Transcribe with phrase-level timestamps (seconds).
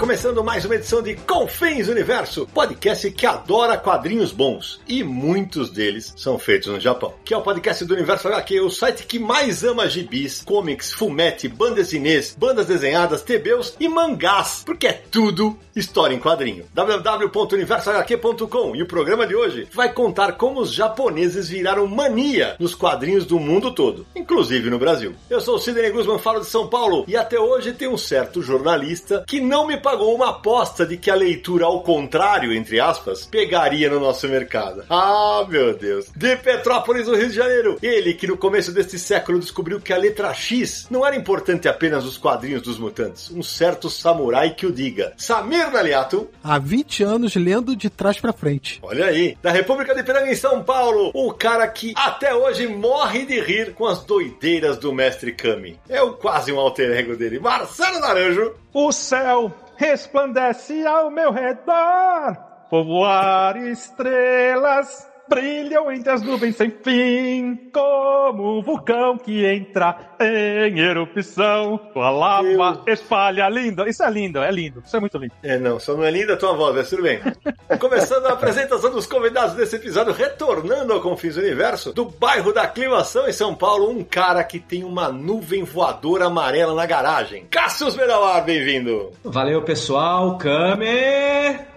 [0.00, 6.14] Começando mais uma edição de Confins Universo, podcast que adora quadrinhos bons e muitos deles
[6.16, 7.12] são feitos no Japão.
[7.22, 11.48] Que é o podcast do Universo HQ, o site que mais ama gibis, comics, fumete,
[11.48, 16.64] bandas desenhês, bandas desenhadas, TBs e mangás, porque é tudo história em quadrinho.
[16.72, 23.26] www.universohq.com e o programa de hoje vai contar como os japoneses viraram mania nos quadrinhos
[23.26, 25.12] do mundo todo, inclusive no Brasil.
[25.28, 28.40] Eu sou o Sidney Guzman, falo de São Paulo e até hoje tem um certo
[28.40, 33.26] jornalista que não me pagou uma aposta de que a leitura ao contrário, entre aspas,
[33.26, 34.84] pegaria no nosso mercado.
[34.88, 36.06] Ah, meu Deus.
[36.14, 37.76] De Petrópolis, no Rio de Janeiro.
[37.82, 42.04] Ele que no começo deste século descobriu que a letra X não era importante apenas
[42.04, 43.32] nos quadrinhos dos mutantes.
[43.32, 45.12] Um certo samurai que o diga.
[45.16, 46.28] Samir Naliato.
[46.40, 48.78] Há 20 anos lendo de trás para frente.
[48.82, 49.36] Olha aí.
[49.42, 51.10] Da República de Piranga em São Paulo.
[51.12, 55.80] O cara que até hoje morre de rir com as doideiras do mestre Kami.
[55.88, 57.40] É o quase um alter ego dele.
[57.40, 58.54] Marcelo Naranjo.
[58.72, 62.36] O céu resplandece ao meu redor,
[62.68, 71.80] povoar estrelas brilham entre as nuvens sem fim, como um vulcão que entra em erupção.
[71.94, 72.92] A lava Eu...
[72.92, 73.88] espalha lindo.
[73.88, 74.82] Isso é lindo, é lindo.
[74.84, 75.32] Isso é muito lindo.
[75.42, 77.20] É, não, só não é linda a tua voz, mas tudo bem.
[77.78, 83.28] Começando a apresentação dos convidados desse episódio, retornando ao Confins Universo, do bairro da Aclimação
[83.28, 87.46] em São Paulo, um cara que tem uma nuvem voadora amarela na garagem.
[87.48, 89.12] Cassius Medawar, bem-vindo.
[89.22, 90.36] Valeu, pessoal.
[90.38, 90.86] Kame!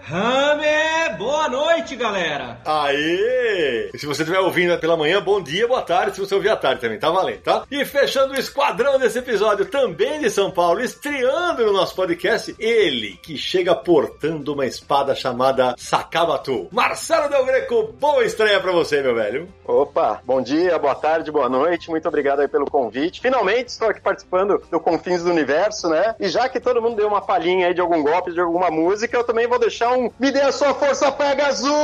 [0.02, 1.16] Rame!
[1.16, 2.58] Boa noite, galera!
[2.66, 3.43] Aê!
[3.44, 6.14] E se você estiver ouvindo pela manhã, bom dia, boa tarde.
[6.14, 7.64] Se você ouvir à tarde também, tá valendo, tá?
[7.70, 13.18] E fechando o esquadrão desse episódio, também de São Paulo, estreando no nosso podcast, ele
[13.22, 16.68] que chega portando uma espada chamada Sakabatu.
[16.72, 19.46] Marcelo Del Greco, boa estreia pra você, meu velho.
[19.66, 23.20] Opa, bom dia, boa tarde, boa noite, muito obrigado aí pelo convite.
[23.20, 26.14] Finalmente estou aqui participando do Confins do Universo, né?
[26.18, 29.16] E já que todo mundo deu uma palhinha aí de algum golpe, de alguma música,
[29.16, 31.74] eu também vou deixar um Me dê a sua força, pega azul!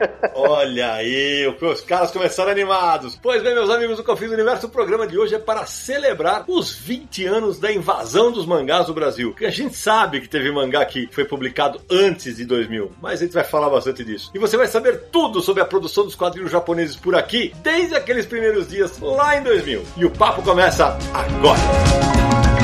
[0.34, 3.18] Olha aí, os caras começaram animados.
[3.22, 6.44] Pois bem, meus amigos do Confins do Universo, o programa de hoje é para celebrar
[6.48, 9.34] os 20 anos da invasão dos mangás do Brasil.
[9.34, 13.24] Que a gente sabe que teve mangá que foi publicado antes de 2000, mas a
[13.24, 14.30] gente vai falar bastante disso.
[14.34, 18.26] E você vai saber tudo sobre a produção dos quadrinhos japoneses por aqui, desde aqueles
[18.26, 19.82] primeiros dias lá em 2000.
[19.96, 22.55] E o papo começa agora.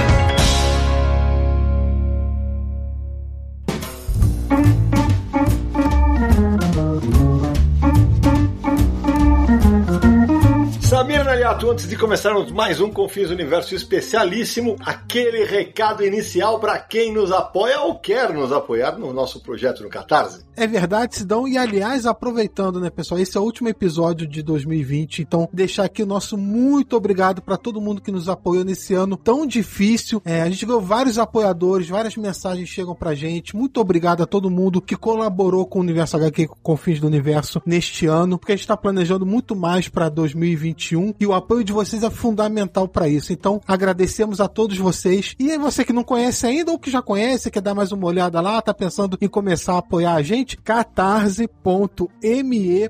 [11.43, 17.13] Samir Naliato, antes de começarmos mais um Confins Universo especialíssimo, aquele recado inicial para quem
[17.13, 20.45] nos apoia ou quer nos apoiar no nosso projeto no Catarse.
[20.55, 21.49] É verdade, Sidão.
[21.49, 26.03] E aliás, aproveitando, né, pessoal, esse é o último episódio de 2020, então deixar aqui
[26.03, 30.23] o nosso muito obrigado para todo mundo que nos apoiou nesse ano tão difícil.
[30.25, 33.57] É, a gente viu vários apoiadores, várias mensagens chegam pra gente.
[33.57, 37.61] Muito obrigado a todo mundo que colaborou com o Universo HQ, com Confins do Universo
[37.67, 41.65] neste ano, porque a gente está planejando muito mais para 2021 2021 e o apoio
[41.65, 43.33] de vocês é fundamental para isso.
[43.33, 45.35] Então, agradecemos a todos vocês.
[45.39, 48.41] E você que não conhece ainda ou que já conhece, quer dar mais uma olhada
[48.41, 50.57] lá, tá pensando em começar a apoiar a gente?
[50.57, 51.51] catarse.me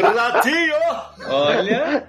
[0.40, 0.74] Ratinho!
[1.28, 2.04] Olha.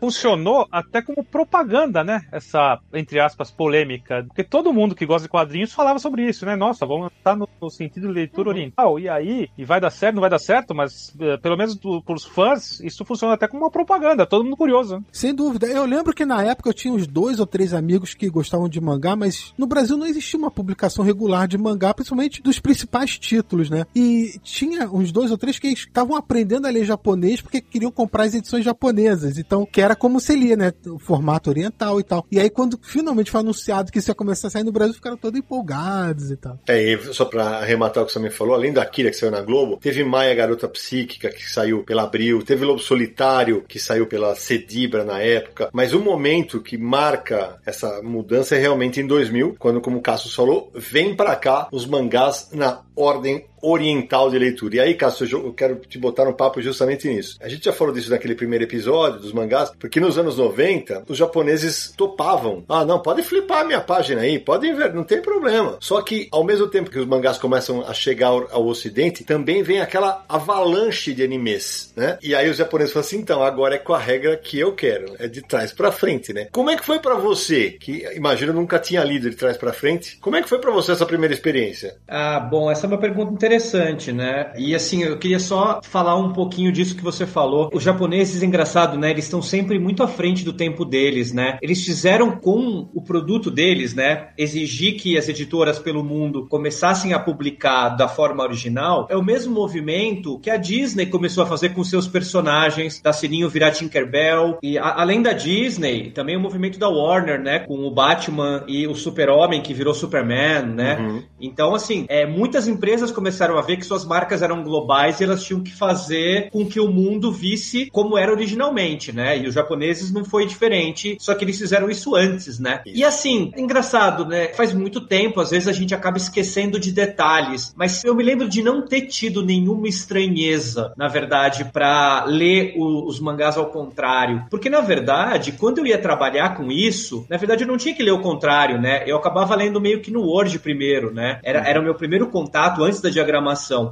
[0.00, 2.22] Funcionou até como propaganda, né?
[2.32, 4.24] Essa, entre aspas, polêmica.
[4.26, 6.56] Porque todo mundo que gosta de quadrinhos falava sobre isso, né?
[6.56, 8.54] Nossa, vamos estar no, no sentido de leitura uhum.
[8.54, 8.98] oriental.
[8.98, 12.02] E aí, e vai dar certo, não vai dar certo, mas uh, pelo menos do,
[12.02, 14.26] pros fãs, isso funciona até como uma propaganda.
[14.26, 14.96] Todo mundo curioso.
[14.96, 15.04] Né?
[15.12, 15.66] Sem dúvida.
[15.66, 18.80] Eu lembro que na época eu tinha uns dois ou três amigos que gostavam de
[18.80, 23.68] mangá, mas no Brasil não existia uma publicação regular de mangá, principalmente dos principais títulos,
[23.68, 23.84] né?
[23.94, 27.09] E tinha uns dois ou três que estavam aprendendo a ler japonês
[27.42, 29.38] porque queriam comprar as edições japonesas.
[29.38, 30.72] Então, que era como se lia, né?
[30.86, 32.26] O formato oriental e tal.
[32.30, 35.16] E aí, quando finalmente foi anunciado que isso ia começar a sair no Brasil, ficaram
[35.16, 36.58] todos empolgados e tal.
[36.68, 39.30] É, e só pra arrematar o que você me falou, além da Kira que saiu
[39.30, 44.06] na Globo, teve Maia Garota Psíquica, que saiu pela Abril, teve Lobo Solitário, que saiu
[44.06, 45.70] pela Cedibra na época.
[45.72, 50.34] Mas o momento que marca essa mudança é realmente em 2000, quando, como o Cassius
[50.34, 54.76] falou, vem para cá os mangás na ordem oriental de leitura.
[54.76, 57.36] E aí, Cássio, eu quero te botar um papo justamente nisso.
[57.40, 61.16] A gente já falou disso naquele primeiro episódio dos mangás, porque nos anos 90 os
[61.16, 62.64] japoneses topavam.
[62.68, 65.76] Ah, não, pode flipar a minha página aí, podem ver, não tem problema.
[65.80, 69.80] Só que ao mesmo tempo que os mangás começam a chegar ao ocidente, também vem
[69.80, 72.18] aquela avalanche de animes, né?
[72.22, 75.14] E aí os japoneses falam assim, então, agora é com a regra que eu quero,
[75.18, 76.48] é de trás para frente, né?
[76.50, 80.18] Como é que foi para você, que imagino nunca tinha lido de trás para frente,
[80.20, 81.96] como é que foi para você essa primeira experiência?
[82.08, 84.52] Ah, bom, essa é uma pergunta interessante interessante, né?
[84.56, 87.68] E assim, eu queria só falar um pouquinho disso que você falou.
[87.72, 89.10] Os japoneses, engraçado, né?
[89.10, 91.58] Eles estão sempre muito à frente do tempo deles, né?
[91.60, 94.28] Eles fizeram com o produto deles, né?
[94.38, 99.08] Exigir que as editoras pelo mundo começassem a publicar da forma original.
[99.10, 103.48] É o mesmo movimento que a Disney começou a fazer com seus personagens, da Sininho
[103.48, 104.58] virar Tinkerbell.
[104.62, 107.60] E a, além da Disney, também o movimento da Warner, né?
[107.60, 110.98] Com o Batman e o Super-Homem que virou Superman, né?
[111.00, 111.22] Uhum.
[111.40, 115.42] Então, assim, é, muitas empresas começaram a ver que suas marcas eram globais e elas
[115.42, 119.38] tinham que fazer com que o mundo visse como era originalmente, né?
[119.38, 122.82] E os japoneses não foi diferente, só que eles fizeram isso antes, né?
[122.86, 124.48] E assim, engraçado, né?
[124.48, 128.48] Faz muito tempo, às vezes a gente acaba esquecendo de detalhes, mas eu me lembro
[128.48, 134.44] de não ter tido nenhuma estranheza, na verdade, para ler o, os mangás ao contrário.
[134.50, 138.02] Porque, na verdade, quando eu ia trabalhar com isso, na verdade eu não tinha que
[138.02, 139.04] ler o contrário, né?
[139.06, 141.40] Eu acabava lendo meio que no Word primeiro, né?
[141.42, 143.29] Era, era o meu primeiro contato antes da diagramação.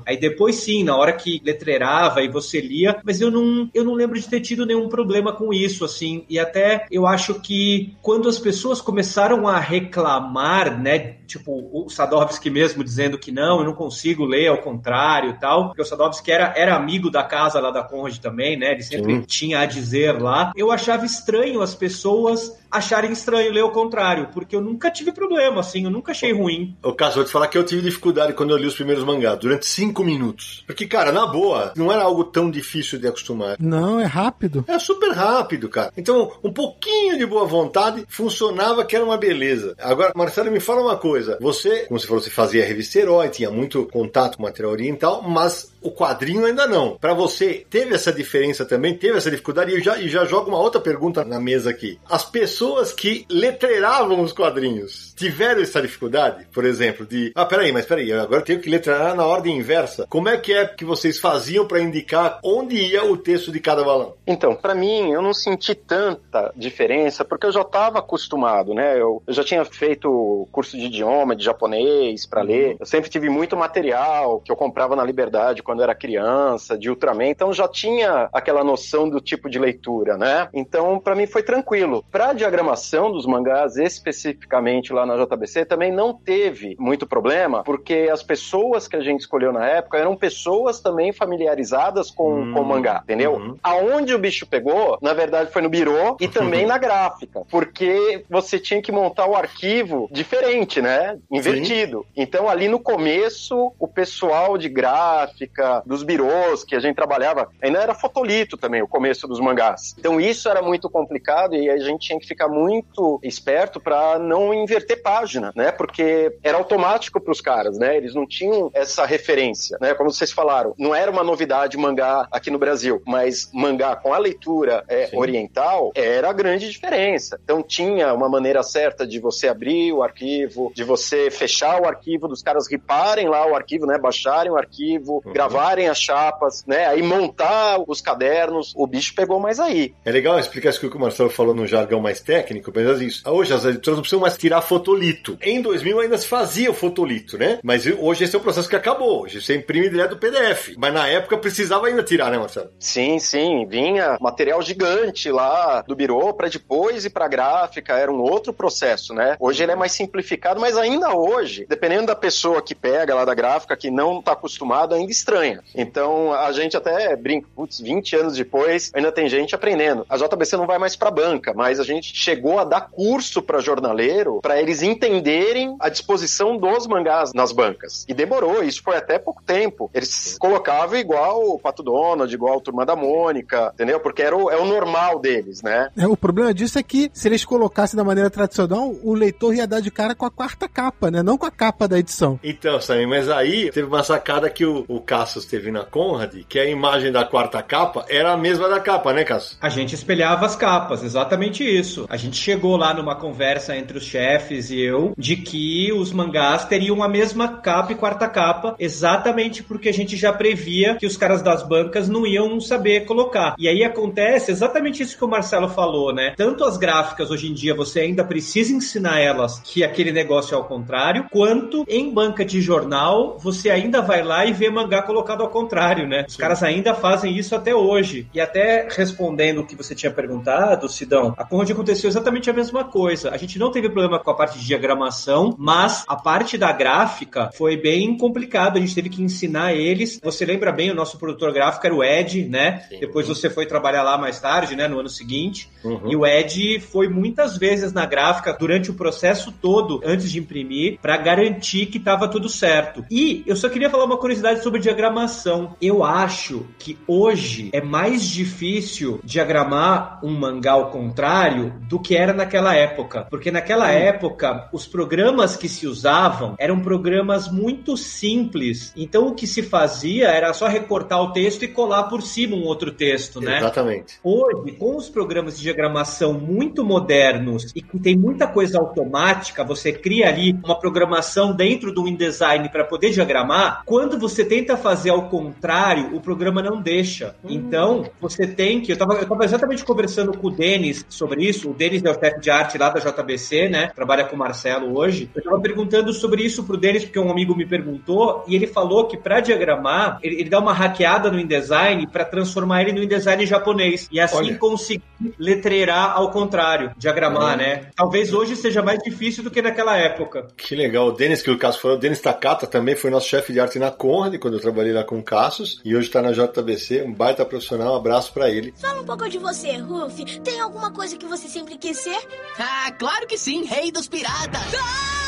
[0.07, 3.95] Aí depois sim, na hora que letreirava e você lia, mas eu não, eu não
[3.95, 6.25] lembro de ter tido nenhum problema com isso, assim.
[6.29, 11.18] E até eu acho que quando as pessoas começaram a reclamar, né?
[11.29, 15.69] Tipo, o Sadovski mesmo dizendo que não, eu não consigo ler ao contrário e tal.
[15.69, 18.73] Porque o Sadovski era, era amigo da casa lá da Conrad também, né?
[18.73, 19.21] Ele sempre sim.
[19.23, 20.53] tinha a dizer lá.
[20.57, 25.61] Eu achava estranho as pessoas acharem estranho ler o contrário, porque eu nunca tive problema,
[25.61, 26.77] assim, eu nunca achei ruim.
[26.83, 29.39] O caso, vou te falar que eu tive dificuldade quando eu li os primeiros mangás,
[29.39, 30.65] durante cinco minutos.
[30.67, 33.57] Porque, cara, na boa, não era algo tão difícil de acostumar.
[33.59, 34.65] Não, é rápido.
[34.69, 35.93] É super rápido, cara.
[35.97, 39.75] Então, um pouquinho de boa vontade funcionava que era uma beleza.
[39.79, 41.18] Agora, Marcelo, me fala uma coisa.
[41.41, 45.73] Você, como você falou, você fazia revista Herói, tinha muito contato com material oriental, mas
[45.83, 46.97] o quadrinho ainda não.
[46.97, 48.97] Para você, teve essa diferença também?
[48.97, 49.73] Teve essa dificuldade?
[49.73, 51.99] E eu já, e já jogo uma outra pergunta na mesa aqui.
[52.09, 56.47] As pessoas que letreiravam os quadrinhos tiveram essa dificuldade?
[56.53, 57.33] Por exemplo, de.
[57.35, 60.07] Ah, peraí, mas peraí, agora eu tenho que letrar na ordem inversa.
[60.09, 63.85] Como é que é que vocês faziam para indicar onde ia o texto de cada
[63.85, 64.15] balão?
[64.27, 68.95] Então, para mim, eu não senti tanta diferença porque eu já estava acostumado, né?
[68.95, 72.77] Eu, eu, já tinha feito curso de idioma, de japonês para ler.
[72.79, 77.27] Eu sempre tive muito material que eu comprava na Liberdade quando era criança, de Ultraman,
[77.27, 80.49] então já tinha aquela noção do tipo de leitura, né?
[80.55, 82.03] Então, para mim foi tranquilo.
[82.11, 88.23] Para diagramação dos mangás especificamente lá na JBC também não teve muito problema, porque as
[88.23, 93.03] pessoas que a gente escolheu na época eram pessoas também familiarizadas com hum, com mangá,
[93.05, 93.35] entendeu?
[93.35, 93.59] Uhum.
[93.63, 98.59] Aonde o bicho pegou, na verdade foi no birô e também na gráfica, porque você
[98.59, 101.19] tinha que montar o arquivo diferente, né?
[101.31, 102.07] Invertido.
[102.15, 102.23] Sim.
[102.23, 107.49] Então ali no começo, o pessoal de gráfica época dos birôs que a gente trabalhava,
[107.61, 109.95] ainda era fotolito também, o começo dos mangás.
[109.99, 114.55] Então isso era muito complicado e a gente tinha que ficar muito esperto para não
[114.55, 115.73] inverter página, né?
[115.73, 117.97] Porque era automático para os caras, né?
[117.97, 119.95] Eles não tinham essa referência, né?
[119.95, 124.19] Como vocês falaram, não era uma novidade mangá aqui no Brasil, mas mangá com a
[124.19, 127.39] leitura é, oriental era a grande diferença.
[127.43, 132.29] Então tinha uma maneira certa de você abrir o arquivo, de você fechar o arquivo,
[132.29, 133.99] dos caras riparem lá o arquivo, né?
[133.99, 136.87] Baixarem o arquivo, uhum gravarem as chapas, né?
[136.87, 138.73] Aí montar os cadernos.
[138.77, 139.95] O bicho pegou mais aí.
[140.05, 143.29] É legal explicar isso que o Marcelo falou no jargão mais técnico, mas isso.
[143.29, 145.39] Hoje as editoras não precisam mais tirar fotolito.
[145.41, 147.59] Em 2000 ainda se fazia o fotolito, né?
[147.63, 149.23] Mas hoje esse é um processo que acabou.
[149.23, 150.75] Hoje você imprime direto do PDF.
[150.77, 152.71] Mas na época precisava ainda tirar, né, Marcelo?
[152.79, 153.67] Sim, sim.
[153.67, 157.95] Vinha material gigante lá do birô para depois ir pra gráfica.
[157.95, 159.37] Era um outro processo, né?
[159.41, 163.35] Hoje ele é mais simplificado, mas ainda hoje, dependendo da pessoa que pega lá da
[163.35, 165.38] gráfica, que não tá acostumado, ainda estranha.
[165.75, 170.05] Então a gente até brinca, putz, 20 anos depois, ainda tem gente aprendendo.
[170.09, 173.61] A JBC não vai mais para banca, mas a gente chegou a dar curso para
[173.61, 178.05] jornaleiro para eles entenderem a disposição dos mangás nas bancas.
[178.09, 179.91] E demorou, isso foi até pouco tempo.
[179.95, 184.01] Eles colocavam igual o Pato Donald, igual a Turma da Mônica, entendeu?
[184.01, 185.91] Porque era o, é o normal deles, né?
[185.97, 189.67] É, o problema disso é que se eles colocassem da maneira tradicional, o leitor ia
[189.67, 191.23] dar de cara com a quarta capa, né?
[191.23, 192.39] Não com a capa da edição.
[192.43, 195.01] Então, Sammy, mas aí teve uma sacada que o, o
[195.45, 199.25] Teve na Conrad, que a imagem da quarta capa era a mesma da capa, né,
[199.25, 199.59] Cassius?
[199.61, 202.07] A gente espelhava as capas, exatamente isso.
[202.09, 206.65] A gente chegou lá numa conversa entre os chefes e eu de que os mangás
[206.65, 211.17] teriam a mesma capa e quarta capa, exatamente porque a gente já previa que os
[211.17, 213.55] caras das bancas não iam saber colocar.
[213.59, 216.35] E aí acontece exatamente isso que o Marcelo falou, né?
[216.37, 220.57] Tanto as gráficas hoje em dia você ainda precisa ensinar elas que aquele negócio negócio
[220.57, 225.18] ao contrário, quanto em banca de jornal você ainda vai lá e vê mangá colocado
[225.43, 226.25] ao contrário, né?
[226.29, 228.27] Os caras ainda fazem isso até hoje.
[228.33, 233.31] E até respondendo o que você tinha perguntado, Sidão, a aconteceu exatamente a mesma coisa.
[233.31, 237.51] A gente não teve problema com a parte de diagramação, mas a parte da gráfica
[237.55, 238.77] foi bem complicado.
[238.77, 240.21] A gente teve que ensinar eles.
[240.23, 242.81] Você lembra bem, o nosso produtor gráfico era o Ed, né?
[242.89, 243.01] Sim.
[243.01, 244.89] Depois você foi trabalhar lá mais tarde, né?
[244.89, 245.69] No ano seguinte.
[245.85, 246.11] Uhum.
[246.11, 250.99] E o Ed foi muitas vezes na gráfica durante o processo todo, antes de imprimir,
[251.01, 253.05] para garantir que estava tudo certo.
[253.11, 255.77] E eu só queria falar uma curiosidade sobre diagramação.
[255.81, 262.33] Eu acho que hoje é mais difícil diagramar um mangá ao contrário do que era
[262.33, 263.27] naquela época.
[263.31, 268.93] Porque naquela época, os programas que se usavam eram programas muito simples.
[268.97, 272.65] Então o que se fazia era só recortar o texto e colar por cima um
[272.65, 273.59] outro texto, né?
[273.59, 274.19] Exatamente.
[274.23, 279.93] Hoje, com os programas de diagramação muito modernos e que tem muita coisa automática, você
[279.93, 283.83] cria ali uma programação dentro do InDesign para poder diagramar.
[283.87, 287.35] Quando você tenta fazer ao contrário, o programa não deixa.
[287.45, 288.91] Então, você tem que.
[288.93, 291.71] Eu estava eu tava exatamente conversando com o Denis sobre isso.
[291.71, 293.91] O Denis é o chefe de arte lá da JBC, né?
[293.95, 295.31] Trabalha com o Marcelo hoje.
[295.35, 299.07] Eu estava perguntando sobre isso pro Denis, porque um amigo me perguntou, e ele falou
[299.07, 303.45] que para diagramar, ele, ele dá uma hackeada no InDesign para transformar ele no InDesign
[303.45, 304.09] japonês.
[304.11, 304.59] E assim Olha.
[304.59, 305.03] conseguir
[305.39, 307.59] letreirar ao contrário, diagramar, Hum.
[307.59, 307.87] né?
[307.97, 310.47] Talvez hoje seja mais difícil do que naquela época.
[310.57, 311.09] Que legal.
[311.09, 313.79] O Denis, que o Cassius falou, o Denis Takata também foi nosso chefe de arte
[313.79, 317.13] na Conrad, quando eu trabalhei lá com o Cassius, e hoje tá na JBC, um
[317.13, 318.73] baita profissional, um abraço pra ele.
[318.77, 320.41] Fala um pouco de você, Ruff.
[320.41, 322.19] Tem alguma coisa que você sempre quis ser?
[322.59, 325.28] Ah, claro que sim, rei dos piratas.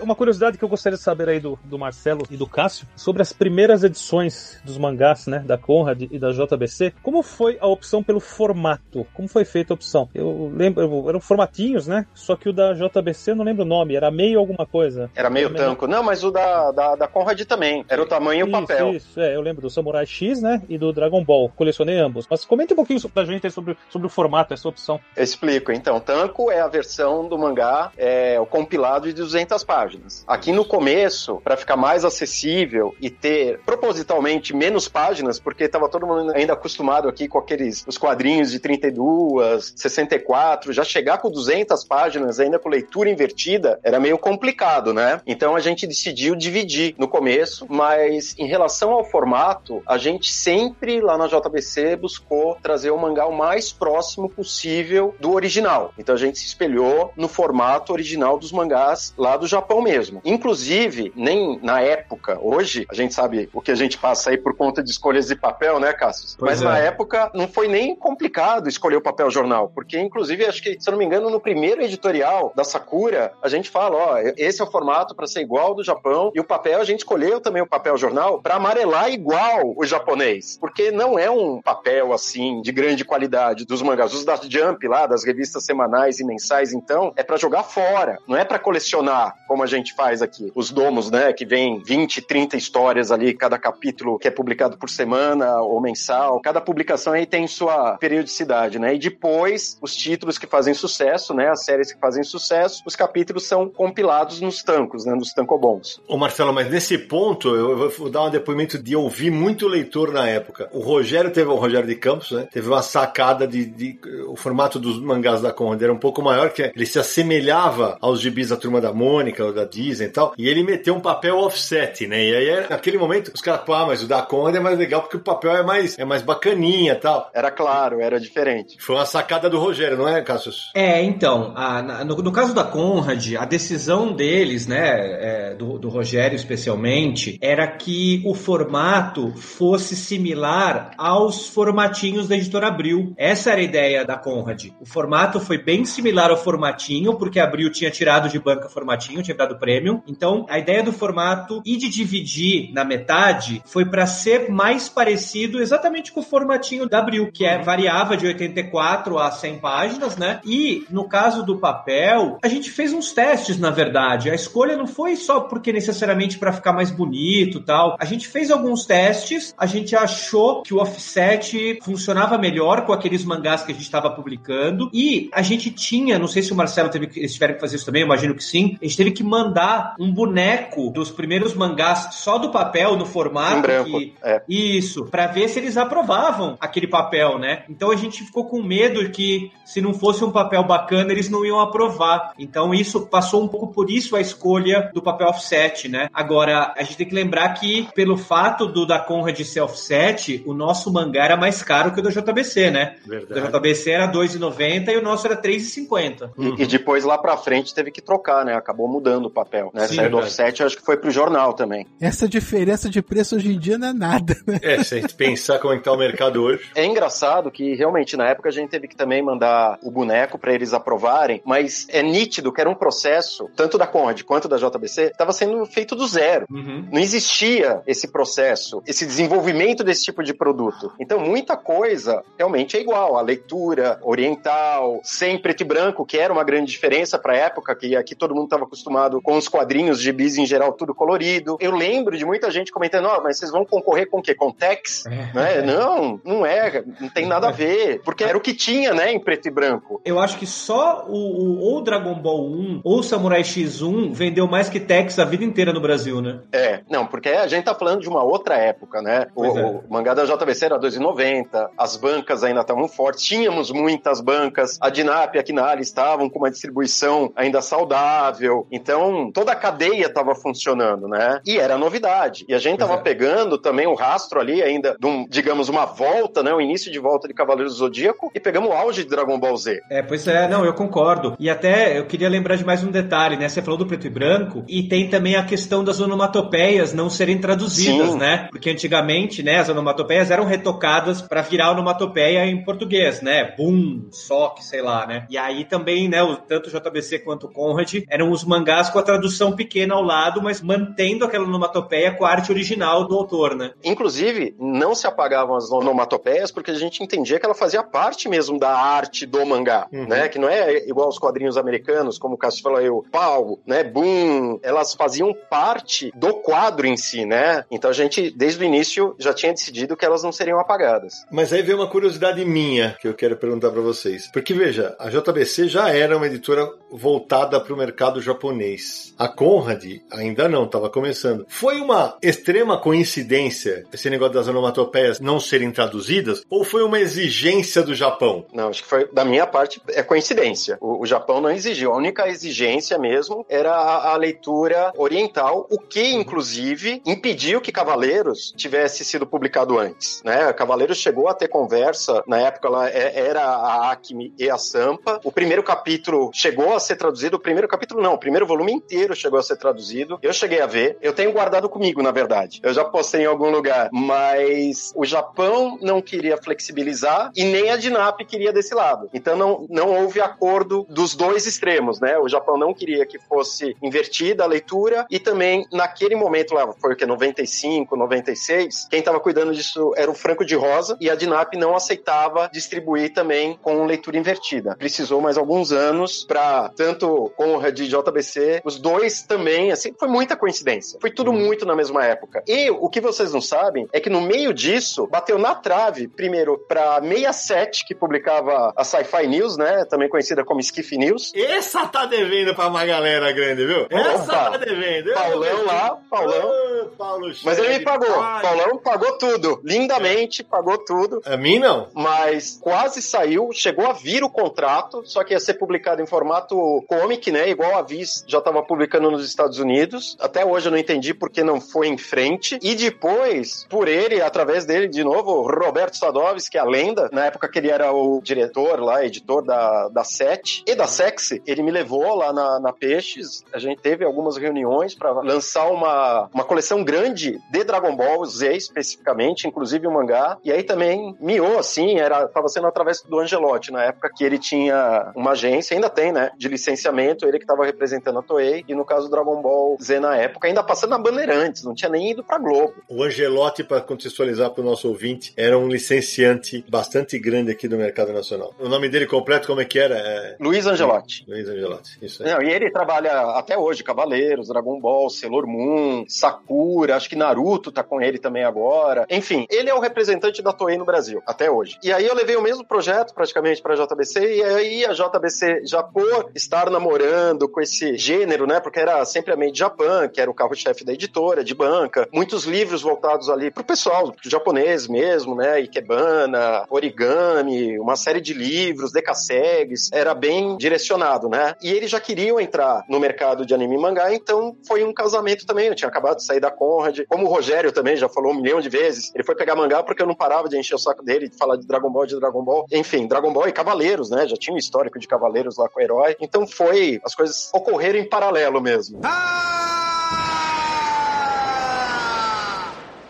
[0.00, 3.22] Uma curiosidade que eu gostaria de saber aí do, do Marcelo e do Cássio sobre
[3.22, 6.92] as primeiras edições dos mangás, né, da Conrad e da JBC.
[7.02, 9.06] Como foi a opção pelo formato?
[9.14, 10.08] Como foi feita a opção?
[10.14, 12.06] Eu lembro, eram formatinhos, né?
[12.14, 15.10] Só que o da JBC eu não lembro o nome, era meio alguma coisa.
[15.14, 15.86] Era meio não- tanco.
[15.86, 17.84] Não, mas o da, da, da Conrad também.
[17.88, 18.94] Era o tamanho e o papel.
[18.94, 20.62] Isso, é, eu lembro do Samurai X, né?
[20.68, 21.50] E do Dragon Ball.
[21.56, 22.26] Colecionei ambos.
[22.30, 25.00] Mas comente um pouquinho pra gente sobre, sobre o formato, essa opção.
[25.16, 25.72] Eu explico.
[25.72, 29.85] Então, Tanco é a versão do mangá, é o compilado de 200 páginas.
[30.26, 36.06] Aqui no começo, para ficar mais acessível e ter propositalmente menos páginas, porque estava todo
[36.06, 41.84] mundo ainda acostumado aqui com aqueles os quadrinhos de 32, 64, já chegar com 200
[41.84, 45.20] páginas ainda com leitura invertida era meio complicado, né?
[45.26, 51.00] Então a gente decidiu dividir no começo, mas em relação ao formato, a gente sempre
[51.00, 55.92] lá na JBC buscou trazer o mangá o mais próximo possível do original.
[55.98, 60.20] Então a gente se espelhou no formato original dos mangás lá do Japão mesmo.
[60.24, 64.56] Inclusive, nem na época, hoje, a gente sabe o que a gente passa aí por
[64.56, 66.36] conta de escolhas de papel, né, Cassius?
[66.38, 66.64] Pois Mas é.
[66.64, 70.88] na época não foi nem complicado escolher o papel jornal, porque inclusive acho que, se
[70.88, 74.64] eu não me engano, no primeiro editorial da Sakura, a gente fala, ó, esse é
[74.64, 77.62] o formato para ser igual ao do Japão e o papel a gente escolheu também
[77.62, 82.72] o papel jornal para amarelar igual o japonês, porque não é um papel assim de
[82.72, 87.22] grande qualidade dos mangás, os da Jump lá, das revistas semanais e mensais, então, é
[87.22, 90.50] para jogar fora, não é para colecionar como a gente faz aqui.
[90.54, 94.88] Os domos, né, que vem 20, 30 histórias ali, cada capítulo que é publicado por
[94.90, 98.94] semana ou mensal, cada publicação aí tem sua periodicidade, né?
[98.94, 103.46] E depois, os títulos que fazem sucesso, né, as séries que fazem sucesso, os capítulos
[103.46, 106.00] são compilados nos tancos, né, nos tankobons.
[106.08, 110.28] Ô Marcelo, mas nesse ponto eu vou dar um depoimento de ouvir muito leitor na
[110.28, 110.68] época.
[110.72, 112.48] O Rogério teve, o Rogério de Campos, né?
[112.52, 113.98] Teve uma sacada de, de-
[114.28, 118.20] o formato dos mangás da Conrad era um pouco maior, que ele se assemelhava aos
[118.20, 122.06] gibis da Turma da Mônica, da Disney e tal, e ele meteu um papel offset,
[122.06, 122.24] né?
[122.24, 124.78] E aí, era- naquele momento, os caras, pô, ah, mas o da Conrad é mais
[124.78, 127.30] legal porque o papel é mais, é mais bacaninha e tal.
[127.34, 128.76] Era claro, era diferente.
[128.78, 130.70] Foi uma sacada do Rogério, não é, Cassius?
[130.74, 135.88] É, então, a- no, no caso da Conrad, a decisão deles, né, é, do, do
[135.88, 143.14] Rogério especialmente, era que o formato fosse similar aos formatinhos da editora Abril.
[143.16, 144.66] Essa era a ideia da Conrad.
[144.80, 149.22] O formato foi bem similar ao formatinho, porque a Abril tinha tirado de banca formatinho,
[149.22, 150.02] tinha dado prêmio.
[150.06, 155.60] Então, a ideia do formato e de dividir na metade foi para ser mais parecido
[155.60, 160.40] exatamente com o formatinho da Abril, que é variava de 84 a 100 páginas, né?
[160.44, 164.30] E no caso do papel, a gente fez uns testes, na verdade.
[164.30, 167.96] A escolha não foi só porque necessariamente para ficar mais bonito, tal.
[167.98, 173.24] A gente fez alguns testes, a gente achou que o offset funcionava melhor com aqueles
[173.24, 176.88] mangás que a gente estava publicando e a gente tinha, não sei se o Marcelo
[176.88, 178.76] teve que, tiveram que fazer isso também, imagino que sim.
[178.80, 183.58] A gente teve que mandar um boneco dos primeiros mangás só do papel, no formato.
[183.58, 184.42] Em branco, que- é.
[184.48, 187.64] Isso, pra ver se eles aprovavam aquele papel, né?
[187.68, 191.44] Então a gente ficou com medo que se não fosse um papel bacana, eles não
[191.44, 192.32] iam aprovar.
[192.38, 196.08] Então isso passou um pouco por isso a escolha do papel offset, né?
[196.12, 200.54] Agora, a gente tem que lembrar que pelo fato do da Conrad ser offset, o
[200.54, 202.96] nosso mangá era mais caro que o da JBC, né?
[203.04, 203.40] O Verdade.
[203.40, 206.30] da JBC era R$ 2,90 e o nosso era R$ 3,50.
[206.38, 208.54] E, e depois lá pra frente teve que trocar, né?
[208.54, 209.86] Acabou mudando o papel, né?
[209.86, 211.86] Sim, Saiu do offset, eu acho que foi pro jornal também.
[212.00, 214.60] Essa diferença de preço hoje em dia não é nada, né?
[214.62, 216.70] É, se a gente pensar como é que tá o mercado hoje.
[216.74, 220.52] É engraçado que realmente na época a gente teve que também mandar o boneco pra
[220.52, 225.02] eles aprovarem, mas é nítido que era um processo, tanto da Conrad quanto da JBC,
[225.06, 226.46] estava sendo feito do zero.
[226.50, 226.88] Uhum.
[226.92, 230.92] Não existia esse processo, esse desenvolvimento desse tipo de produto.
[230.98, 233.16] Então, muita coisa realmente é igual.
[233.16, 237.74] A leitura oriental, sem preto e branco, que era uma grande diferença para a época,
[237.74, 241.56] que aqui todo mundo estava acostumado com os quadrinhos de bis em geral, tudo colorido.
[241.60, 244.34] Eu lembro de muita gente comentando: ó, mas vocês vão concorrer com o quê?
[244.34, 245.04] Com Tex?
[245.34, 245.62] Né?
[245.62, 248.00] Não, não é, não tem nada a ver.
[248.04, 250.00] Porque era o que tinha, né, em preto e branco.
[250.04, 254.68] Eu acho que só o, o ou Dragon Ball 1 ou Samurai X1 vendeu mais
[254.68, 256.40] que Tex a vida inteira no Brasil, né?
[256.52, 259.26] É, não, porque a gente tá falando de uma outra época, né?
[259.34, 259.64] O, é.
[259.64, 264.90] o mangá da JBC era 2,90, as bancas ainda estavam fortes, tínhamos muitas bancas, a
[264.90, 268.95] Dinap e a Kinali estavam com uma distribuição ainda saudável, então
[269.32, 271.40] toda a cadeia estava funcionando, né?
[271.46, 272.44] E era novidade.
[272.48, 273.02] E a gente Pois tava é.
[273.02, 276.52] pegando também o rastro ali ainda de um, digamos, uma volta, né?
[276.52, 279.56] O início de volta de Cavaleiros do Zodíaco e pegamos o auge de Dragon Ball
[279.56, 279.80] Z.
[279.90, 281.34] É, pois é, não, eu concordo.
[281.38, 283.48] E até eu queria lembrar de mais um detalhe, né?
[283.48, 287.38] Você falou do preto e branco, e tem também a questão das onomatopeias não serem
[287.38, 288.18] traduzidas, Sim.
[288.18, 288.48] né?
[288.50, 293.54] Porque antigamente, né, as onomatopeias eram retocadas pra virar onomatopeia em português, né?
[293.56, 295.26] Boom, sock, sei lá, né?
[295.30, 298.98] E aí também, né, o- tanto o JBC quanto o Conrad eram os mangás com
[298.98, 303.54] a tradução pequena ao lado, mas mantendo aquela onomatopeia com a arte original do autor,
[303.54, 303.72] né?
[303.84, 308.58] Inclusive, não se apagavam as onomatopeias porque a gente entendia que ela fazia parte mesmo
[308.58, 310.06] da arte do mangá, Uhum.
[310.06, 310.28] né?
[310.28, 313.82] Que não é igual aos quadrinhos americanos, como o Cássio falou aí, o pau, né?
[313.84, 314.58] Boom.
[314.62, 317.64] Elas faziam parte do quadro em si, né?
[317.70, 321.24] Então a gente, desde o início, já tinha decidido que elas não seriam apagadas.
[321.30, 324.30] Mas aí vem uma curiosidade minha que eu quero perguntar pra vocês.
[324.32, 328.75] Porque veja, a JBC já era uma editora voltada para o mercado japonês.
[329.18, 331.46] A Conrad ainda não, estava começando.
[331.48, 337.82] Foi uma extrema coincidência esse negócio das onomatopeias não serem traduzidas ou foi uma exigência
[337.82, 338.44] do Japão?
[338.52, 340.76] Não, acho que foi, da minha parte, é coincidência.
[340.80, 341.92] O, o Japão não exigiu.
[341.92, 348.52] A única exigência mesmo era a, a leitura oriental, o que, inclusive, impediu que Cavaleiros
[348.56, 350.52] tivesse sido publicado antes, né?
[350.52, 355.20] Cavaleiros chegou a ter conversa, na época ela é- era a Acme e a Sampa.
[355.24, 359.14] O primeiro capítulo chegou a ser traduzido, o primeiro capítulo não, o primeiro volume inteiro
[359.14, 360.18] chegou a ser traduzido.
[360.22, 362.60] Eu cheguei a ver, eu tenho guardado comigo, na verdade.
[362.62, 367.76] Eu já postei em algum lugar, mas o Japão não queria flexibilizar e nem a
[367.76, 369.08] Dinap queria desse lado.
[369.12, 372.18] Então não, não houve acordo dos dois extremos, né?
[372.18, 376.92] O Japão não queria que fosse invertida a leitura e também naquele momento lá, foi
[376.92, 381.14] o que 95, 96, quem estava cuidando disso era o Franco de Rosa e a
[381.14, 384.76] Dinap não aceitava distribuir também com leitura invertida.
[384.76, 390.36] Precisou mais alguns anos para tanto Conrad e JBC, os dois também, assim, foi muita
[390.36, 390.98] coincidência.
[391.00, 392.42] Foi tudo muito na mesma época.
[392.46, 396.58] E o que vocês não sabem é que no meio disso bateu na trave, primeiro
[396.68, 401.32] para 67 que publicava a Sci-Fi News, né, também conhecida como Skiff News.
[401.34, 403.86] Essa tá devendo pra uma galera grande, viu?
[403.90, 404.50] Essa Opa.
[404.52, 405.12] tá devendo.
[405.12, 406.90] Paulão lá, Paulão.
[406.96, 408.12] Paulo Mas ele me pagou.
[408.12, 408.42] pai.
[408.42, 411.20] Paulão pagou tudo, lindamente pagou tudo.
[411.24, 411.88] A mim não.
[411.94, 416.56] mas quase saiu, chegou a vir o contrato, só que ia ser publicado em formato
[416.88, 417.48] comic, né?
[417.48, 420.16] Igual a Viz já estava publicando nos Estados Unidos.
[420.20, 422.58] Até hoje eu não entendi porque não foi em frente.
[422.62, 427.24] E depois, por ele, através dele, de novo, Roberto Sadovski, que é a lenda, na
[427.24, 431.62] época que ele era o diretor lá, editor da, da Sete e da Sexy, ele
[431.62, 433.44] me levou lá na, na Peixes.
[433.52, 438.54] A gente teve algumas reuniões para lançar uma, uma coleção grande de Dragon Ball Z
[438.56, 440.38] especificamente, inclusive o mangá.
[440.44, 444.38] E aí também miou, assim, era, tava sendo através do Angelotti, na época que ele
[444.38, 448.74] tinha uma agência, ainda tem, né, de licenciamento, ele que tava representando a Toei, e
[448.74, 452.10] no caso do Dragon Ball Z na época, ainda passando na Bandeirantes, não tinha nem
[452.10, 452.74] ido pra Globo.
[452.88, 457.76] O Angelotti, para contextualizar para o nosso ouvinte, era um licenciante bastante grande aqui do
[457.76, 458.54] mercado nacional.
[458.58, 459.96] O nome dele completo, como é que era?
[459.96, 460.36] É...
[460.40, 461.24] Luiz Angelotti.
[461.28, 462.30] Luiz Angelotti, isso aí.
[462.30, 467.70] Não, e ele trabalha até hoje, Cavaleiros, Dragon Ball, Sailor Moon, Sakura, acho que Naruto
[467.70, 469.06] tá com ele também agora.
[469.08, 471.78] Enfim, ele é o representante da Toei no Brasil, até hoje.
[471.82, 475.82] E aí eu levei o mesmo projeto praticamente pra JBC, e aí a JBC, já
[475.82, 478.60] por estar namorando com esse gênero, né?
[478.60, 482.08] Porque era sempre a Made Japan, que era o carro-chefe da editora, de banca.
[482.12, 485.60] Muitos livros voltados ali pro pessoal, pro japonês mesmo, né?
[485.60, 489.90] Ikebana, origami, uma série de livros, decassegues.
[489.92, 491.54] Era bem direcionado, né?
[491.62, 495.46] E eles já queriam entrar no mercado de anime e mangá, então foi um casamento
[495.46, 495.66] também.
[495.66, 497.00] Eu tinha acabado de sair da Conrad.
[497.08, 500.02] Como o Rogério também já falou um milhão de vezes, ele foi pegar mangá porque
[500.02, 502.42] eu não parava de encher o saco dele, de falar de Dragon Ball, de Dragon
[502.42, 502.66] Ball.
[502.72, 504.26] Enfim, Dragon Ball e Cavaleiros, né?
[504.26, 506.16] Já tinha um histórico de Cavaleiros lá com o herói.
[506.20, 509.00] Então foi, as coisas ocorreram paralelo mesmo.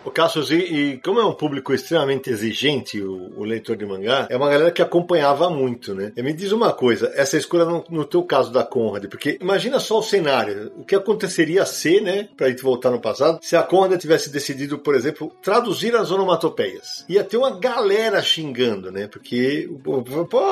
[0.07, 4.25] O Cassius, e, e como é um público extremamente exigente, o, o, leitor de mangá,
[4.29, 6.13] é uma galera que acompanhava muito, né?
[6.15, 9.81] E me diz uma coisa, essa escolha no, no teu caso da Conrad, porque imagina
[9.81, 13.63] só o cenário, o que aconteceria ser, né, pra gente voltar no passado, se a
[13.63, 17.03] Conrad tivesse decidido, por exemplo, traduzir as onomatopeias.
[17.09, 19.07] Ia ter uma galera xingando, né?
[19.07, 20.01] Porque, pô,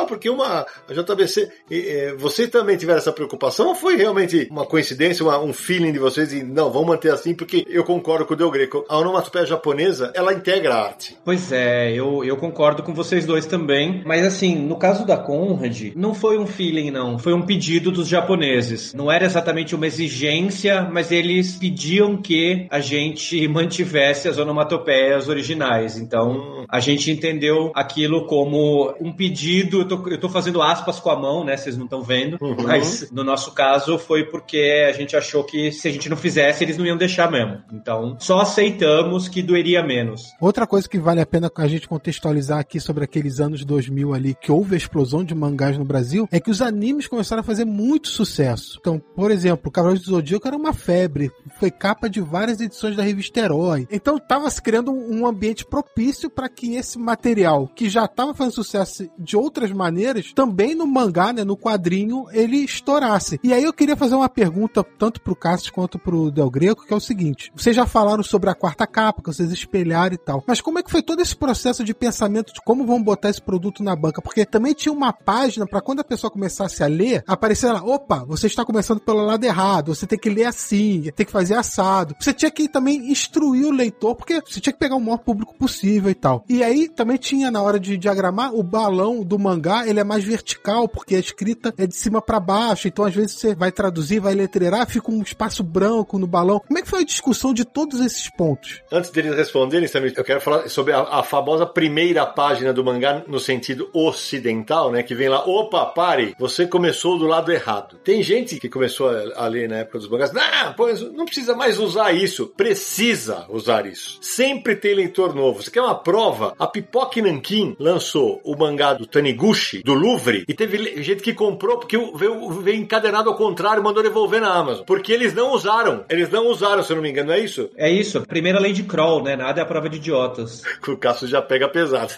[0.05, 5.23] porque uma a JBC, é, você também tiver essa preocupação ou foi realmente uma coincidência,
[5.23, 8.37] uma, um feeling de vocês e não, vamos manter assim, porque eu concordo com o
[8.37, 11.17] Del Greco, a onomatopeia japonesa, ela integra a arte.
[11.23, 14.03] Pois é, eu, eu concordo com vocês dois também.
[14.05, 17.17] Mas assim, no caso da Conrad, não foi um feeling, não.
[17.17, 18.93] Foi um pedido dos japoneses.
[18.93, 25.97] Não era exatamente uma exigência, mas eles pediam que a gente mantivesse as onomatopeias originais.
[25.97, 29.81] Então, a gente entendeu aquilo como um pedido.
[29.81, 31.57] Eu tô, eu tô fazendo aspas com a mão, né?
[31.57, 32.37] Vocês não estão vendo.
[32.41, 32.55] Uhum.
[32.63, 36.63] Mas no nosso caso foi porque a gente achou que se a gente não fizesse,
[36.63, 37.61] eles não iam deixar mesmo.
[37.71, 40.33] Então, só aceitamos que doeria menos.
[40.39, 44.33] Outra coisa que vale a pena a gente contextualizar aqui sobre aqueles anos 2000 ali,
[44.33, 47.65] que houve a explosão de mangás no Brasil, é que os animes começaram a fazer
[47.65, 48.77] muito sucesso.
[48.79, 53.03] Então, por exemplo, Cavaleiros do Zodíaco era uma febre, foi capa de várias edições da
[53.03, 53.85] revista Herói.
[53.91, 58.53] Então, estava se criando um ambiente propício para que esse material, que já estava fazendo
[58.53, 63.37] sucesso de outras maneiras, também no mangá, né, no quadrinho, ele estourasse.
[63.43, 66.93] E aí eu queria fazer uma pergunta tanto pro Cassius quanto pro Del Greco, que
[66.93, 70.43] é o seguinte: vocês já falaram sobre a quarta capa, que vocês espelharam e tal.
[70.47, 73.41] Mas como é que foi todo esse processo de pensamento de como vão botar esse
[73.41, 74.21] produto na banca?
[74.21, 78.23] Porque também tinha uma página para quando a pessoa começasse a ler, aparecer lá, opa,
[78.25, 82.15] você está começando pelo lado errado, você tem que ler assim, tem que fazer assado.
[82.19, 85.55] Você tinha que também instruir o leitor, porque você tinha que pegar o maior público
[85.55, 86.43] possível e tal.
[86.47, 90.23] E aí também tinha na hora de diagramar o balão do mangá, ele é mais
[90.23, 94.19] vertical, porque a escrita é de cima para baixo, então às vezes você vai traduzir,
[94.19, 96.59] vai letreirar, fica um espaço branco no balão.
[96.59, 98.81] Como é que foi a discussão de todos esses pontos?
[99.05, 103.23] Antes deles responderem, Samir, eu quero falar sobre a, a, famosa primeira página do mangá
[103.27, 105.03] no sentido ocidental, né?
[105.03, 107.97] Que vem lá, opa, pare, você começou do lado errado.
[108.03, 111.77] Tem gente que começou a, ler na época dos mangás, não, pois não precisa mais
[111.77, 112.47] usar isso.
[112.57, 114.17] Precisa usar isso.
[114.21, 115.61] Sempre tem leitor novo.
[115.61, 116.55] Você quer uma prova?
[116.57, 121.77] A Pipoque Nankin lançou o mangá do Taniguchi, do Louvre, e teve gente que comprou
[121.77, 124.83] porque veio, veio encadenado ao contrário, mandou devolver na Amazon.
[124.83, 126.05] Porque eles não usaram.
[126.09, 127.69] Eles não usaram, se eu não me engano, não é isso?
[127.77, 128.21] É isso.
[128.21, 129.35] Primeira lei de Kroll né?
[129.35, 130.63] Nada é a prova de idiotas.
[130.87, 132.13] O Cássio já pega pesado.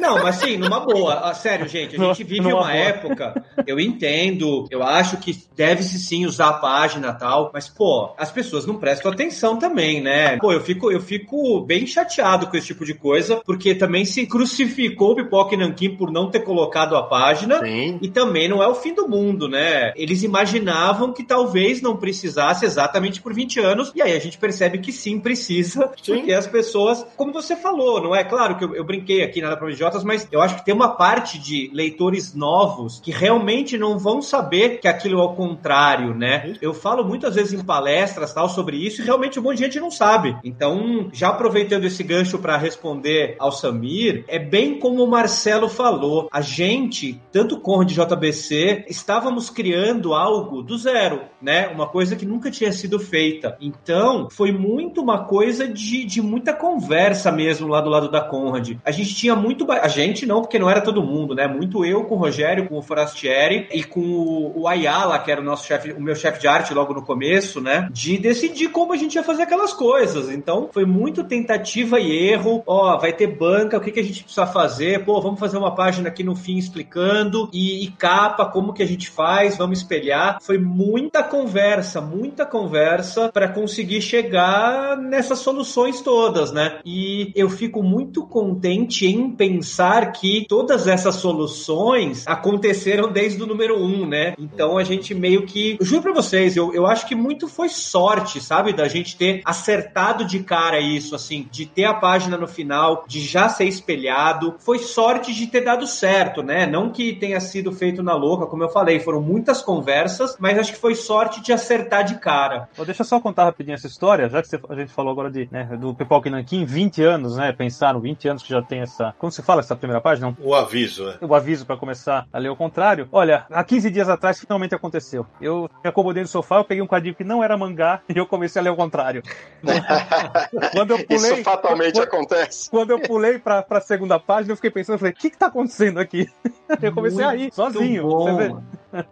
[0.00, 1.14] Não, mas sim, numa boa.
[1.14, 6.26] Ah, sério, gente, a gente vive uma época, eu entendo, eu acho que deve-se sim
[6.26, 10.36] usar a página e tal, mas, pô, as pessoas não prestam atenção também, né?
[10.36, 14.26] Pô, eu fico, eu fico bem chateado com esse tipo de coisa, porque também se
[14.26, 17.98] crucificou o Pipoca e Nankin por não ter colocado a página, sim.
[18.00, 19.92] e também não é o fim do mundo, né?
[19.96, 24.78] Eles imaginavam que talvez não precisasse exatamente por 20 anos, e aí a gente percebe
[24.78, 26.18] que sim precisa, sim.
[26.18, 28.24] porque as pessoas, como você falou, não é?
[28.24, 30.90] Claro que eu, eu brinquei aqui na Prova Idiotas, mas eu acho que tem uma
[30.96, 36.54] parte de leitores novos que realmente não vão saber que aquilo é o contrário, né?
[36.60, 39.80] Eu falo muitas vezes em palestras tal sobre isso e realmente um monte de gente
[39.80, 40.36] não sabe.
[40.44, 46.28] Então, já aproveitando esse gancho para responder ao Samir, é bem como o Marcelo falou.
[46.32, 51.68] A gente, tanto com de JBC, estávamos criando algo do zero, né?
[51.68, 53.56] Uma coisa que nunca tinha sido feita.
[53.60, 58.76] Então, foi muito uma coisa de, de muita conversa mesmo lá do lado da Conrad.
[58.84, 59.70] A gente tinha muito.
[59.70, 61.46] A gente não, porque não era todo mundo, né?
[61.46, 65.44] Muito eu com o Rogério, com o Forastieri e com o, Ayala, que era o
[65.44, 67.88] nosso chefe, o meu chefe de arte logo no começo, né?
[67.92, 70.30] De decidir como a gente ia fazer aquelas coisas.
[70.30, 72.62] Então foi muito tentativa e erro.
[72.66, 75.04] Ó, vai ter banca, o que, que a gente precisa fazer?
[75.04, 78.86] Pô, vamos fazer uma página aqui no fim explicando e, e capa, como que a
[78.86, 80.38] gente faz, vamos espelhar.
[80.40, 86.80] Foi muita conversa, muita conversa para conseguir chegar nessas soluções soluções todas, né?
[86.84, 93.78] E eu fico muito contente em pensar que todas essas soluções aconteceram desde o número
[93.78, 94.34] um, né?
[94.38, 95.76] Então a gente meio que.
[95.78, 98.72] Eu juro pra vocês, eu, eu acho que muito foi sorte, sabe?
[98.72, 103.20] Da gente ter acertado de cara isso, assim, de ter a página no final, de
[103.20, 104.54] já ser espelhado.
[104.58, 106.66] Foi sorte de ter dado certo, né?
[106.66, 110.72] Não que tenha sido feito na louca, como eu falei, foram muitas conversas, mas acho
[110.72, 112.68] que foi sorte de acertar de cara.
[112.84, 115.68] Deixa eu só contar rapidinho essa história, já que a gente falou agora de, né,
[115.82, 117.52] do Pipoca Nankin, 20 anos, né?
[117.52, 119.12] Pensaram, 20 anos que já tem essa.
[119.18, 120.34] Como se fala essa primeira página?
[120.40, 121.16] O aviso, né?
[121.20, 123.08] O aviso para começar a ler o contrário.
[123.10, 125.26] Olha, há 15 dias atrás finalmente aconteceu.
[125.40, 128.26] Eu me acomodei no sofá, eu peguei um quadrinho que não era mangá e eu
[128.26, 129.22] comecei a ler o contrário.
[130.72, 131.32] quando eu pulei.
[131.32, 132.70] Isso fatalmente quando, acontece.
[132.70, 135.38] Quando eu pulei pra, pra segunda página, eu fiquei pensando, eu falei, o que que
[135.38, 136.30] tá acontecendo aqui?
[136.80, 138.02] Eu comecei Muito a ir, sozinho.
[138.02, 138.62] Bom.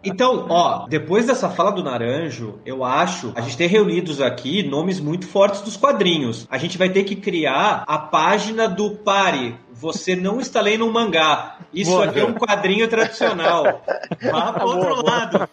[0.03, 4.99] Então, ó, depois dessa fala do Naranjo, eu acho, a gente tem reunidos aqui nomes
[4.99, 6.47] muito fortes dos quadrinhos.
[6.51, 10.91] A gente vai ter que criar a página do Pare, você não está lendo um
[10.91, 11.57] mangá.
[11.73, 13.83] Isso boa, aqui é um quadrinho tradicional.
[14.21, 15.49] Vá pro outro boa, lado.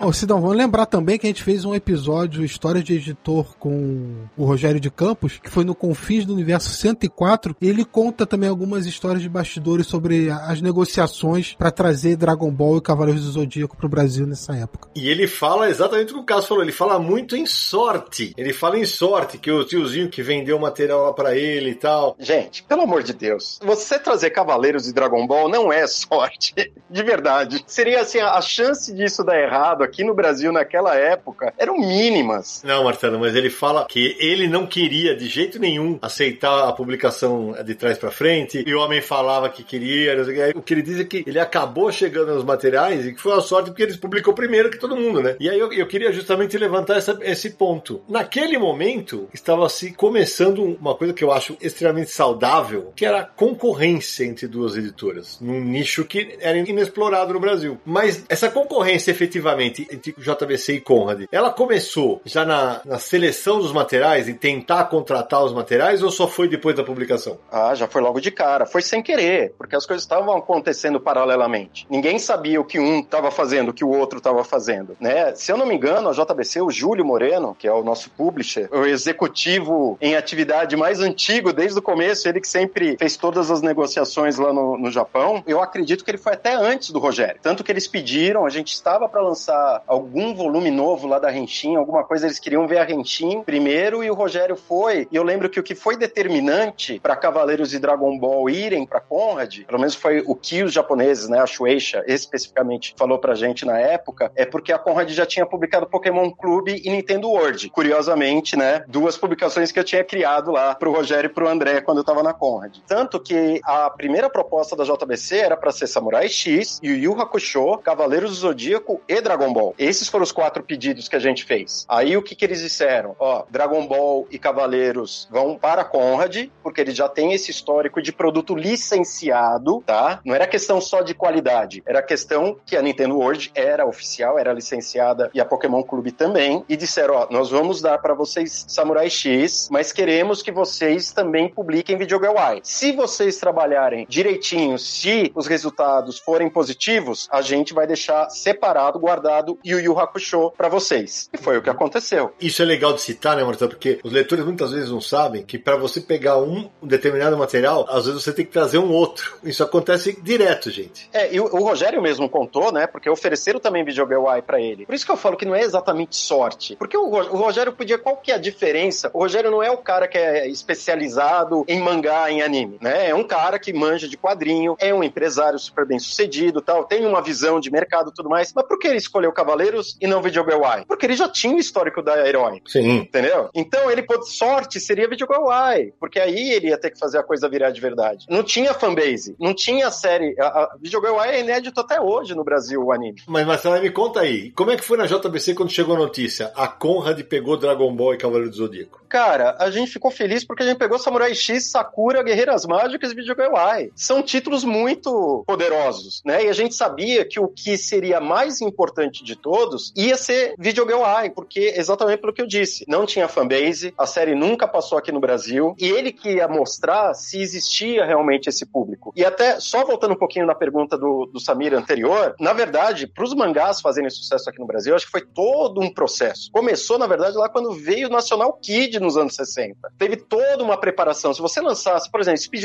[0.00, 4.24] Ô, Sidão, vamos lembrar também que a gente fez um episódio História de Editor com
[4.38, 7.54] o Rogério de Campos, que foi no Confins do Universo 104.
[7.60, 12.78] E ele conta também algumas histórias de bastidores sobre as negociações para trazer Dragon Ball
[12.78, 14.88] e Cavaleiros do Zodíaco pro Brasil nessa época.
[14.96, 16.62] E ele fala exatamente o que o Caso falou.
[16.62, 18.32] Ele fala muito em sorte.
[18.38, 22.16] Ele fala em sorte, que o tiozinho que vendeu material lá pra ele e tal.
[22.18, 26.54] Gente, pelo amor de Deus você trazer Cavaleiros de Dragon Ball não é sorte,
[26.88, 27.62] de verdade.
[27.66, 32.62] Seria assim, a chance disso dar errado aqui no Brasil naquela época eram mínimas.
[32.64, 37.54] Não, Marcelo, mas ele fala que ele não queria de jeito nenhum aceitar a publicação
[37.64, 40.16] de trás para frente, e o homem falava que queria,
[40.54, 43.40] o que ele diz é que ele acabou chegando nos materiais e que foi uma
[43.40, 45.36] sorte porque eles publicou primeiro que todo mundo, né?
[45.40, 48.02] E aí eu, eu queria justamente levantar essa, esse ponto.
[48.08, 53.24] Naquele momento, estava se começando uma coisa que eu acho extremamente saudável, que era a
[53.48, 57.78] concorrência entre duas editoras, num nicho que era inexplorado no Brasil.
[57.84, 63.72] Mas essa concorrência efetivamente entre JBC e Conrad, ela começou já na, na seleção dos
[63.72, 67.38] materiais, em tentar contratar os materiais, ou só foi depois da publicação?
[67.50, 68.66] Ah, já foi logo de cara.
[68.66, 71.86] Foi sem querer, porque as coisas estavam acontecendo paralelamente.
[71.88, 75.34] Ninguém sabia o que um estava fazendo, o que o outro estava fazendo, né?
[75.34, 78.68] Se eu não me engano, a JBC, o Júlio Moreno, que é o nosso publisher,
[78.72, 83.52] o executivo em atividade mais antigo desde o começo, ele que sempre fez todas todas
[83.52, 87.38] as negociações lá no, no Japão, eu acredito que ele foi até antes do Rogério.
[87.40, 91.76] Tanto que eles pediram, a gente estava para lançar algum volume novo lá da Renshin,
[91.76, 95.06] alguma coisa, eles queriam ver a Renshin primeiro e o Rogério foi.
[95.12, 99.00] E eu lembro que o que foi determinante para Cavaleiros e Dragon Ball irem para
[99.00, 103.64] Conrad, pelo menos foi o que os japoneses, né, a Shueisha especificamente falou pra gente
[103.64, 107.70] na época, é porque a Conrad já tinha publicado Pokémon Clube e Nintendo World.
[107.70, 111.98] Curiosamente, né, duas publicações que eu tinha criado lá pro Rogério e pro André quando
[111.98, 112.78] eu tava na Conrad.
[112.84, 117.78] Tanto que a primeira proposta da JBC era para ser Samurai X, Yu Yu Hakusho,
[117.78, 119.74] Cavaleiros do Zodíaco e Dragon Ball.
[119.78, 121.84] Esses foram os quatro pedidos que a gente fez.
[121.88, 123.14] Aí o que, que eles disseram?
[123.18, 128.12] Ó, Dragon Ball e Cavaleiros vão para Conrad, porque eles já têm esse histórico de
[128.12, 130.20] produto licenciado, tá?
[130.24, 134.52] Não era questão só de qualidade, era questão que a Nintendo World era oficial, era
[134.52, 139.10] licenciada e a Pokémon Clube também, e disseram, ó, nós vamos dar para vocês Samurai
[139.10, 142.60] X, mas queremos que vocês também publiquem Video Girl Y.
[142.62, 148.98] Se você vocês trabalharem direitinho, se os resultados forem positivos, a gente vai deixar separado,
[148.98, 151.30] guardado Yu Yu Hakusho para vocês.
[151.32, 152.32] E foi o que aconteceu.
[152.40, 153.70] Isso é legal de citar, né, Marcelo?
[153.70, 158.04] Porque os leitores muitas vezes não sabem que para você pegar um determinado material, às
[158.04, 159.38] vezes você tem que trazer um outro.
[159.42, 161.08] Isso acontece direto, gente.
[161.12, 162.86] É, e o, o Rogério mesmo contou, né?
[162.86, 164.84] Porque ofereceram também Videogame Y pra ele.
[164.84, 166.76] Por isso que eu falo que não é exatamente sorte.
[166.76, 169.10] Porque o, o Rogério podia, qual que é a diferença?
[169.14, 172.97] O Rogério não é o cara que é especializado em mangá, em anime, né?
[172.98, 177.06] É um cara que manja de quadrinho, é um empresário super bem sucedido, tal, tem
[177.06, 178.52] uma visão de mercado e tudo mais.
[178.54, 180.84] Mas por que ele escolheu Cavaleiros e não Videogame Y?
[180.86, 182.60] Porque ele já tinha o histórico da Herói.
[182.66, 182.98] Sim.
[182.98, 183.50] Entendeu?
[183.54, 187.22] Então ele, por sorte, seria Videogame Y, porque aí ele ia ter que fazer a
[187.22, 188.26] coisa virar de verdade.
[188.28, 190.34] Não tinha fanbase, não tinha série.
[190.40, 193.22] A, a é inédito até hoje no Brasil, o anime.
[193.26, 196.52] Mas Marcelo, me conta aí, como é que foi na JBC quando chegou a notícia?
[196.56, 199.02] A Conrad pegou Dragon Ball e Cavaleiro do Zodíaco.
[199.08, 203.12] Cara, a gente ficou feliz porque a gente pegou Samurai X, Sakura, Guerreiras Mágicas Mágicas
[203.12, 206.44] e Videogame São títulos muito poderosos, né?
[206.44, 211.02] E a gente sabia que o que seria mais importante de todos, ia ser Videogame
[211.02, 212.86] Eye, porque exatamente pelo que eu disse.
[212.88, 217.12] Não tinha fanbase, a série nunca passou aqui no Brasil, e ele que ia mostrar
[217.12, 219.12] se existia realmente esse público.
[219.14, 223.24] E até, só voltando um pouquinho na pergunta do, do Samir anterior, na verdade, para
[223.24, 226.50] os mangás fazerem sucesso aqui no Brasil, acho que foi todo um processo.
[226.52, 229.92] Começou, na verdade, lá quando veio o National Kid nos anos 60.
[229.98, 231.34] Teve toda uma preparação.
[231.34, 232.64] Se você lançasse, por exemplo, Speed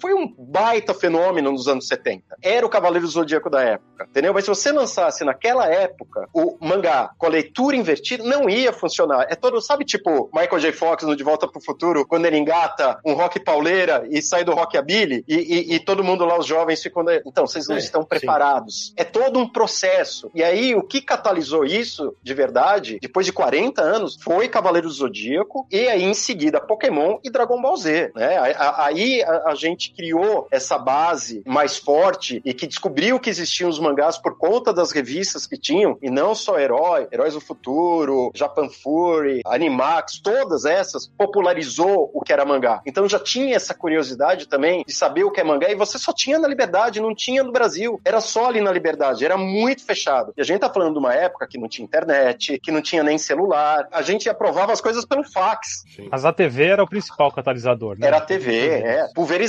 [0.00, 2.22] foi um baita fenômeno nos anos 70.
[2.42, 4.32] Era o Cavaleiro do Zodíaco da época, entendeu?
[4.32, 9.26] Mas se você lançasse naquela época o mangá com a leitura invertida, não ia funcionar.
[9.28, 10.72] É todo, sabe, tipo Michael J.
[10.72, 14.54] Fox no De Volta pro Futuro, quando ele engata um rock pauleira e sai do
[14.54, 17.04] rockabilly e, e, e todo mundo lá, os jovens, ficam.
[17.26, 18.88] Então, vocês não é, estão preparados.
[18.88, 18.94] Sim.
[18.96, 20.30] É todo um processo.
[20.34, 24.92] E aí, o que catalisou isso de verdade, depois de 40 anos, foi Cavaleiro do
[24.92, 28.12] Zodíaco e aí em seguida Pokémon e Dragon Ball Z.
[28.14, 28.38] Né?
[28.78, 33.78] Aí a, a gente criou essa base mais forte e que descobriu que existiam os
[33.78, 38.68] mangás por conta das revistas que tinham, e não só Herói, Heróis do Futuro, Japan
[38.68, 42.80] Fury, Animax, todas essas popularizou o que era mangá.
[42.86, 46.12] Então já tinha essa curiosidade também de saber o que é mangá, e você só
[46.12, 48.00] tinha na Liberdade, não tinha no Brasil.
[48.04, 50.32] Era só ali na Liberdade, era muito fechado.
[50.36, 53.02] E a gente tá falando de uma época que não tinha internet, que não tinha
[53.02, 55.84] nem celular, a gente aprovava as coisas pelo fax.
[55.94, 56.08] Sim.
[56.10, 58.06] Mas a TV era o principal catalisador, né?
[58.06, 59.41] Era a TV, é, pulverizava.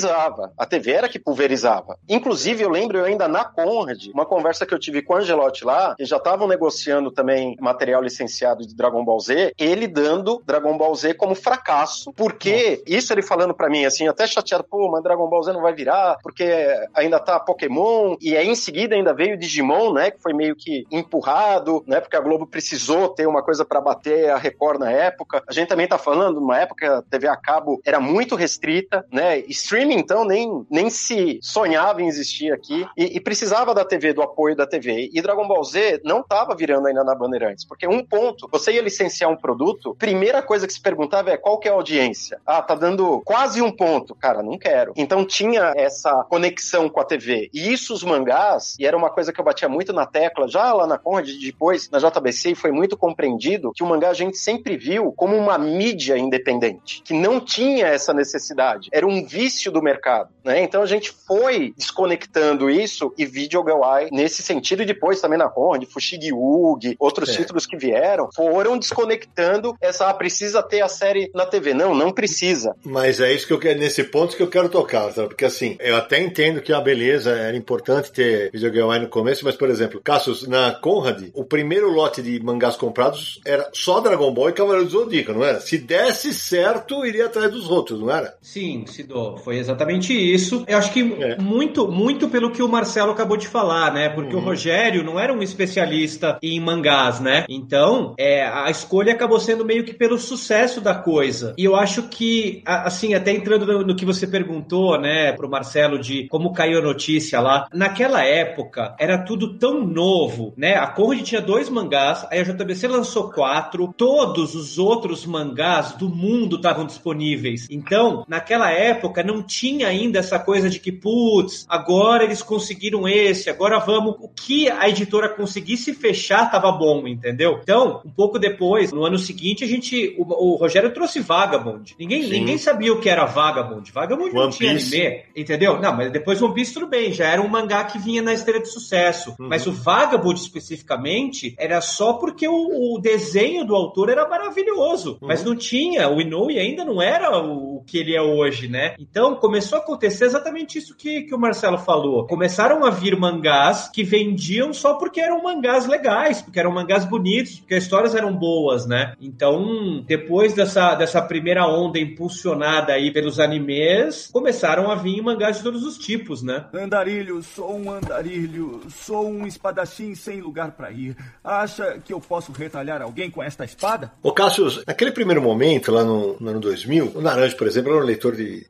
[0.57, 1.97] A TV era que pulverizava.
[2.07, 5.65] Inclusive, eu lembro eu ainda na Conrad, uma conversa que eu tive com o Angelotti
[5.65, 10.77] lá, que já estavam negociando também material licenciado de Dragon Ball Z, ele dando Dragon
[10.77, 12.83] Ball Z como fracasso, porque Nossa.
[12.87, 15.73] isso ele falando para mim assim, até chateado, pô, mas Dragon Ball Z não vai
[15.73, 20.33] virar, porque ainda tá Pokémon, e aí em seguida ainda veio Digimon, né, que foi
[20.33, 24.79] meio que empurrado, né, porque a Globo precisou ter uma coisa para bater a Record
[24.79, 25.43] na época.
[25.47, 29.39] A gente também tá falando, numa época a TV a cabo era muito restrita, né,
[29.49, 34.21] streaming então nem, nem se sonhava em existir aqui, e, e precisava da TV, do
[34.21, 35.09] apoio da TV.
[35.11, 38.81] E Dragon Ball Z não estava virando ainda na Bandeirantes, porque um ponto, você ia
[38.81, 42.39] licenciar um produto, primeira coisa que se perguntava é qual que é a audiência?
[42.45, 44.15] Ah, tá dando quase um ponto.
[44.15, 44.93] Cara, não quero.
[44.95, 47.49] Então tinha essa conexão com a TV.
[47.53, 50.73] E isso os mangás, e era uma coisa que eu batia muito na tecla, já
[50.73, 54.37] lá na Conrad, depois na JBC, e foi muito compreendido que o mangá a gente
[54.37, 58.89] sempre viu como uma mídia independente, que não tinha essa necessidade.
[58.91, 60.61] Era um vício do mercado, né?
[60.61, 65.49] Então a gente foi desconectando isso e Video Eye nesse sentido, e depois também na
[65.49, 67.33] Conrad, Fushigi Ugi, outros é.
[67.33, 71.73] títulos que vieram, foram desconectando essa, ah, precisa ter a série na TV.
[71.73, 72.75] Não, não precisa.
[72.83, 75.29] Mas é isso que eu quero, nesse ponto que eu quero tocar, sabe?
[75.29, 79.43] porque assim, eu até entendo que a beleza era importante ter Video Eye no começo,
[79.43, 84.31] mas por exemplo, Cassius, na Conrad, o primeiro lote de mangás comprados era só Dragon
[84.33, 85.59] Ball e Cavaleiro do Zodíaco, não era?
[85.59, 88.35] Se desse certo, iria atrás dos outros, não era?
[88.41, 90.63] Sim, Sidô, foi exatamente isso.
[90.67, 91.37] Eu acho que é.
[91.37, 94.09] muito, muito pelo que o Marcelo acabou de falar, né?
[94.09, 94.41] Porque uhum.
[94.41, 97.45] o Rogério não era um especialista em mangás, né?
[97.49, 101.53] Então, é, a escolha acabou sendo meio que pelo sucesso da coisa.
[101.57, 105.99] E eu acho que, assim, até entrando no, no que você perguntou, né, pro Marcelo,
[105.99, 110.75] de como caiu a notícia lá, naquela época era tudo tão novo, né?
[110.75, 116.09] A Conrad tinha dois mangás, aí a JBC lançou quatro, todos os outros mangás do
[116.09, 117.67] mundo estavam disponíveis.
[117.69, 123.49] Então, naquela época não tinha ainda essa coisa de que, putz, agora eles conseguiram esse,
[123.49, 124.15] agora vamos.
[124.19, 127.59] O que a editora conseguisse fechar tava bom, entendeu?
[127.61, 130.15] Então, um pouco depois, no ano seguinte, a gente.
[130.17, 131.95] O, o Rogério trouxe Vagabond.
[131.99, 133.91] Ninguém, ninguém sabia o que era Vagabond.
[133.91, 134.95] Vagabond One não tinha Piece.
[134.95, 135.79] anime, entendeu?
[135.79, 138.59] Não, mas depois One Piece tudo bem, já era um mangá que vinha na esteira
[138.59, 139.35] de sucesso.
[139.39, 139.47] Uhum.
[139.49, 145.17] Mas o Vagabond especificamente era só porque o, o desenho do autor era maravilhoso.
[145.21, 145.27] Uhum.
[145.27, 148.95] Mas não tinha, o Inoue ainda não era o, o que ele é hoje, né?
[148.99, 152.25] Então começou a acontecer exatamente isso que, que o Marcelo falou.
[152.27, 157.59] Começaram a vir mangás que vendiam só porque eram mangás legais, porque eram mangás bonitos,
[157.59, 159.13] porque as histórias eram boas, né?
[159.19, 165.63] Então, depois dessa, dessa primeira onda impulsionada aí pelos animes, começaram a vir mangás de
[165.63, 166.65] todos os tipos, né?
[166.73, 171.15] Andarilho, sou um andarilho, sou um espadachim sem lugar para ir.
[171.43, 174.11] Acha que eu posso retalhar alguém com esta espada?
[174.21, 178.03] Ô Cassius, naquele primeiro momento, lá no, no ano 2000, o Naranjo, por exemplo, era
[178.03, 178.65] um leitor de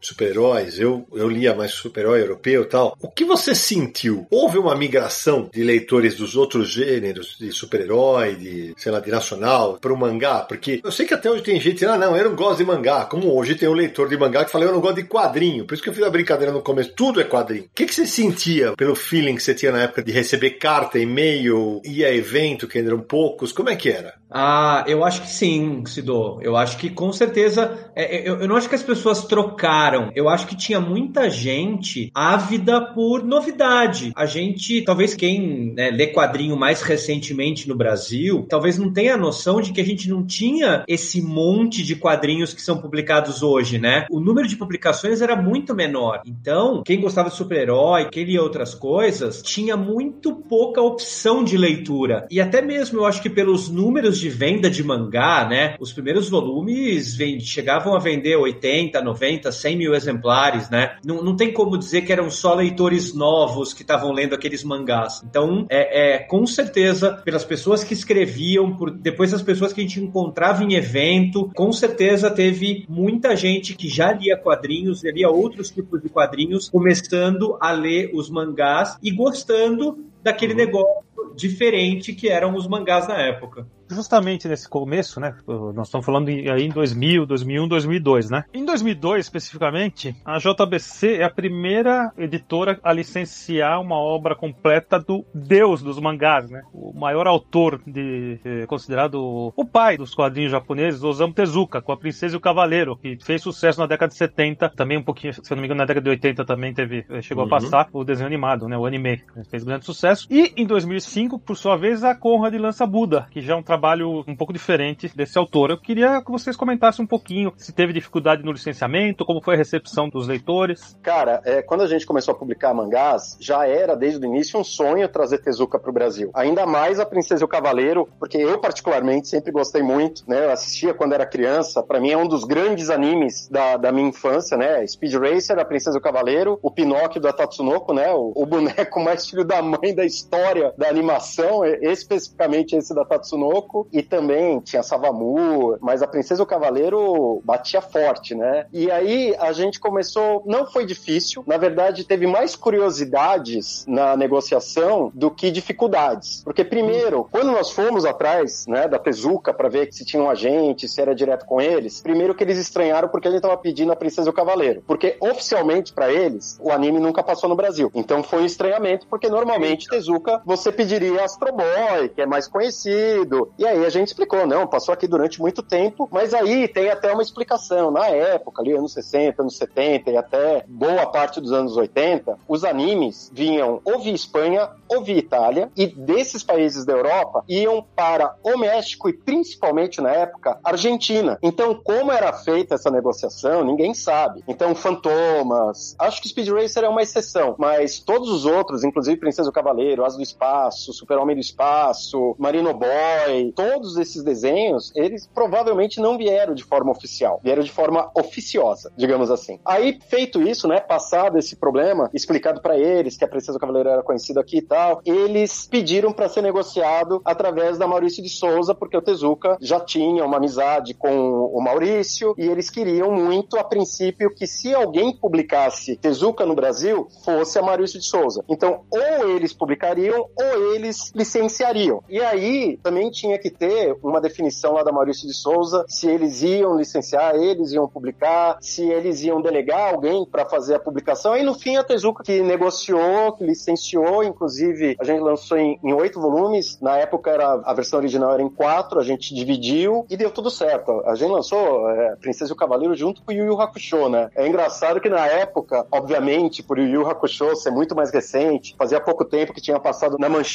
[0.54, 2.98] super-heróis, eu, eu lia mais super-herói europeu e tal.
[3.02, 4.28] O que você sentiu?
[4.30, 9.78] Houve uma migração de leitores dos outros gêneros, de super-herói, de, sei lá, de nacional,
[9.80, 10.42] para o mangá?
[10.42, 13.06] Porque eu sei que até hoje tem gente, ah, não, eu não gosto de mangá.
[13.06, 15.66] Como hoje tem um leitor de mangá que fala, eu não gosto de quadrinho.
[15.66, 17.66] Por isso que eu fiz a brincadeira no começo, tudo é quadrinho.
[17.66, 21.00] O que, que você sentia pelo feeling que você tinha na época de receber carta,
[21.00, 23.52] e-mail, ir a evento, que eram poucos?
[23.52, 24.14] Como é que era?
[24.34, 26.40] Ah, eu acho que sim, Sidô.
[26.42, 27.92] Eu acho que com certeza.
[27.96, 30.12] É, é, eu, eu, não acho que as pessoas trocaram?
[30.16, 34.12] Eu acho que tinha muita gente ávida por novidade.
[34.16, 39.18] A gente, talvez quem né, lê quadrinho mais recentemente no Brasil, talvez não tenha a
[39.18, 43.78] noção de que a gente não tinha esse monte de quadrinhos que são publicados hoje,
[43.78, 44.08] né?
[44.10, 46.24] O número de publicações era muito menor.
[46.26, 52.26] Então, quem gostava de super-herói, quem lia outras coisas, tinha muito pouca opção de leitura.
[52.32, 55.76] E até mesmo eu acho que pelos números de venda de mangá, né?
[55.80, 60.98] Os primeiros volumes chegavam a vender 80, 90, 100 mil exemplares, né?
[61.06, 65.22] Não, não tem como dizer que eram só leitores novos que estavam lendo aqueles mangás.
[65.24, 69.84] Então, é, é com certeza, pelas pessoas que escreviam, por depois das pessoas que a
[69.84, 75.70] gente encontrava em evento, com certeza teve muita gente que já lia quadrinhos, lia outros
[75.70, 80.60] tipos de quadrinhos, começando a ler os mangás e gostando daquele uhum.
[80.60, 81.04] negócio
[81.36, 85.36] diferente que eram os mangás na época justamente nesse começo, né?
[85.48, 88.44] Nós estamos falando aí em 2000, 2001, 2002, né?
[88.54, 95.26] Em 2002, especificamente, a JBC é a primeira editora a licenciar uma obra completa do
[95.34, 96.64] deus dos mangás, né?
[96.74, 101.98] O maior autor de eh, considerado o pai dos quadrinhos japoneses, Osamu Tezuka, com a
[101.98, 105.42] Princesa e o Cavaleiro, que fez sucesso na década de 70, também um pouquinho, se
[105.42, 107.56] eu não me engano, na década de 80 também teve, eh, chegou uhum.
[107.56, 108.78] a passar o desenho animado, né?
[108.78, 110.28] O anime, fez grande sucesso.
[110.30, 111.03] E em 2005,
[111.46, 115.12] por sua vez, a Conrad lança Buda, que já é um trabalho um pouco diferente
[115.16, 115.70] desse autor.
[115.70, 119.58] Eu queria que vocês comentassem um pouquinho se teve dificuldade no licenciamento, como foi a
[119.58, 120.98] recepção dos leitores.
[121.02, 124.64] Cara, é, quando a gente começou a publicar mangás, já era desde o início um
[124.64, 126.32] sonho trazer Tezuka para o Brasil.
[126.34, 130.46] Ainda mais a Princesa e o Cavaleiro, porque eu particularmente sempre gostei muito, né?
[130.46, 131.84] Eu assistia quando era criança.
[131.84, 134.86] Para mim é um dos grandes animes da, da minha infância, né?
[134.88, 138.12] Speed Racer, a Princesa e o Cavaleiro, o Pinóquio da Tatsunoko, né?
[138.12, 143.88] O, o boneco mais filho da mãe da história da animação, especificamente esse da Tatsunoko.
[143.92, 148.66] E também tinha Savamu, mas a Princesa e o Cavaleiro batia forte, né?
[148.72, 155.12] E aí a gente começou, não foi difícil, na verdade teve mais curiosidades na negociação
[155.14, 156.42] do que dificuldades.
[156.44, 160.88] Porque primeiro, quando nós fomos atrás, né, da Tezuka para ver se tinha um agente,
[160.88, 163.96] se era direto com eles, primeiro que eles estranharam porque a gente tava pedindo a
[163.96, 167.92] Princesa e o Cavaleiro, porque oficialmente para eles o anime nunca passou no Brasil.
[167.94, 173.54] Então foi um estranhamento porque normalmente Tezuka você pediria Astro Boy, que é mais conhecido,
[173.58, 177.14] e aí a gente explicou, não, passou aqui durante muito tempo, mas aí tem até
[177.14, 177.90] uma explicação.
[177.90, 182.66] Na época, ali, anos 60, anos 70 e até boa parte dos anos 80, os
[182.66, 188.36] animes vinham ou via Espanha ou via Itália, e desses países da Europa iam para
[188.44, 191.40] o México e principalmente na época, Argentina.
[191.42, 194.44] Então, como era feita essa negociação, ninguém sabe.
[194.50, 199.50] Então, Fantomas, acho que Speed Racer é uma exceção, mas todos os outros, inclusive Princesa
[199.50, 206.00] do Cavaleiro, As do Espaço, Super-Homem do Espaço, Marino Boy, todos esses desenhos, eles provavelmente
[206.00, 209.60] não vieram de forma oficial, vieram de forma oficiosa, digamos assim.
[209.66, 214.04] Aí, feito isso, né, passado esse problema, explicado para eles que a Princesa Cavaleiro era
[214.04, 218.98] conhecida aqui e tal, eles pediram para ser negociado através da Maurício de Souza, porque
[218.98, 221.10] o Tezuka já tinha uma amizade com
[221.46, 227.08] o Maurício e eles queriam muito, a princípio, que se alguém publicasse Tezuka no Brasil,
[227.24, 228.44] fosse a Maurício de Souza.
[228.50, 232.04] Então, ou eles publicariam ou eles licenciariam.
[232.10, 236.42] E aí também tinha que ter uma definição lá da Maurício de Souza se eles
[236.42, 241.36] iam licenciar, eles iam publicar, se eles iam delegar alguém para fazer a publicação.
[241.36, 246.20] E no fim a Tezuka que negociou, que licenciou, inclusive a gente lançou em, oito
[246.20, 246.80] volumes.
[246.82, 250.50] Na época era a versão original era em quatro, a gente dividiu e deu tudo
[250.50, 251.04] certo.
[251.06, 254.30] A gente lançou é, Princesa e o Cavaleiro junto com Yu Yu Hakusho, né?
[254.36, 259.00] É engraçado que na época, obviamente, por Yu Yu Hakusho ser muito mais recente, fazia
[259.00, 260.53] pouco tempo que tinha passado na manchete,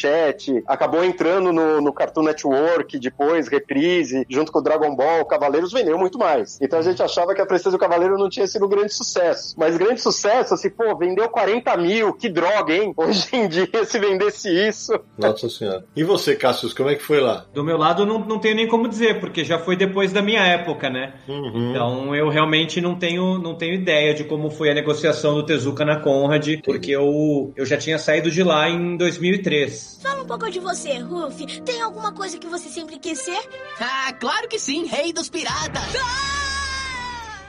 [0.67, 5.73] acabou entrando no, no Cartoon Network Network, depois Reprise, junto com o Dragon Ball, Cavaleiros
[5.73, 6.59] vendeu muito mais.
[6.61, 9.55] Então a gente achava que a Princesa do Cavaleiro não tinha sido um grande sucesso.
[9.59, 12.93] Mas grande sucesso, assim, pô, vendeu 40 mil, que droga, hein?
[12.97, 14.99] Hoje em dia, se vendesse isso.
[15.17, 15.85] Nossa Senhora.
[15.95, 17.47] E você, Cassius, como é que foi lá?
[17.53, 20.43] Do meu lado, não, não tenho nem como dizer, porque já foi depois da minha
[20.43, 21.15] época, né?
[21.29, 21.71] Uhum.
[21.71, 25.85] Então eu realmente não tenho, não tenho ideia de como foi a negociação do Tezuka
[25.85, 29.88] na Conrad, porque eu, eu já tinha saído de lá em 2003.
[30.01, 31.61] Fala um pouco de você, Ruff.
[31.63, 33.41] Tem alguma coisa que você sempre quis ser?
[33.81, 35.83] Ah, claro que sim, rei dos piratas!
[36.01, 36.38] Ah!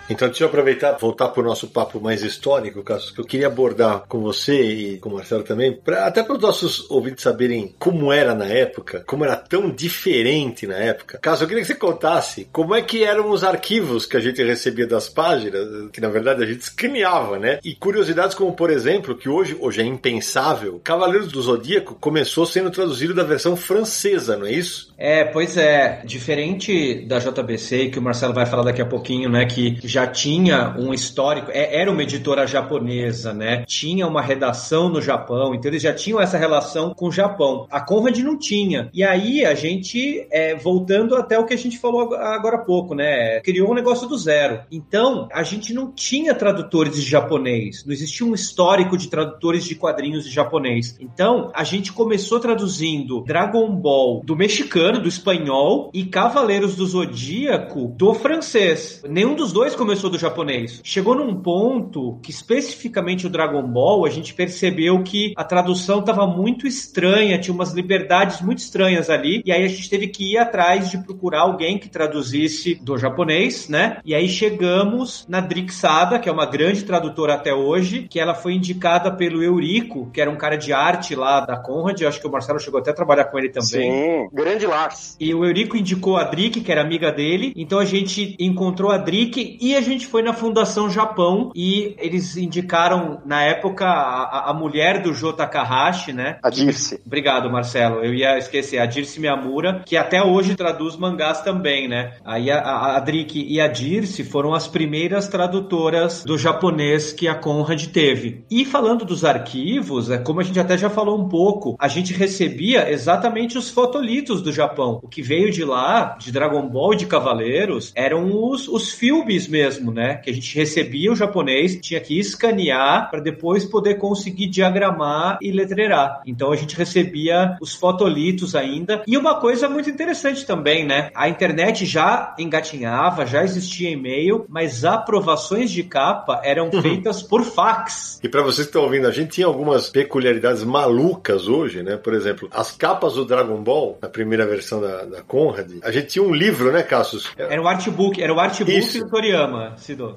[0.09, 3.47] Então, deixa eu aproveitar voltar para o nosso papo mais histórico, Caso, que eu queria
[3.47, 7.73] abordar com você e com o Marcelo também, pra, até para os nossos ouvintes saberem
[7.77, 11.19] como era na época, como era tão diferente na época.
[11.21, 14.43] Caso, eu queria que você contasse como é que eram os arquivos que a gente
[14.43, 17.59] recebia das páginas, que na verdade a gente escaneava, né?
[17.63, 22.71] E curiosidades como, por exemplo, que hoje, hoje é impensável, Cavaleiros do Zodíaco começou sendo
[22.71, 24.91] traduzido da versão francesa, não é isso?
[24.97, 26.01] É, pois é.
[26.03, 29.45] Diferente da JBC, que o Marcelo vai falar daqui a pouquinho, né?
[29.45, 33.65] Que já já tinha um histórico, é, era uma editora japonesa, né?
[33.65, 37.67] Tinha uma redação no Japão, então eles já tinham essa relação com o Japão.
[37.69, 38.89] A Conrad não tinha.
[38.93, 42.95] E aí a gente, é, voltando até o que a gente falou agora há pouco,
[42.95, 43.41] né?
[43.41, 44.61] Criou um negócio do zero.
[44.71, 49.75] Então, a gente não tinha tradutores de japonês, não existia um histórico de tradutores de
[49.75, 50.97] quadrinhos de japonês.
[50.99, 57.93] Então, a gente começou traduzindo Dragon Ball do mexicano, do espanhol, e Cavaleiros do Zodíaco
[57.97, 59.03] do francês.
[59.07, 60.81] Nenhum dos dois começou do japonês.
[60.83, 66.27] Chegou num ponto que, especificamente o Dragon Ball, a gente percebeu que a tradução estava
[66.27, 70.37] muito estranha, tinha umas liberdades muito estranhas ali, e aí a gente teve que ir
[70.37, 73.99] atrás de procurar alguém que traduzisse do japonês, né?
[74.05, 78.53] E aí chegamos na Drixada, que é uma grande tradutora até hoje, que ela foi
[78.53, 82.31] indicada pelo Eurico, que era um cara de arte lá da Conrad, acho que o
[82.31, 83.91] Marcelo chegou até a trabalhar com ele também.
[83.91, 85.15] Sim, grande Lars.
[85.19, 88.97] E o Eurico indicou a Drick, que era amiga dele, então a gente encontrou a
[88.97, 94.53] Drick e a gente foi na Fundação Japão e eles indicaram, na época, a, a
[94.53, 96.37] mulher do Jota Takahashi, né?
[96.43, 97.01] A Dirce.
[97.05, 98.03] Obrigado, Marcelo.
[98.03, 102.13] Eu ia esquecer, a Dirce Miyamura, que até hoje traduz mangás também, né?
[102.23, 107.33] Aí a, a, a e a Dirce foram as primeiras tradutoras do japonês que a
[107.33, 108.43] Conrad teve.
[108.51, 112.13] E falando dos arquivos, é como a gente até já falou um pouco, a gente
[112.13, 114.99] recebia exatamente os fotolitos do Japão.
[115.01, 119.47] O que veio de lá, de Dragon Ball e de Cavaleiros, eram os, os filmes
[119.47, 119.58] mesmo,
[119.91, 120.15] né?
[120.15, 125.51] Que a gente recebia o japonês, tinha que escanear para depois poder conseguir diagramar e
[125.51, 126.21] letreirar.
[126.25, 129.03] Então a gente recebia os fotolitos ainda.
[129.07, 131.09] E uma coisa muito interessante também, né?
[131.15, 136.81] A internet já engatinhava, já existia e-mail, mas aprovações de capa eram Uhum.
[136.81, 138.19] feitas por fax.
[138.23, 141.97] E para vocês que estão ouvindo, a gente tinha algumas peculiaridades malucas hoje, né?
[141.97, 146.07] Por exemplo, as capas do Dragon Ball, na primeira versão da, da Conrad, a gente
[146.07, 147.31] tinha um livro, né, Cassius?
[147.37, 148.99] Era o artbook, era o artbook Isso.
[148.99, 149.48] do Toriyama,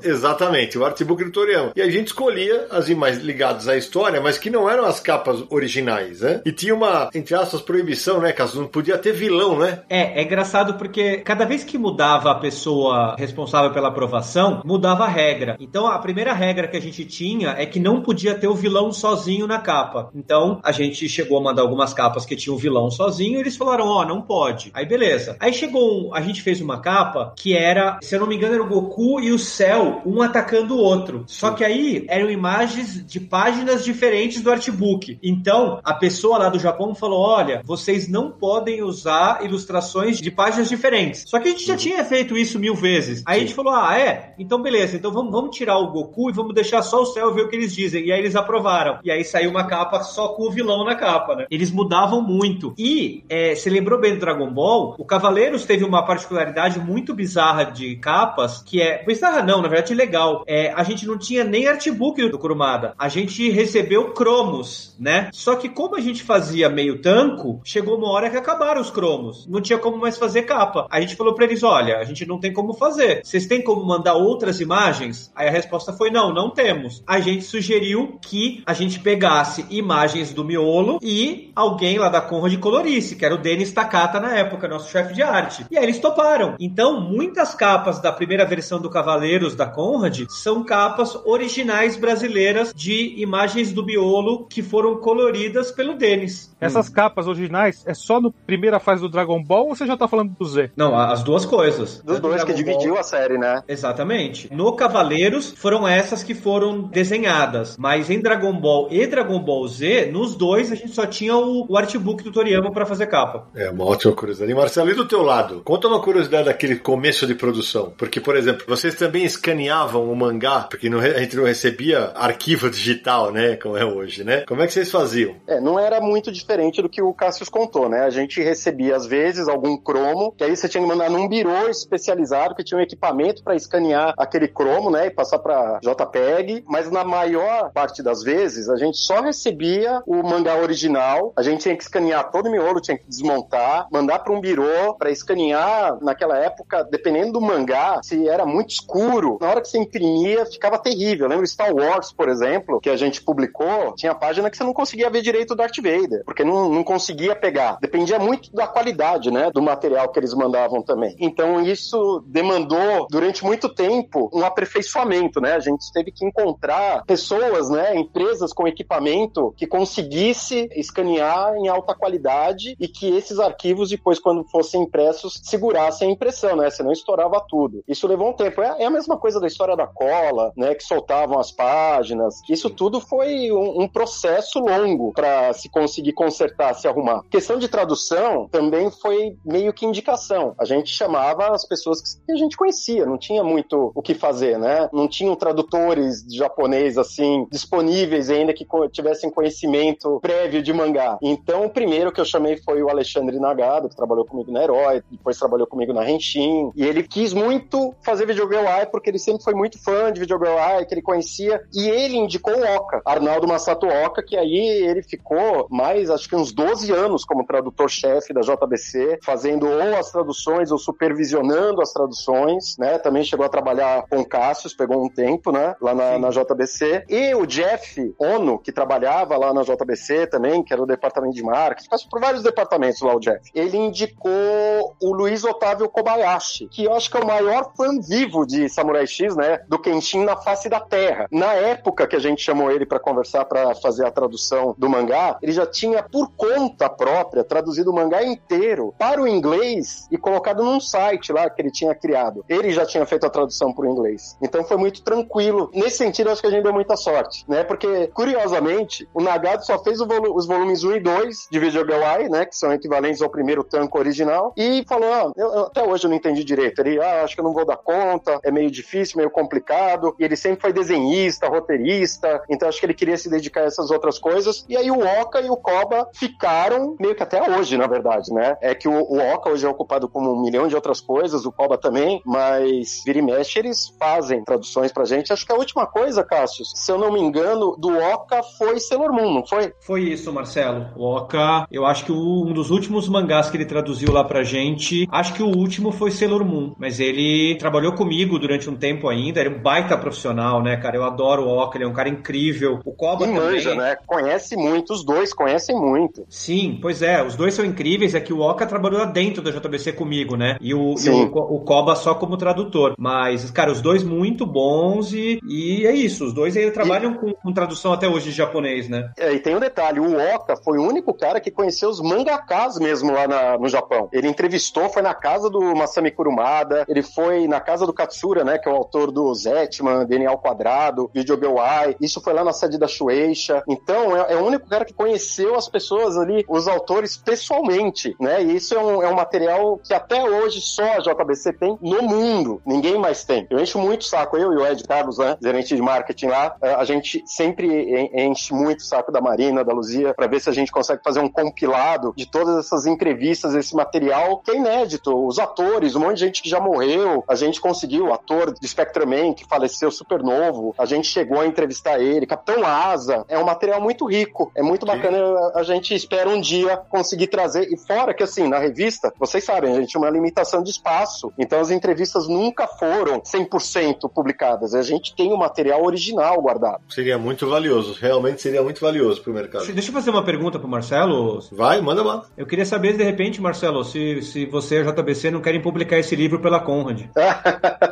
[0.03, 1.73] Exatamente, o artbook do Toriyama.
[1.75, 5.43] E a gente escolhia as imagens ligadas à história, mas que não eram as capas
[5.51, 6.41] originais, né?
[6.45, 8.61] E tinha uma, entre aspas, proibição, né, Cassius?
[8.61, 9.81] Não podia ter vilão, né?
[9.89, 15.09] É, é engraçado porque cada vez que mudava a pessoa responsável pela aprovação, mudava a
[15.09, 15.57] regra.
[15.61, 18.93] Então a primeira regra que a gente tinha é que não podia ter o vilão
[18.93, 20.11] sozinho na capa.
[20.15, 23.57] Então a gente chegou a mandar algumas capas que tinham o vilão sozinho e eles
[23.57, 24.71] falaram: ó, não pode.
[24.75, 25.37] Aí beleza.
[25.41, 28.55] Aí chegou, um- a gente fez uma capa que era, se eu não me engano,
[28.55, 31.25] era o Goku e o Cell, um atacando o outro.
[31.27, 35.19] Só que aí eram imagens de páginas diferentes do artbook.
[35.23, 40.69] Então a pessoa lá do Japão falou: olha, vocês não podem usar ilustrações de páginas
[40.69, 41.25] diferentes.
[41.27, 43.23] Só que a gente já tinha feito isso mil vezes.
[43.27, 44.35] Aí a gente falou: ah, é?
[44.39, 47.43] Então beleza, então vamos, vamos tirar o Goku e vamos deixar só o e ver
[47.43, 48.07] o que eles dizem.
[48.07, 48.99] E aí eles aprovaram.
[49.05, 51.47] E aí saiu uma capa só com o vilão na capa, né?
[51.51, 52.75] Eles mudavam muito.
[52.79, 54.95] E é, você lembrou bem do Dragon Ball?
[54.99, 59.05] O Cavaleiros teve uma particularidade muito bizarra de capas, que é.
[59.13, 60.43] Bizarra não, na verdade legal.
[60.47, 62.95] É, a gente não tinha nem artbook do Kurumada.
[62.99, 65.29] A gente recebeu cromos, né?
[65.35, 69.47] Só que como a gente fazia meio tanco, chegou uma hora que acabaram os cromos.
[69.47, 70.87] Não tinha como mais fazer capa.
[70.91, 73.21] A gente falou pra eles: olha, a gente não tem como fazer.
[73.23, 75.31] Vocês têm como mandar outras imagens?
[75.37, 77.03] Aí a resposta foi: não, não temos.
[77.07, 82.57] A gente sugeriu que a gente pegasse imagens do miolo e alguém lá da Conrad
[82.59, 85.67] colorisse, que era o Denis Takata na época, nosso chefe de arte.
[85.71, 86.57] E aí eles toparam.
[86.59, 93.21] Então, muitas capas da primeira versão do Cavaleiros da Conrad são capas originais brasileiras de
[93.21, 96.55] imagens do miolo que foram coloridas pelo Denis.
[96.61, 100.07] Essas capas originais é só na primeira fase do Dragon Ball ou você já tá
[100.07, 100.71] falando do Z?
[100.77, 101.95] Não, as duas coisas.
[102.05, 103.61] Dos Tanto dois que Dragon dividiu Ball- a série, né?
[103.67, 104.49] Exatamente.
[104.55, 110.11] No Cavaleiros foram essas que foram desenhadas, mas em Dragon Ball e Dragon Ball Z,
[110.13, 113.49] nos dois a gente só tinha o, o artbook do Toriyama pra fazer capa.
[113.57, 114.53] É uma ótima curiosidade.
[114.53, 115.61] E Marcelo, e do teu lado?
[115.65, 117.93] Conta uma curiosidade daquele começo de produção.
[117.99, 122.71] Porque, por exemplo, vocês também escaneavam o mangá, porque não a gente não recebia arquivo
[122.71, 123.57] digital, né?
[123.57, 124.43] Como é hoje, né?
[124.47, 125.35] Como é que vocês faziam?
[125.47, 128.01] É, não era muito diferente do que o Cassius contou, né?
[128.01, 131.69] A gente recebia, às vezes, algum cromo, que aí você tinha que mandar num birô
[131.69, 135.07] especializado que tinha um equipamento para escanear aquele cromo, né?
[135.07, 136.65] E passar para JPEG.
[136.67, 141.33] Mas na maior parte das vezes, a gente só recebia o mangá original.
[141.37, 144.95] A gente tinha que escanear todo o miolo, tinha que desmontar, mandar para um birô
[144.99, 145.99] para escanear.
[146.03, 150.79] Naquela época, dependendo do mangá, se era muito escuro, na hora que você imprimia, ficava
[150.79, 151.27] terrível.
[151.27, 154.73] Eu lembro Star Wars, por exemplo, que a gente publicou, tinha página que você não
[154.73, 157.79] conseguia ver direito o Darth Vader, porque não, não conseguia pegar.
[157.81, 161.17] Dependia muito da qualidade, né, do material que eles mandavam também.
[161.19, 165.55] Então isso demandou durante muito tempo um aperfeiçoamento, né?
[165.55, 171.95] A gente teve que encontrar pessoas, né, empresas com equipamento que conseguisse escanear em alta
[171.95, 176.71] qualidade e que esses arquivos depois quando fossem impressos segurassem a impressão, né?
[176.71, 177.83] Senão estourava tudo.
[177.87, 178.63] Isso levou um tempo.
[178.63, 180.75] É é, a mesma coisa da história da cola, né?
[180.75, 182.41] Que soltavam as páginas.
[182.49, 187.23] Isso tudo foi um, um processo longo para se conseguir consertar, se arrumar.
[187.31, 190.55] Questão de tradução também foi meio que indicação.
[190.59, 194.59] A gente chamava as pessoas que a gente conhecia, não tinha muito o que fazer,
[194.59, 194.89] né?
[194.93, 201.19] Não tinham tradutores de japonês assim disponíveis ainda que tivessem conhecimento prévio de mangá.
[201.23, 205.03] Então, o primeiro que eu chamei foi o Alexandre Nagado, que trabalhou comigo na Herói,
[205.11, 209.43] depois trabalhou comigo na Henshin, e ele quis muito fazer Videogame Eye porque ele sempre
[209.43, 213.49] foi muito fã de Videogame Eye, que ele conhecia, e ele indicou o Oka, Arnaldo
[213.49, 218.41] Masato Oka, que aí ele ficou mais, acho que uns 12 anos como tradutor-chefe da
[218.41, 222.99] JBC, fazendo ou as traduções ou supervisionando as traduções, né?
[222.99, 225.75] Também chegou a trabalhar com Cassius, pegou um tempo, né?
[225.81, 227.05] Lá na, na JBC.
[227.09, 231.43] E o Jeff Ono, que trabalhava lá na JBC também, que era o departamento de
[231.43, 233.51] marketing, passou por vários departamentos lá o Jeff.
[233.55, 238.42] Ele indicou o Luiz Otávio Kobayashi, que eu acho que é o maior fã vivo
[238.47, 239.61] de Samurai X, né?
[239.69, 241.27] Do Kenshin na face da Terra.
[241.31, 245.39] Na época que a gente chamou ele para conversar para fazer a tradução do mangá,
[245.43, 250.63] ele já tinha por conta própria traduzido o mangá inteiro para o inglês e colocado
[250.63, 252.45] num site lá que ele tinha criado.
[252.49, 254.37] Ele já tinha feito a tradução para o inglês.
[254.43, 255.71] Então foi muito tranquilo.
[255.73, 257.65] Nesse sentido, acho que a gente deu muita sorte, né?
[257.65, 262.03] Porque, curiosamente, o Nagado só fez volu os volumes 1 e 2 de Video Girl
[262.31, 262.47] né?
[262.47, 264.53] Que são equivalentes ao primeiro tanco original.
[264.57, 266.81] E falou: ah, eu, até hoje eu não entendi direito.
[266.81, 270.15] Ele, ah, acho que eu não vou dar conta, é meio difícil, meio complicado.
[270.19, 273.91] E ele sempre foi desenhista, roteirista, então acho que ele queria se dedicar a essas
[273.91, 274.65] outras coisas.
[274.69, 278.57] E aí o Oka e o Koba ficaram meio que até hoje, na verdade, né?
[278.61, 281.53] É que o, o Oka hoje é ocupado com um milhão de outras coisas, o
[281.53, 285.33] Koba também, mas vira e mexe eles fazem traduções pra gente.
[285.33, 289.13] Acho que a última coisa, Cássio, se eu não me engano, do Oka foi Sailor
[289.13, 289.73] Moon, não foi?
[289.81, 290.89] Foi isso, Marcelo.
[290.97, 295.07] O Oka, eu acho que um dos últimos mangás que ele traduziu lá pra gente,
[295.11, 299.41] acho que o último foi Sailor Moon, mas ele trabalhou comigo durante um tempo ainda,
[299.41, 300.97] era um baita profissional, né, cara?
[300.97, 302.81] Eu adoro o Oka, ele é um cara incrível.
[302.85, 303.87] O Koba e manja, também.
[303.87, 303.97] né?
[304.07, 306.25] Conhece muito, os dois conhecem muito.
[306.29, 309.51] Sim, pois é, os dois são incríveis, é que o Oka trabalhou lá dentro da
[309.51, 310.57] JBC comigo, né?
[310.61, 312.95] E o, e o, o, Koba só como tradutor.
[312.99, 317.19] Mas, cara, os dois muito bons e, e é isso, os dois aí trabalham e...
[317.19, 319.11] com, com, tradução até hoje de japonês, né?
[319.19, 322.79] É, e tem um detalhe, o Oka foi o único cara que conheceu os mangakas
[322.79, 324.09] mesmo lá na, no Japão.
[324.13, 328.59] Ele entrevistou, foi na casa do Masami Kurumada, ele foi na casa do Katsura, né,
[328.59, 332.79] que é o autor do Zetman, DNA quadrado, Video Eye, isso foi lá na sede
[332.79, 333.63] da Shueisha.
[333.67, 338.43] Então, é, é, o único cara que conheceu as pessoas ali, os autores pessoalmente, né?
[338.43, 342.03] E isso é um, é um material que até hoje só a JBC tem no
[342.03, 342.61] mundo.
[342.67, 343.47] Ninguém mais tem.
[343.49, 346.75] Eu encho muito saco, eu e o Ed Carlos, né, gerente de marketing lá, é,
[346.75, 350.71] a gente sempre enche muito saco da Marina, da Luzia, para ver se a gente
[350.71, 355.27] consegue fazer um compilado de todas essas entrevistas, esse material que é inédito.
[355.27, 358.67] Os atores, um monte de gente que já morreu, a gente conseguiu, o ator de
[358.67, 363.45] Spectreman, que faleceu super novo, a gente chegou a entrevistar ele, Capitão Asa, é um
[363.45, 365.19] material muito rico, é muito bacana,
[365.55, 369.45] a, a gente espera um dia conseguir trazer, e fora que assim, na revista, vocês
[369.45, 374.75] sabem, a gente tinha uma limitação de espaço, então as entrevistas nunca foram 100% publicadas,
[374.75, 376.83] a gente tem o material original guardado.
[376.89, 379.73] Seria muito valioso, realmente seria muito valioso pro mercado.
[379.73, 381.41] Deixa eu fazer uma pergunta pro Marcelo.
[381.53, 382.25] Vai, manda lá.
[382.37, 385.99] Eu queria saber, de repente, Marcelo, se, se você e a JBC não querem publicar
[385.99, 387.03] esse livro pela Conrad.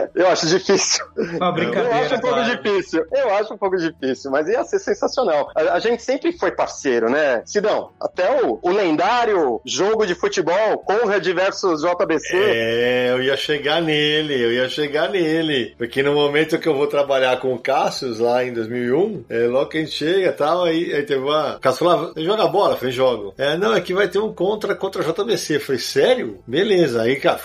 [0.21, 1.03] Eu acho difícil.
[1.17, 1.89] Uma brincadeira.
[1.89, 2.61] Eu acho um pouco claro.
[2.61, 3.05] difícil.
[3.11, 5.49] Eu acho um pouco difícil, mas ia ser sensacional.
[5.55, 7.41] A, a gente sempre foi parceiro, né?
[7.43, 12.35] Sidão, até o, o, lendário jogo de futebol, Conrad versus JBC.
[12.35, 15.73] É, eu ia chegar nele, eu ia chegar nele.
[15.75, 19.69] Porque no momento que eu vou trabalhar com o Cassius lá em 2001, é, logo
[19.69, 21.55] que a gente chega e tal, aí, aí teve uma.
[21.55, 22.73] O Cassius falava, joga bola?
[22.73, 23.33] Eu falei, jogo.
[23.39, 25.55] É, não, é que vai ter um contra contra JBC.
[25.55, 26.39] Eu falei, sério?
[26.45, 27.01] Beleza.
[27.01, 27.39] Aí, cara,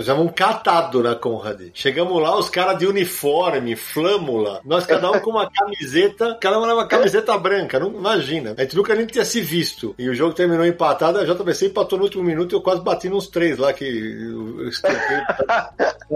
[0.00, 1.70] já vamos catado na Conrad.
[1.72, 6.62] Chegamos lá, os caras de uniforme, flâmula, nós cada um com uma camiseta, cada um
[6.62, 8.54] leva uma camiseta branca, não imagina.
[8.56, 9.94] A gente nunca nem tinha se visto.
[9.98, 13.08] E o jogo terminou empatado, a JBC empatou no último minuto e eu quase bati
[13.08, 15.72] nos três lá, que eu esquentei, pra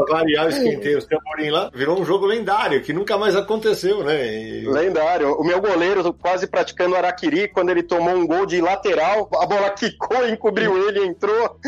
[0.09, 4.27] variar o esquentei, os tamborim lá, virou um jogo lendário, que nunca mais aconteceu, né?
[4.27, 4.67] E...
[4.67, 5.35] Lendário.
[5.35, 9.71] O meu goleiro quase praticando araquiri, quando ele tomou um gol de lateral, a bola
[9.71, 11.59] quicou, encobriu ele, entrou.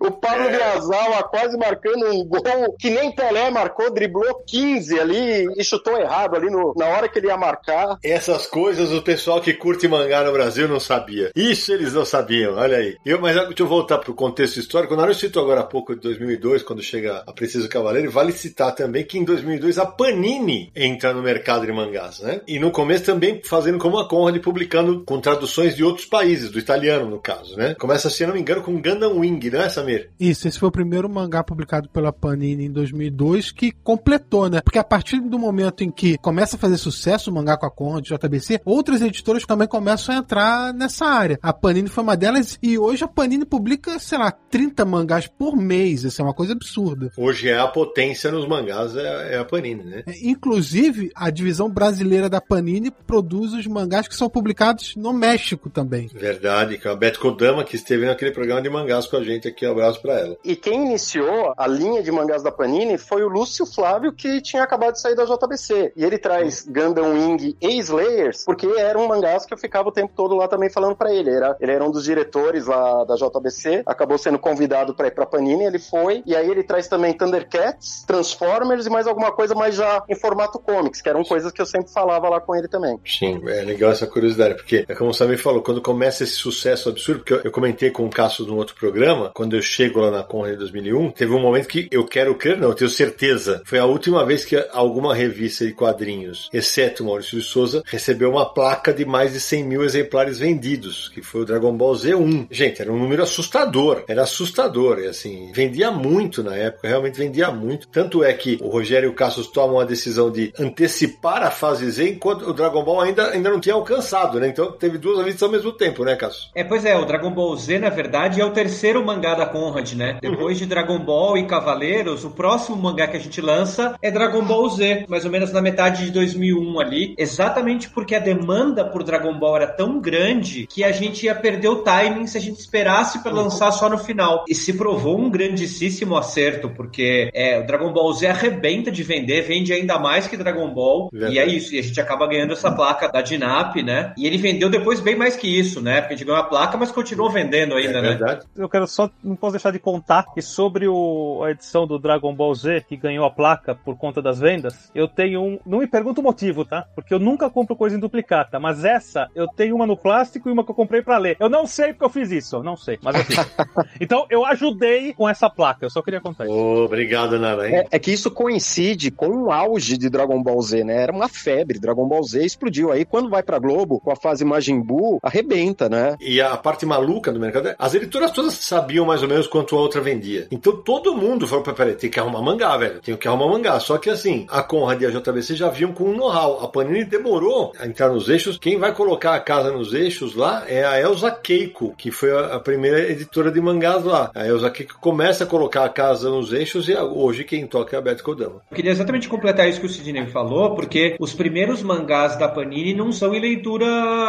[0.00, 0.56] O Pablo é.
[0.56, 6.34] Viazawa quase marcando um gol que nem Pelé marcou, driblou 15 ali e chutou errado
[6.34, 7.98] ali no, na hora que ele ia marcar.
[8.02, 11.30] Essas coisas o pessoal que curte mangá no Brasil não sabia.
[11.36, 12.96] Isso eles não sabiam, olha aí.
[13.04, 14.96] Eu, mas deixa eu voltar pro contexto histórico.
[14.96, 18.32] Na hora eu cito agora há pouco de 2002, quando chega a Preciso Cavaleiro, vale
[18.32, 22.40] citar também que em 2002 a Panini entra no mercado de mangás, né?
[22.46, 26.58] E no começo também fazendo como a Conrad, publicando com traduções de outros países, do
[26.58, 27.74] italiano no caso, né?
[27.78, 29.58] Começa, se não me engano, com Gundam Wing, né?
[29.58, 30.10] né, Samir?
[30.18, 34.60] Isso, esse foi o primeiro mangá publicado pela Panini em 2002 que completou, né?
[34.60, 37.70] Porque a partir do momento em que começa a fazer sucesso o mangá com a
[37.70, 41.38] Conrad JBC, outras editoras também começam a entrar nessa área.
[41.42, 45.56] A Panini foi uma delas e hoje a Panini publica, sei lá, 30 mangás por
[45.56, 46.04] mês.
[46.04, 47.10] Isso é uma coisa absurda.
[47.16, 50.02] Hoje é a potência nos mangás, é, é a Panini, né?
[50.06, 55.70] É, inclusive, a divisão brasileira da Panini produz os mangás que são publicados no México
[55.70, 56.08] também.
[56.12, 59.48] Verdade, que é a Beth Kodama, que esteve naquele programa de mangás com a gente
[59.48, 59.66] aqui.
[59.66, 60.36] Um abraço pra ela.
[60.44, 64.62] E quem iniciou a linha de mangás da Panini foi o Lúcio Flávio, que tinha
[64.62, 65.92] acabado de sair da JBC.
[65.96, 70.12] E ele traz Gundam Wing e Slayers, porque eram mangás que eu ficava o tempo
[70.14, 71.30] todo lá também falando para ele.
[71.30, 75.26] Era, ele era um dos diretores lá da JBC, acabou sendo convidado para ir pra
[75.26, 76.22] Panini, ele foi.
[76.26, 80.58] E aí ele traz também Thundercats, Transformers e mais alguma coisa, mas já em formato
[80.58, 82.98] comics, que eram coisas que eu sempre falava lá com ele também.
[83.04, 86.88] Sim, é legal essa curiosidade, porque é como o Samir falou, quando começa esse sucesso
[86.88, 90.10] absurdo, porque eu, eu comentei com o Cássio no outro programa, quando eu chego lá
[90.10, 93.17] na Conrad em 2001, teve um momento que eu quero crer, não, eu tenho certeza,
[93.64, 98.46] foi a última vez que alguma revista de quadrinhos, exceto Maurício de Souza, recebeu uma
[98.46, 102.46] placa de mais de 100 mil exemplares vendidos, que foi o Dragon Ball Z1.
[102.50, 107.50] Gente, era um número assustador, era assustador, e assim, vendia muito na época, realmente vendia
[107.50, 107.88] muito.
[107.88, 111.90] Tanto é que o Rogério e o Cassius tomam a decisão de antecipar a fase
[111.90, 114.48] Z enquanto o Dragon Ball ainda, ainda não tinha alcançado, né?
[114.48, 116.50] Então teve duas revistas ao mesmo tempo, né, Cassius?
[116.54, 119.92] É, pois é, o Dragon Ball Z, na verdade, é o terceiro mangá da Conrad,
[119.94, 120.18] né?
[120.20, 124.44] Depois de Dragon Ball e Cavaleiros, o próximo mangá que a gente lança é Dragon
[124.44, 129.02] Ball Z, mais ou menos na metade de 2001 ali, exatamente porque a demanda por
[129.02, 132.58] Dragon Ball era tão grande que a gente ia perder o timing se a gente
[132.58, 134.44] esperasse para lançar só no final.
[134.48, 139.42] E se provou um grandíssimo acerto, porque é, o Dragon Ball Z arrebenta de vender,
[139.42, 141.34] vende ainda mais que Dragon Ball, Verdade.
[141.34, 144.12] e é isso, e a gente acaba ganhando essa placa da Dinap, né?
[144.16, 146.00] E ele vendeu depois bem mais que isso, né?
[146.00, 148.08] Porque a gente ganhou a placa, mas continuou vendendo ainda, é né?
[148.08, 148.46] verdade.
[148.56, 152.34] Eu quero só, não posso deixar de contar que sobre o, a edição do Dragon
[152.34, 155.58] Ball Z, que ganhou a placa por conta das vendas, eu tenho um.
[155.64, 156.86] Não me pergunta o motivo, tá?
[156.94, 160.52] Porque eu nunca compro coisa em duplicata, mas essa eu tenho uma no plástico e
[160.52, 161.36] uma que eu comprei pra ler.
[161.40, 163.36] Eu não sei porque eu fiz isso, eu não sei, mas eu fiz.
[164.00, 166.54] então eu ajudei com essa placa, eu só queria contar isso.
[166.54, 167.68] Ô, obrigado, Nara.
[167.68, 171.02] É, é que isso coincide com o auge de Dragon Ball Z, né?
[171.02, 171.78] Era uma febre.
[171.78, 172.90] Dragon Ball Z explodiu.
[172.90, 176.16] Aí quando vai pra Globo, com a fase Majin Buu, arrebenta, né?
[176.20, 179.76] E a parte maluca do mercado, é, as editoras todas sabiam mais ou menos quanto
[179.76, 180.46] a outra vendia.
[180.50, 183.00] Então todo mundo falou, "Pera, peraí, tem que arrumar mangá, velho.
[183.00, 183.78] Tem que arrumar mangá.
[183.80, 186.64] Só que assim, a Conrad e a JBC já vinham com um know-how.
[186.64, 188.58] A Panini demorou a entrar nos eixos.
[188.58, 192.58] Quem vai colocar a casa nos eixos lá é a Elza Keiko, que foi a
[192.60, 194.30] primeira editora de mangás lá.
[194.34, 197.98] A Elza Keiko começa a colocar a casa nos eixos e hoje quem toca é
[197.98, 198.62] a Beth Kodama.
[198.70, 202.94] Eu queria exatamente completar isso que o Sidney falou, porque os primeiros mangás da Panini
[202.94, 203.86] não são em leitura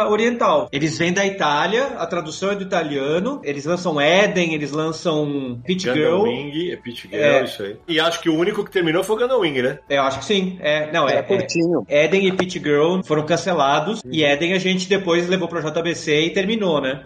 [0.08, 0.68] oriental.
[0.72, 5.82] Eles vêm da Itália, a tradução é do italiano, eles lançam Eden, eles lançam Pit
[5.84, 6.22] Girl.
[6.22, 7.44] Wing, é Pit Girl, É.
[7.44, 7.76] isso aí.
[7.88, 9.78] E acho que o único que terminou foi o Gundam Wing, né?
[9.88, 10.58] Eu acho que sim.
[10.60, 11.84] É, não, é, Era curtinho.
[11.88, 16.22] é- Eden e Pit Girl foram cancelados e Eden a gente depois levou pra JBC
[16.26, 17.02] e terminou, né?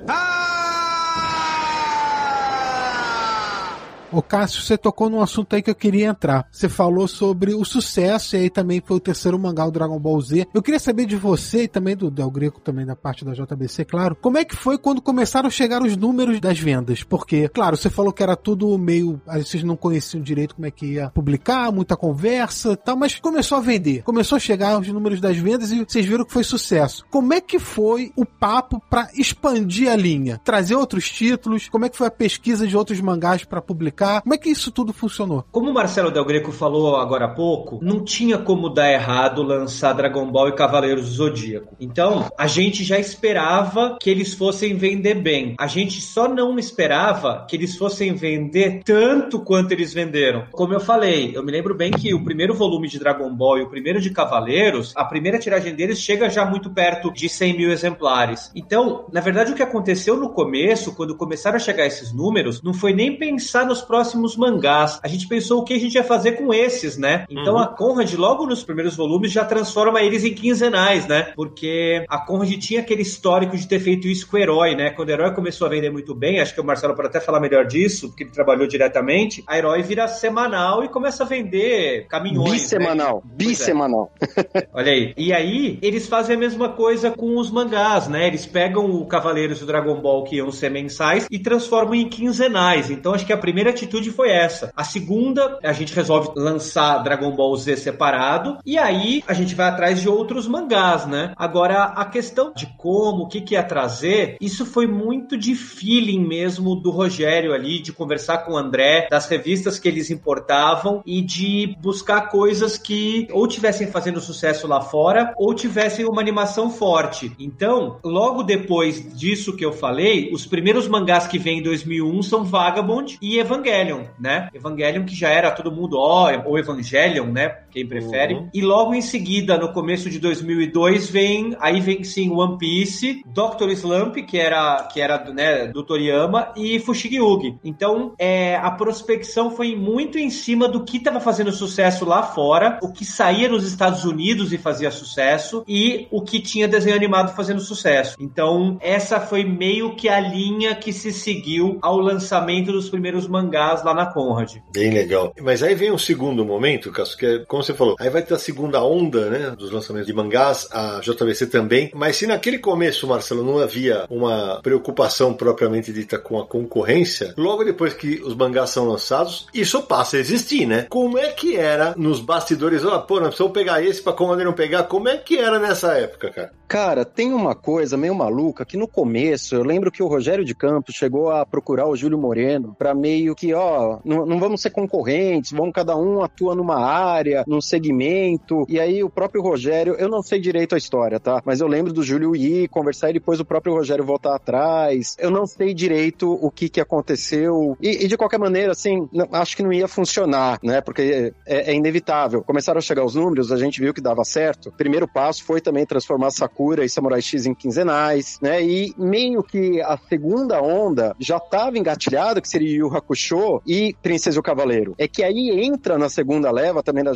[4.15, 6.47] Ô Cássio, você tocou num assunto aí que eu queria entrar.
[6.53, 10.21] Você falou sobre o sucesso, e aí também foi o terceiro mangá, o Dragon Ball
[10.21, 10.47] Z.
[10.55, 13.85] Eu queria saber de você e também do Del Greco, também da parte da JBC,
[13.85, 14.15] claro.
[14.15, 17.03] Como é que foi quando começaram a chegar os números das vendas?
[17.03, 19.21] Porque, claro, você falou que era tudo meio.
[19.27, 23.19] aí Vocês não conheciam direito como é que ia publicar, muita conversa e tal, mas
[23.19, 24.05] começou a vender.
[24.05, 27.05] Começou a chegar os números das vendas e vocês viram que foi sucesso.
[27.11, 30.41] Como é que foi o papo pra expandir a linha?
[30.45, 31.69] Trazer outros títulos?
[31.69, 34.04] Como é que foi a pesquisa de outros mangás pra publicar?
[34.23, 35.45] Como é que isso tudo funcionou?
[35.51, 39.93] Como o Marcelo Del Greco falou agora há pouco, não tinha como dar errado lançar
[39.93, 41.75] Dragon Ball e Cavaleiros do Zodíaco.
[41.81, 45.55] Então, a gente já esperava que eles fossem vender bem.
[45.59, 50.47] A gente só não esperava que eles fossem vender tanto quanto eles venderam.
[50.53, 53.63] Como eu falei, eu me lembro bem que o primeiro volume de Dragon Ball e
[53.63, 57.71] o primeiro de Cavaleiros, a primeira tiragem deles chega já muito perto de 100 mil
[57.71, 58.51] exemplares.
[58.55, 62.75] Então, na verdade, o que aconteceu no começo, quando começaram a chegar esses números, não
[62.75, 64.99] foi nem pensar nos próximos mangás.
[65.05, 67.25] A gente pensou o que a gente ia fazer com esses, né?
[67.31, 67.61] Então Uhum.
[67.61, 71.33] a Conrad, logo nos primeiros volumes, já transforma eles em quinzenais, né?
[71.37, 74.91] Porque a Conrad tinha aquele histórico de ter feito isso com o Herói, né?
[74.91, 77.39] Quando o Herói começou a vender muito bem, acho que o Marcelo pode até falar
[77.39, 82.51] melhor disso, porque ele trabalhou diretamente, a Herói vira semanal e começa a vender caminhões.
[82.51, 82.57] né?
[82.57, 83.23] Bissemanal.
[83.25, 83.37] É.
[83.37, 84.13] Bissemanal.
[84.75, 85.15] Olha aí.
[85.17, 88.27] E aí, eles fazem a mesma coisa com os mangás, né?
[88.27, 92.09] Eles pegam o Cavaleiros e o Dragon Ball, que iam ser mensais, e transformam em
[92.09, 92.91] quinzenais.
[92.91, 94.73] Então, acho que a primeira atitude foi essa.
[94.75, 99.69] A segunda, a gente resolve lançar Dragon Ball Z separado e aí a gente vai
[99.69, 101.33] atrás de outros mangás, né?
[101.37, 106.27] Agora, a questão de como, o que, que ia trazer, isso foi muito de feeling
[106.27, 111.21] mesmo do Rogério ali, de conversar com o André, das revistas que eles importavam e
[111.21, 117.33] de buscar coisas que ou tivessem fazendo sucesso lá fora ou tivessem uma animação forte.
[117.39, 122.45] Então, logo depois disso que eu falei, os primeiros mangás que vêm em 2001 são
[122.45, 124.49] Vagabond e Evangelion, né?
[124.55, 127.64] Evangelion que já era todo mundo, ó, ou Evangelion, né?
[127.75, 128.35] Quem prefere.
[128.35, 128.49] Uhum.
[128.55, 133.69] E logo em seguida, no começo de 2002, vem, aí vem sim One Piece, Doctor
[133.73, 137.59] Slump, que era, que era né, do Toriyama, e Fushigi Yugi.
[137.65, 142.79] Então, é, a prospecção foi muito em cima do que estava fazendo sucesso lá fora,
[142.81, 147.35] o que saía nos Estados Unidos e fazia sucesso, e o que tinha desenho animado
[147.35, 148.17] fazendo sucesso.
[148.21, 153.83] Então, essa foi meio que a linha que se seguiu ao lançamento dos primeiros mangás
[153.83, 154.59] lá na Conrad.
[154.73, 155.35] Bem legal.
[155.43, 158.39] Mas aí vem um segundo momento, Cássio, que é, você falou, aí vai ter a
[158.39, 161.91] segunda onda, né, dos lançamentos de mangás, a JVC também.
[161.95, 167.65] Mas se naquele começo, Marcelo, não havia uma preocupação propriamente dita com a concorrência, logo
[167.65, 170.87] depois que os mangás são lançados, isso passa a existir, né?
[170.89, 172.85] Como é que era nos bastidores?
[172.85, 174.85] Ó, oh, pô, nós precisamos pegar esse pra Commander não pegar.
[174.85, 176.53] Como é que era nessa época, cara?
[176.67, 180.55] Cara, tem uma coisa meio maluca que no começo eu lembro que o Rogério de
[180.55, 184.71] Campos chegou a procurar o Júlio Moreno para meio que, ó, não, não, vamos ser
[184.71, 188.65] concorrentes, vamos cada um atua numa área, num segmento.
[188.69, 191.41] E aí o próprio Rogério, eu não sei direito a história, tá?
[191.45, 195.17] Mas eu lembro do Júlio ir conversar e depois o próprio Rogério voltar atrás.
[195.19, 197.77] Eu não sei direito o que que aconteceu.
[197.81, 200.81] E, e de qualquer maneira, assim, não, acho que não ia funcionar, né?
[200.81, 202.43] Porque é, é inevitável.
[202.43, 204.73] Começaram a chegar os números, a gente viu que dava certo.
[204.77, 208.63] Primeiro passo foi também transformar Sakura e Samurai X em quinzenais, né?
[208.63, 214.39] E meio que a segunda onda já estava engatilhada, que seria Yu Hakusho e Princesa
[214.39, 214.95] e o Cavaleiro.
[214.99, 217.13] É que aí entra na segunda leva também da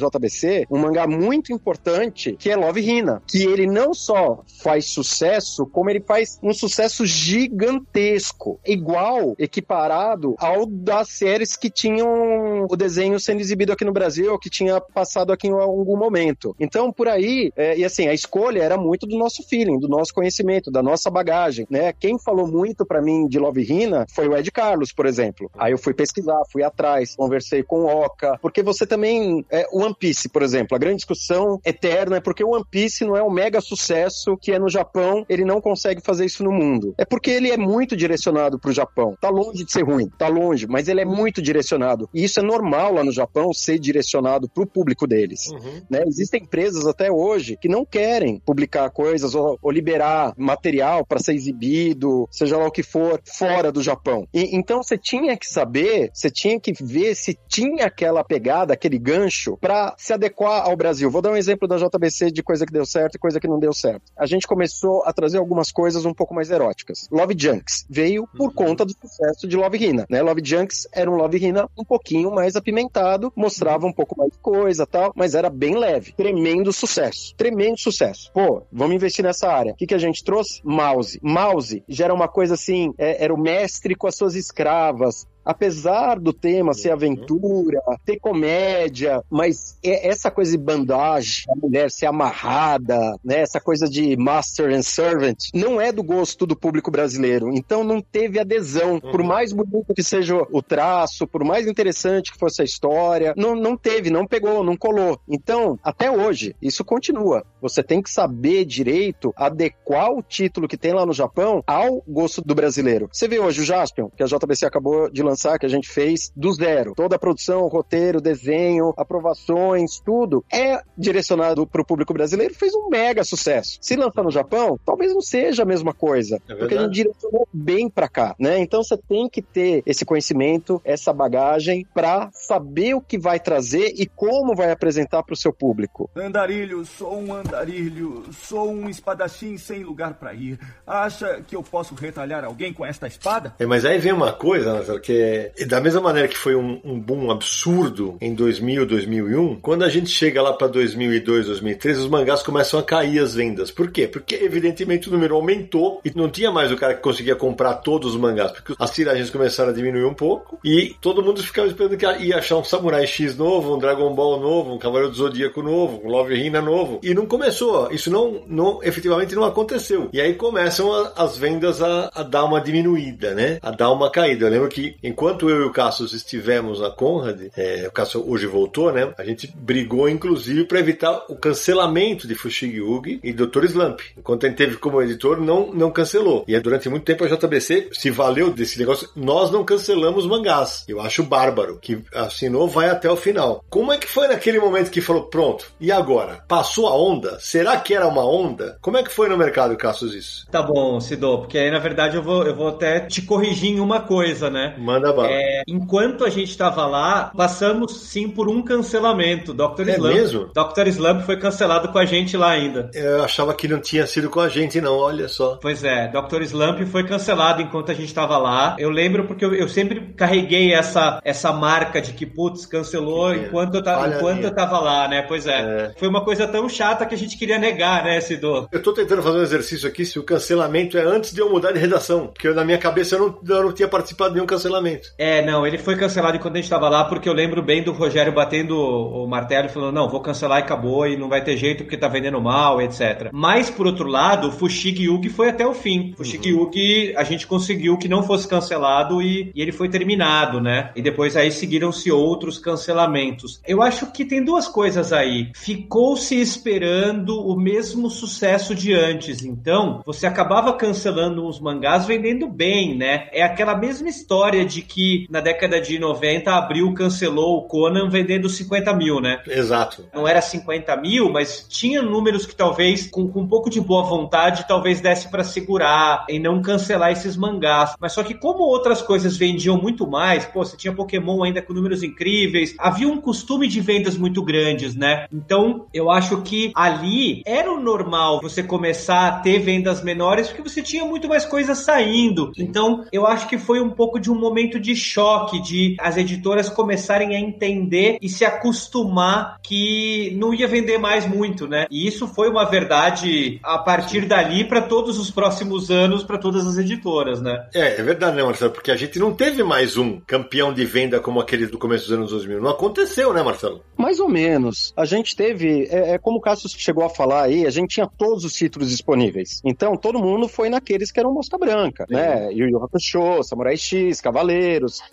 [0.70, 5.90] Um mangá muito importante que é Love Hina, que ele não só faz sucesso, como
[5.90, 13.40] ele faz um sucesso gigantesco, igual, equiparado ao das séries que tinham o desenho sendo
[13.40, 16.54] exibido aqui no Brasil, que tinha passado aqui em algum momento.
[16.58, 20.12] Então, por aí, é, e assim, a escolha era muito do nosso feeling, do nosso
[20.12, 21.92] conhecimento, da nossa bagagem, né?
[21.92, 25.50] Quem falou muito para mim de Love Hina foi o Ed Carlos, por exemplo.
[25.58, 29.94] Aí eu fui pesquisar, fui atrás, conversei com o Oka, porque você também, é, One
[29.94, 33.30] Piece, por exemplo, a grande discussão eterna é porque o One Piece não é um
[33.30, 36.94] mega sucesso que é no Japão, ele não consegue fazer isso no mundo.
[36.96, 39.16] É porque ele é muito direcionado pro Japão.
[39.20, 42.08] Tá longe de ser ruim, tá longe, mas ele é muito direcionado.
[42.14, 45.48] E isso é normal lá no Japão ser direcionado pro público deles.
[45.48, 45.82] Uhum.
[45.90, 46.02] Né?
[46.06, 51.34] Existem empresas até hoje que não querem publicar coisas ou, ou liberar material para ser
[51.34, 54.26] exibido, seja lá o que for, fora do Japão.
[54.32, 58.98] E, então você tinha que saber, você tinha que ver se tinha aquela pegada, aquele
[58.98, 61.10] gancho para se adequar ao Brasil.
[61.10, 63.58] Vou dar um exemplo da JBC de coisa que deu certo e coisa que não
[63.58, 64.10] deu certo.
[64.16, 67.06] A gente começou a trazer algumas coisas um pouco mais eróticas.
[67.12, 68.54] Love Junks veio por uhum.
[68.54, 70.22] conta do sucesso de Love Hina, né?
[70.22, 74.38] Love Junks era um Love Hina um pouquinho mais apimentado, mostrava um pouco mais de
[74.38, 76.12] coisa tal, mas era bem leve.
[76.12, 77.34] Tremendo sucesso.
[77.36, 78.30] Tremendo sucesso.
[78.32, 79.72] Pô, vamos investir nessa área.
[79.72, 80.62] O que, que a gente trouxe?
[80.64, 81.20] Mouse.
[81.22, 86.30] Mouse gera uma coisa assim, é, era o mestre com as suas escravas, apesar do
[86.30, 93.16] tema ser aventura, ter comédia, mas é essa coisa de bandagem, a mulher ser amarrada,
[93.24, 97.50] né, essa coisa de master and servant, não é do gosto do público brasileiro.
[97.54, 99.00] Então não teve adesão.
[99.00, 103.54] Por mais bonito que seja o traço, por mais interessante que fosse a história, não,
[103.54, 105.18] não teve, não pegou, não colou.
[105.26, 107.42] Então, até hoje, isso continua.
[107.62, 112.42] Você tem que saber direito adequar o título que tem lá no Japão ao gosto
[112.42, 113.08] do brasileiro.
[113.10, 116.32] Você vê hoje o Jaspion, que a JBC acabou de lançar que a gente fez
[116.34, 116.94] do zero.
[116.94, 122.54] Toda a produção, roteiro, desenho, aprovações, tudo é direcionado para o público brasileiro.
[122.54, 123.78] Fez um mega sucesso.
[123.80, 127.46] Se lançar no Japão, talvez não seja a mesma coisa, é porque a gente direcionou
[127.52, 128.58] bem para cá, né?
[128.58, 133.92] Então você tem que ter esse conhecimento, essa bagagem para saber o que vai trazer
[133.96, 136.10] e como vai apresentar para o seu público.
[136.16, 140.58] Andarilho, sou um andarilho, sou um espadachim sem lugar para ir.
[140.86, 143.54] Acha que eu posso retalhar alguém com esta espada?
[143.58, 146.98] É, mas aí vem uma coisa, que é, da mesma maneira que foi um, um,
[146.98, 152.42] boom absurdo em 2000, 2001, quando a gente chega lá para 2002, 2003, os mangás
[152.42, 153.70] começam a cair as vendas.
[153.70, 154.06] Por quê?
[154.06, 158.14] Porque evidentemente o número aumentou e não tinha mais o cara que conseguia comprar todos
[158.14, 161.96] os mangás, porque as tiragens começaram a diminuir um pouco e todo mundo ficava esperando
[161.96, 165.62] que ia achar um Samurai X novo, um Dragon Ball novo, um Cavaleiro do Zodíaco
[165.62, 167.00] novo, um Love Hina novo.
[167.02, 170.08] E não começou, isso não, não efetivamente não aconteceu.
[170.12, 173.58] E aí começam a, as vendas a, a dar uma diminuída, né?
[173.62, 174.46] A dar uma caída.
[174.46, 178.22] Eu lembro que em enquanto eu e o Cassius estivemos na Conrad, é, o Cassius
[178.24, 179.12] hoje voltou, né?
[179.18, 183.64] A gente brigou, inclusive, para evitar o cancelamento de Fushigi Yugi e Dr.
[183.64, 183.98] Slump.
[184.16, 186.44] Enquanto a gente teve como editor, não, não cancelou.
[186.46, 189.08] E durante muito tempo a JBC se valeu desse negócio.
[189.16, 190.84] Nós não cancelamos mangás.
[190.86, 191.80] Eu acho bárbaro.
[191.82, 193.64] Que assinou, vai até o final.
[193.68, 196.44] Como é que foi naquele momento que falou, pronto, e agora?
[196.46, 197.40] Passou a onda?
[197.40, 198.78] Será que era uma onda?
[198.80, 200.46] Como é que foi no mercado, Cassius, isso?
[200.48, 203.80] Tá bom, Sidô, porque aí na verdade eu vou, eu vou até te corrigir em
[203.80, 204.76] uma coisa, né?
[204.98, 205.28] Manda bala.
[205.30, 209.54] É, enquanto a gente estava lá, passamos sim por um cancelamento.
[209.54, 209.88] Dr.
[209.88, 210.14] É Slump.
[210.14, 210.46] mesmo?
[210.46, 210.88] Dr.
[210.88, 212.90] Slump foi cancelado com a gente lá ainda.
[212.94, 215.58] Eu achava que não tinha sido com a gente, não, olha só.
[215.60, 216.42] Pois é, Dr.
[216.42, 218.76] Slump foi cancelado enquanto a gente estava lá.
[218.78, 223.40] Eu lembro porque eu, eu, sempre carreguei essa, essa marca de que, putz, cancelou Que
[223.40, 225.22] enquanto eu, tava, falha enquanto eu tava lá, né?
[225.22, 225.58] Pois é.
[225.58, 225.92] É.
[225.96, 228.68] Foi uma coisa tão chata que a gente queria negar, né, Sidô?
[228.70, 231.72] Eu tô tentando fazer um exercício aqui se o cancelamento é antes de eu mudar
[231.72, 232.28] de redação.
[232.28, 234.87] Porque eu, na minha cabeça eu não, eu não tinha participado de nenhum cancelamento.
[235.16, 237.92] É, não, ele foi cancelado enquanto a gente tava lá, porque eu lembro bem do
[237.92, 241.56] Rogério batendo o martelo e falando, não, vou cancelar e acabou, e não vai ter
[241.56, 243.30] jeito porque tá vendendo mal, etc.
[243.32, 246.12] Mas, por outro lado, o Fushigi Yugi foi até o fim.
[246.16, 250.90] Fushigi Yugi, a gente conseguiu que não fosse cancelado e, e ele foi terminado, né?
[250.94, 253.60] E depois aí seguiram-se outros cancelamentos.
[253.66, 255.50] Eu acho que tem duas coisas aí.
[255.54, 262.96] Ficou-se esperando o mesmo sucesso de antes, então você acabava cancelando uns mangás vendendo bem,
[262.96, 263.28] né?
[263.32, 268.48] É aquela mesma história de que na década de 90 Abril cancelou o Conan vendendo
[268.48, 269.40] 50 mil, né?
[269.46, 270.06] Exato.
[270.14, 274.02] Não era 50 mil, mas tinha números que talvez, com, com um pouco de boa
[274.04, 277.94] vontade, talvez desse para segurar e não cancelar esses mangás.
[278.00, 281.72] Mas só que como outras coisas vendiam muito mais, pô, você tinha Pokémon ainda com
[281.72, 285.26] números incríveis, havia um costume de vendas muito grandes, né?
[285.32, 290.68] Então, eu acho que ali era o normal você começar a ter vendas menores porque
[290.68, 292.52] você tinha muito mais coisas saindo.
[292.58, 296.68] Então, eu acho que foi um pouco de um momento de choque, de as editoras
[296.68, 301.86] começarem a entender e se acostumar que não ia vender mais muito, né?
[301.88, 306.66] E isso foi uma verdade a partir dali para todos os próximos anos, para todas
[306.66, 307.68] as editoras, né?
[307.72, 308.72] É, é verdade, né, Marcelo?
[308.72, 312.12] Porque a gente não teve mais um campeão de venda como aquele do começo dos
[312.12, 312.60] anos 2000.
[312.60, 313.84] Não aconteceu, né, Marcelo?
[313.96, 314.92] Mais ou menos.
[314.96, 318.08] A gente teve, é, é como o Cassius chegou a falar aí, a gente tinha
[318.18, 319.60] todos os títulos disponíveis.
[319.64, 322.50] Então, todo mundo foi naqueles que eram Mosca Branca, né?
[322.52, 324.20] Yu Yu Hakusho, Samurai X,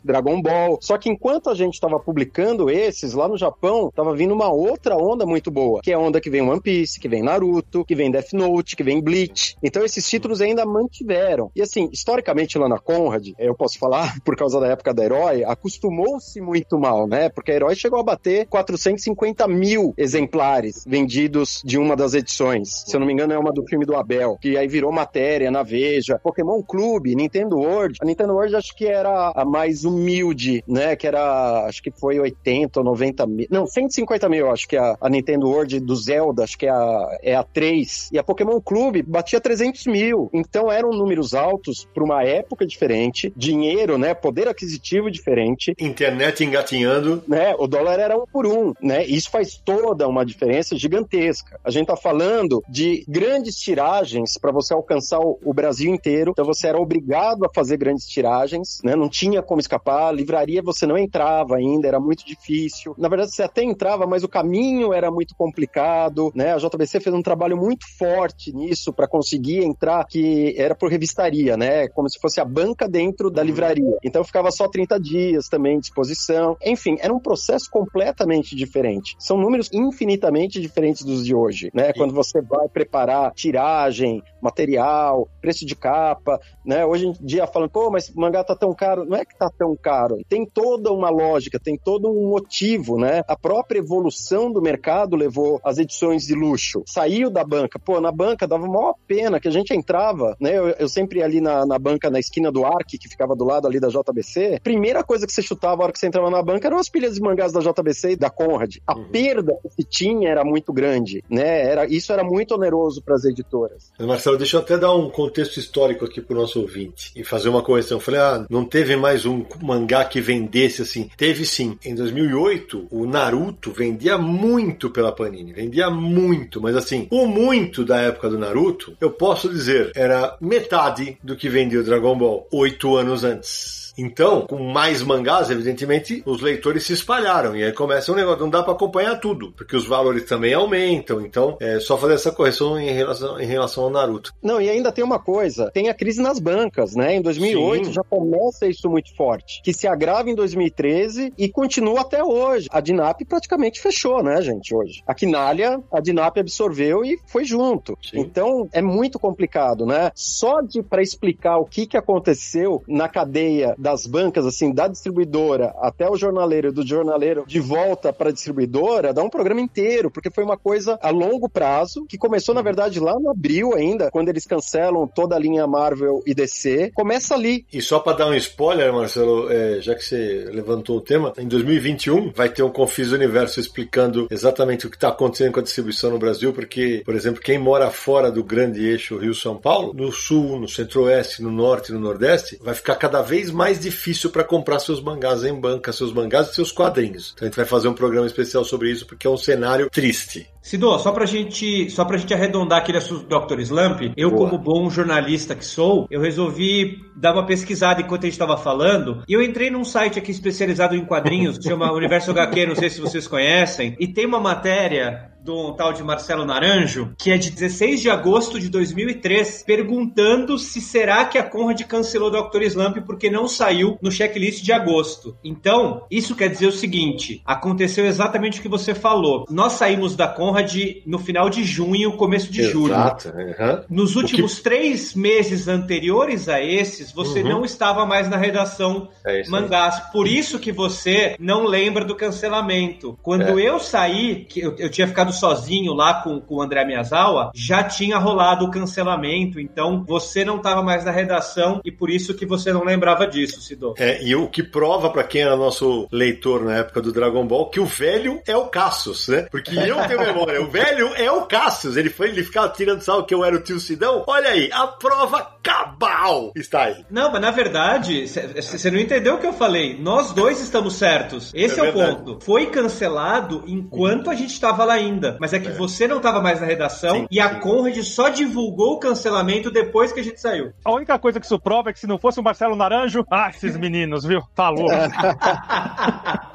[0.03, 0.77] Dragon Ball.
[0.81, 4.95] Só que enquanto a gente estava publicando esses, lá no Japão, tava vindo uma outra
[4.97, 7.95] onda muito boa, que é a onda que vem One Piece, que vem Naruto, que
[7.95, 9.55] vem Death Note, que vem Bleach.
[9.61, 11.51] Então, esses títulos ainda mantiveram.
[11.55, 15.43] E assim, historicamente lá na Conrad, eu posso falar, por causa da época da Herói,
[15.43, 17.29] acostumou-se muito mal, né?
[17.29, 22.83] Porque a Herói chegou a bater 450 mil exemplares vendidos de uma das edições.
[22.85, 25.51] Se eu não me engano, é uma do filme do Abel, que aí virou matéria
[25.51, 26.19] na Veja.
[26.23, 27.97] Pokémon Clube, Nintendo World.
[28.01, 30.95] A Nintendo World acho que era a mais humilde, né?
[30.95, 33.47] Que era, acho que foi 80 ou 90 mil.
[33.51, 36.71] Não, 150 mil, acho que é a, a Nintendo World do Zelda, acho que é
[36.71, 38.09] a, é a 3.
[38.13, 40.29] E a Pokémon Clube batia 300 mil.
[40.33, 44.13] Então eram números altos para uma época diferente, dinheiro, né?
[44.13, 45.75] Poder aquisitivo diferente.
[45.77, 47.21] Internet engatinhando.
[47.27, 47.53] Né?
[47.59, 49.05] O dólar era um por um, né?
[49.05, 51.59] Isso faz toda uma diferença gigantesca.
[51.63, 56.31] A gente tá falando de grandes tiragens para você alcançar o, o Brasil inteiro.
[56.31, 58.95] Então você era obrigado a fazer grandes tiragens, né?
[58.95, 60.13] Não tinha como escapar.
[60.13, 62.95] Livraria você não entrava ainda, era muito difícil.
[62.97, 66.53] Na verdade, você até entrava, mas o caminho era muito complicado, né?
[66.53, 71.57] A JBC fez um trabalho muito forte nisso para conseguir entrar, que era por revistaria,
[71.57, 71.87] né?
[71.89, 73.97] Como se fosse a banca dentro da livraria.
[74.03, 76.57] Então ficava só 30 dias também de exposição.
[76.63, 79.15] Enfim, era um processo completamente diferente.
[79.19, 81.91] São números infinitamente diferentes dos de hoje, né?
[81.93, 86.85] Quando você vai preparar tiragem, material, preço de capa, né?
[86.85, 89.05] Hoje em dia falando, pô, mas mangá tá tão caro.
[89.15, 90.17] Não é que tá tão caro.
[90.27, 93.21] Tem toda uma lógica, tem todo um motivo, né?
[93.29, 96.83] A própria evolução do mercado levou as edições de luxo.
[96.85, 97.79] Saiu da banca.
[97.79, 100.57] Pô, na banca dava maior pena que a gente entrava, né?
[100.57, 103.45] Eu, eu sempre ia ali na, na banca, na esquina do Arc, que ficava do
[103.45, 104.59] lado ali da JBC.
[104.61, 107.15] Primeira coisa que você chutava a hora que você entrava na banca eram as pilhas
[107.15, 108.75] de mangás da JBC e da Conrad.
[108.85, 111.61] A perda que se tinha era muito grande, né?
[111.65, 113.93] Era, isso era muito oneroso para as editoras.
[113.97, 117.63] Marcelo, deixa eu até dar um contexto histórico aqui pro nosso ouvinte e fazer uma
[117.63, 117.97] correção.
[117.97, 121.09] Eu falei, ah, não teve mais um mangá que vendesse assim.
[121.17, 121.77] Teve sim.
[121.83, 125.53] Em 2008, o Naruto vendia muito pela Panini.
[125.53, 131.17] Vendia muito, mas assim, o muito da época do Naruto, eu posso dizer, era metade
[131.23, 133.84] do que vendia o Dragon Ball oito anos antes.
[133.97, 137.55] Então, com mais mangás, evidentemente, os leitores se espalharam.
[137.55, 141.21] E aí começa um negócio, não dá para acompanhar tudo, porque os valores também aumentam.
[141.21, 144.33] Então, é só fazer essa correção em relação, em relação ao Naruto.
[144.41, 147.15] Não, e ainda tem uma coisa: tem a crise nas bancas, né?
[147.15, 147.93] Em 2008 Sim.
[147.93, 152.67] já começa isso muito forte, que se agrava em 2013 e continua até hoje.
[152.71, 155.03] A Dinap praticamente fechou, né, gente, hoje.
[155.07, 157.97] A Quinalha, a Dinap absorveu e foi junto.
[158.01, 158.19] Sim.
[158.19, 160.11] Então, é muito complicado, né?
[160.15, 165.71] Só de para explicar o que que aconteceu na cadeia das bancas, assim, da distribuidora
[165.79, 170.31] até o jornaleiro, do jornaleiro de volta para a distribuidora, dá um programa inteiro, porque
[170.31, 174.29] foi uma coisa a longo prazo, que começou, na verdade, lá no abril ainda, quando
[174.29, 176.93] eles cancelam toda a linha Marvel e DC.
[176.95, 177.63] Começa ali.
[177.71, 181.47] E só para dar um spoiler, Marcelo, é, já que você levantou o tema, em
[181.47, 186.09] 2021 vai ter um Confis Universo explicando exatamente o que está acontecendo com a distribuição
[186.09, 190.59] no Brasil, porque, por exemplo, quem mora fora do grande eixo Rio-São Paulo, no sul,
[190.59, 195.01] no centro-oeste, no norte no nordeste, vai ficar cada vez mais difícil para comprar seus
[195.01, 197.33] mangás em banca, seus mangás e seus quadrinhos.
[197.35, 200.47] Então a gente vai fazer um programa especial sobre isso, porque é um cenário triste.
[200.61, 203.59] Sidô, só pra gente, só pra gente arredondar aquele assunto do Dr.
[203.59, 204.49] Slump, eu Boa.
[204.49, 209.23] como bom jornalista que sou, eu resolvi dar uma pesquisada enquanto a gente estava falando,
[209.27, 212.89] e eu entrei num site aqui especializado em quadrinhos, que chama Universo HQ, não sei
[212.89, 217.51] se vocês conhecem, e tem uma matéria do tal de Marcelo Naranjo, que é de
[217.51, 222.63] 16 de agosto de 2003, perguntando se será que a Conrad cancelou Dr.
[222.63, 225.37] Slump porque não saiu no checklist de agosto.
[225.43, 229.45] Então, isso quer dizer o seguinte, aconteceu exatamente o que você falou.
[229.49, 230.73] Nós saímos da Conrad
[231.05, 232.93] no final de junho, começo de julho.
[232.93, 233.29] Exato.
[233.59, 233.83] aham.
[233.89, 237.49] Nos O últimos três meses anteriores a esses, você Uhum.
[237.49, 239.61] não estava mais na redação É isso aí.
[239.61, 239.99] mangás.
[240.11, 243.17] Por isso que você não lembra do cancelamento.
[243.21, 243.69] Quando É.
[243.69, 247.83] eu saí, que eu, eu tinha ficado sozinho lá com, com o André Miyazawa, já
[247.83, 249.59] tinha rolado o cancelamento.
[249.59, 253.61] Então você não estava mais na redação e por isso que você não lembrava disso,
[253.61, 253.93] Sidô.
[253.97, 257.69] É, e o que prova pra quem era nosso leitor na época do Dragon Ball
[257.69, 259.47] que o velho é o Cassius, né?
[259.51, 261.97] Porque eu tenho memória, o velho é o Cassius.
[261.97, 264.23] Ele foi, ele ficava tirando sal que eu era o tio Sidão.
[264.27, 267.05] Olha aí, a prova cabal está aí.
[267.09, 269.97] Não, mas na verdade, você não entendeu o que eu falei.
[269.99, 271.51] Nós dois estamos certos.
[271.53, 272.39] Esse É é, o ponto.
[272.41, 275.24] Foi cancelado enquanto a gente estava lá ainda.
[275.39, 277.59] Mas é que você não estava mais na redação Sim, e a sim.
[277.59, 280.71] Conrad só divulgou o cancelamento depois que a gente saiu.
[280.83, 283.49] A única coisa que isso prova é que se não fosse o Marcelo Naranjo, ah,
[283.49, 284.41] esses meninos, viu?
[284.55, 284.91] Tá louco.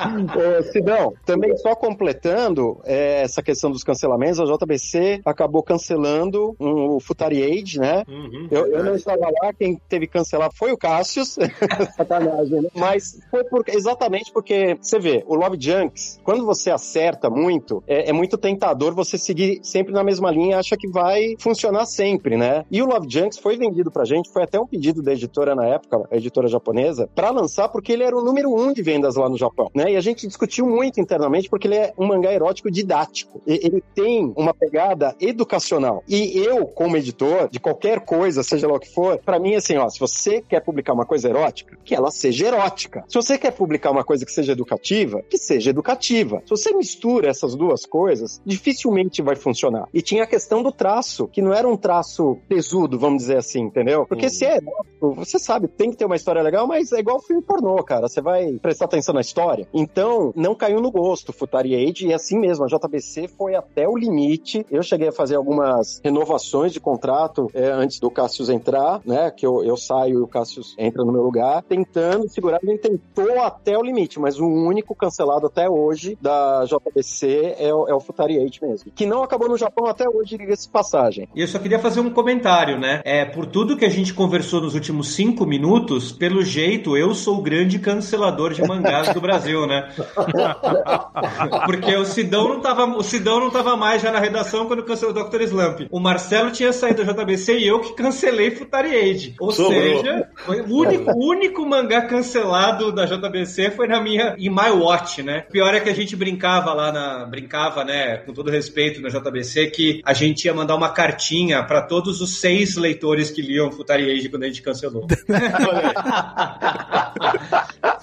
[0.00, 6.96] Ô, Sidão, também só completando é, essa questão dos cancelamentos, a JBC acabou cancelando um,
[6.96, 8.02] o Futari Age, né?
[8.08, 11.36] Uhum, Eu, eu não estava lá, quem teve que cancelar foi o Cassius.
[11.96, 12.68] Sacanagem, né?
[12.74, 18.10] Mas foi por- exatamente porque, você vê, o Love Junks, quando você acerta muito, é,
[18.10, 22.64] é muito tentador você seguir sempre na mesma linha acha que vai funcionar sempre, né?
[22.70, 25.66] E o Love Junks foi vendido pra gente, foi até um pedido da editora na
[25.66, 29.28] época, a editora japonesa, pra lançar porque ele era o número um de vendas lá
[29.28, 29.92] no Japão, né?
[29.92, 33.40] E a gente discutiu muito internamente porque ele é um mangá erótico didático.
[33.46, 36.04] Ele tem uma pegada educacional.
[36.06, 39.76] E eu, como editor, de qualquer coisa, seja lá o que for, pra mim, assim,
[39.78, 43.04] ó, se você quer publicar uma coisa erótica, que ela seja erótica.
[43.08, 46.42] Se você quer publicar uma coisa que seja educativa, que seja educativa.
[46.44, 49.88] Se você mistura essas duas coisas, dificilmente vai funcionar.
[49.92, 53.60] E tinha a questão do traço, que não era um traço pesudo, vamos dizer assim,
[53.62, 54.06] entendeu?
[54.06, 54.30] Porque Uhum.
[54.30, 57.42] se é erótico, você sabe, tem que ter uma história legal, mas é igual filme
[57.42, 58.08] pornô, cara.
[58.08, 59.66] Você vai prestar atenção na história.
[59.72, 63.96] Então, não caiu no gosto Futari Age, e assim mesmo, a JBC foi até o
[63.96, 64.64] limite.
[64.70, 69.30] Eu cheguei a fazer algumas renovações de contrato é, antes do Cassius entrar, né?
[69.30, 72.58] Que eu, eu saio e o Cassius entra no meu lugar, tentando segurar.
[72.62, 77.88] Ele tentou até o limite, mas o único cancelado até hoje da JBC é o,
[77.88, 78.92] é o Futari Mesmo.
[78.94, 81.28] Que não acabou no Japão até hoje, diga-se de passagem.
[81.34, 83.00] E eu só queria fazer um comentário, né?
[83.04, 87.38] É, por tudo que a gente conversou nos últimos cinco minutos, pelo jeito, eu sou
[87.38, 89.88] o grande cancelador de mangás do Brasil, né?
[91.66, 95.14] Porque o Sidão não tava, o Sidão não tava mais já na redação quando cancelou
[95.14, 95.42] o Dr.
[95.42, 95.88] Slump.
[95.90, 99.34] O Marcelo tinha saído da JBC e eu que cancelei Futari Age.
[99.40, 99.72] Ou Sobrou.
[99.72, 104.70] seja, foi o único, o único mangá cancelado da JBC foi na minha em My
[104.70, 105.42] Watch, né?
[105.50, 109.68] Pior é que a gente brincava lá na brincava, né, com todo respeito na JBC
[109.68, 114.10] que a gente ia mandar uma cartinha pra todos os seis leitores que liam Futari
[114.10, 115.06] Age quando a gente cancelou.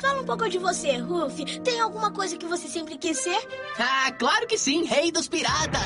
[0.02, 1.60] Fala um pouco de você, Ruff.
[1.61, 3.39] Tem alguma coisa que você sempre quis ser?
[3.77, 5.81] Ah, claro que sim, rei dos piratas.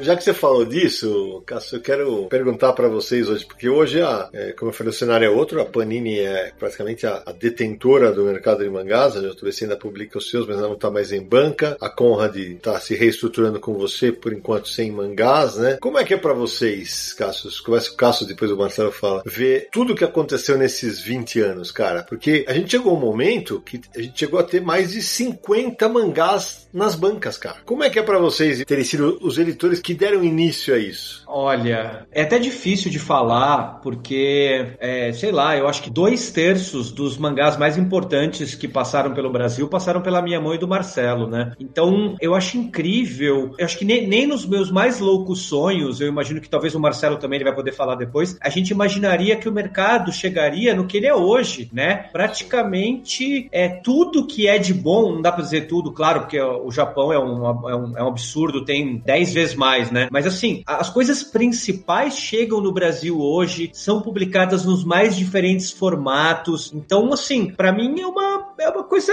[0.00, 4.28] Já que você falou disso, Cássio, eu quero perguntar para vocês hoje, porque hoje, a,
[4.32, 8.10] é, como eu falei, o cenário é outro, a Panini é praticamente a, a detentora
[8.10, 11.12] do mercado de mangás, a JBC ainda publica os seus, mas ela não está mais
[11.12, 15.76] em banca, a Conrad está se reestruturando com você, por enquanto sem mangás, né?
[15.80, 17.50] Como é que é para vocês, Cássio?
[17.62, 21.40] Começa com o Cássio, depois o Marcelo fala, ver tudo o que aconteceu nesses 20
[21.40, 24.92] anos, cara, porque a gente chegou um momento que a gente chegou a ter mais
[24.92, 27.58] de 50 mangás nas bancas, cara.
[27.64, 31.24] Como é que é para vocês terem sido os editores que deram início a isso?
[31.26, 36.90] Olha, é até difícil de falar, porque, é, sei lá, eu acho que dois terços
[36.90, 41.28] dos mangás mais importantes que passaram pelo Brasil passaram pela minha mãe e do Marcelo,
[41.28, 41.52] né?
[41.60, 43.54] Então, eu acho incrível.
[43.58, 46.80] Eu acho que nem, nem nos meus mais loucos sonhos, eu imagino que talvez o
[46.80, 50.86] Marcelo também ele vai poder falar depois, a gente imaginaria que o mercado chegaria no
[50.86, 52.08] que ele é hoje, né?
[52.12, 56.70] Praticamente é tudo que é de bom, não dá pra dizer tudo, claro, porque o
[56.70, 60.08] Japão é um, é um, é um absurdo, tem 10 vezes mais, né?
[60.10, 66.72] Mas assim, as coisas principais chegam no Brasil hoje, são publicadas nos mais diferentes formatos.
[66.74, 69.12] Então, assim, para mim é uma, é uma coisa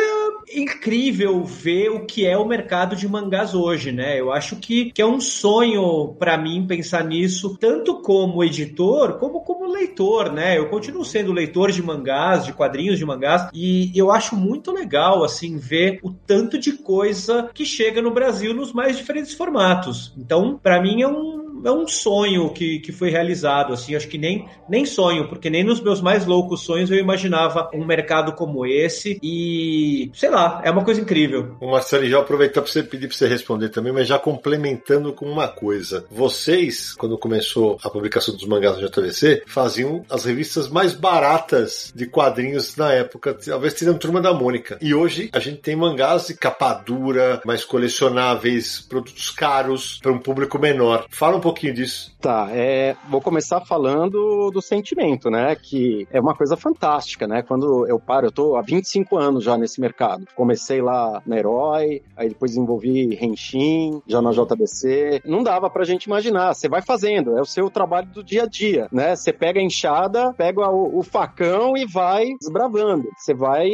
[0.53, 4.19] incrível ver o que é o mercado de mangás hoje, né?
[4.19, 9.41] Eu acho que, que é um sonho para mim pensar nisso, tanto como editor, como
[9.41, 10.57] como leitor, né?
[10.57, 15.23] Eu continuo sendo leitor de mangás, de quadrinhos de mangás, e eu acho muito legal,
[15.23, 20.13] assim, ver o tanto de coisa que chega no Brasil nos mais diferentes formatos.
[20.17, 24.17] Então, para mim é um é um sonho que, que foi realizado, assim, acho que
[24.17, 28.65] nem, nem sonho, porque nem nos meus mais loucos sonhos eu imaginava um mercado como
[28.65, 31.55] esse e, sei lá, é uma coisa incrível.
[31.59, 35.25] O Marcelo, já aproveitar para você pedir para você responder também, mas já complementando com
[35.25, 36.05] uma coisa.
[36.09, 42.05] Vocês, quando começou a publicação dos mangás no JVC, faziam as revistas mais baratas de
[42.07, 44.77] quadrinhos na época, talvez tirando Turma da Mônica.
[44.81, 50.19] E hoje a gente tem mangás de capa dura, mais colecionáveis, produtos caros para um
[50.19, 51.05] público menor.
[51.09, 52.13] Fala um pouquinho disso.
[52.19, 55.55] Tá, é, vou começar falando do sentimento, né?
[55.55, 57.41] Que é uma coisa fantástica, né?
[57.41, 60.27] Quando eu paro, eu tô há 25 anos já nesse mercado.
[60.35, 65.21] Comecei lá na Herói, aí depois desenvolvi Renshin, já na JBC.
[65.23, 66.53] Não dava pra gente imaginar.
[66.53, 69.15] Você vai fazendo, é o seu trabalho do dia a dia, né?
[69.15, 73.07] Você pega a enxada, pega o, o facão e vai desbravando.
[73.17, 73.69] Você vai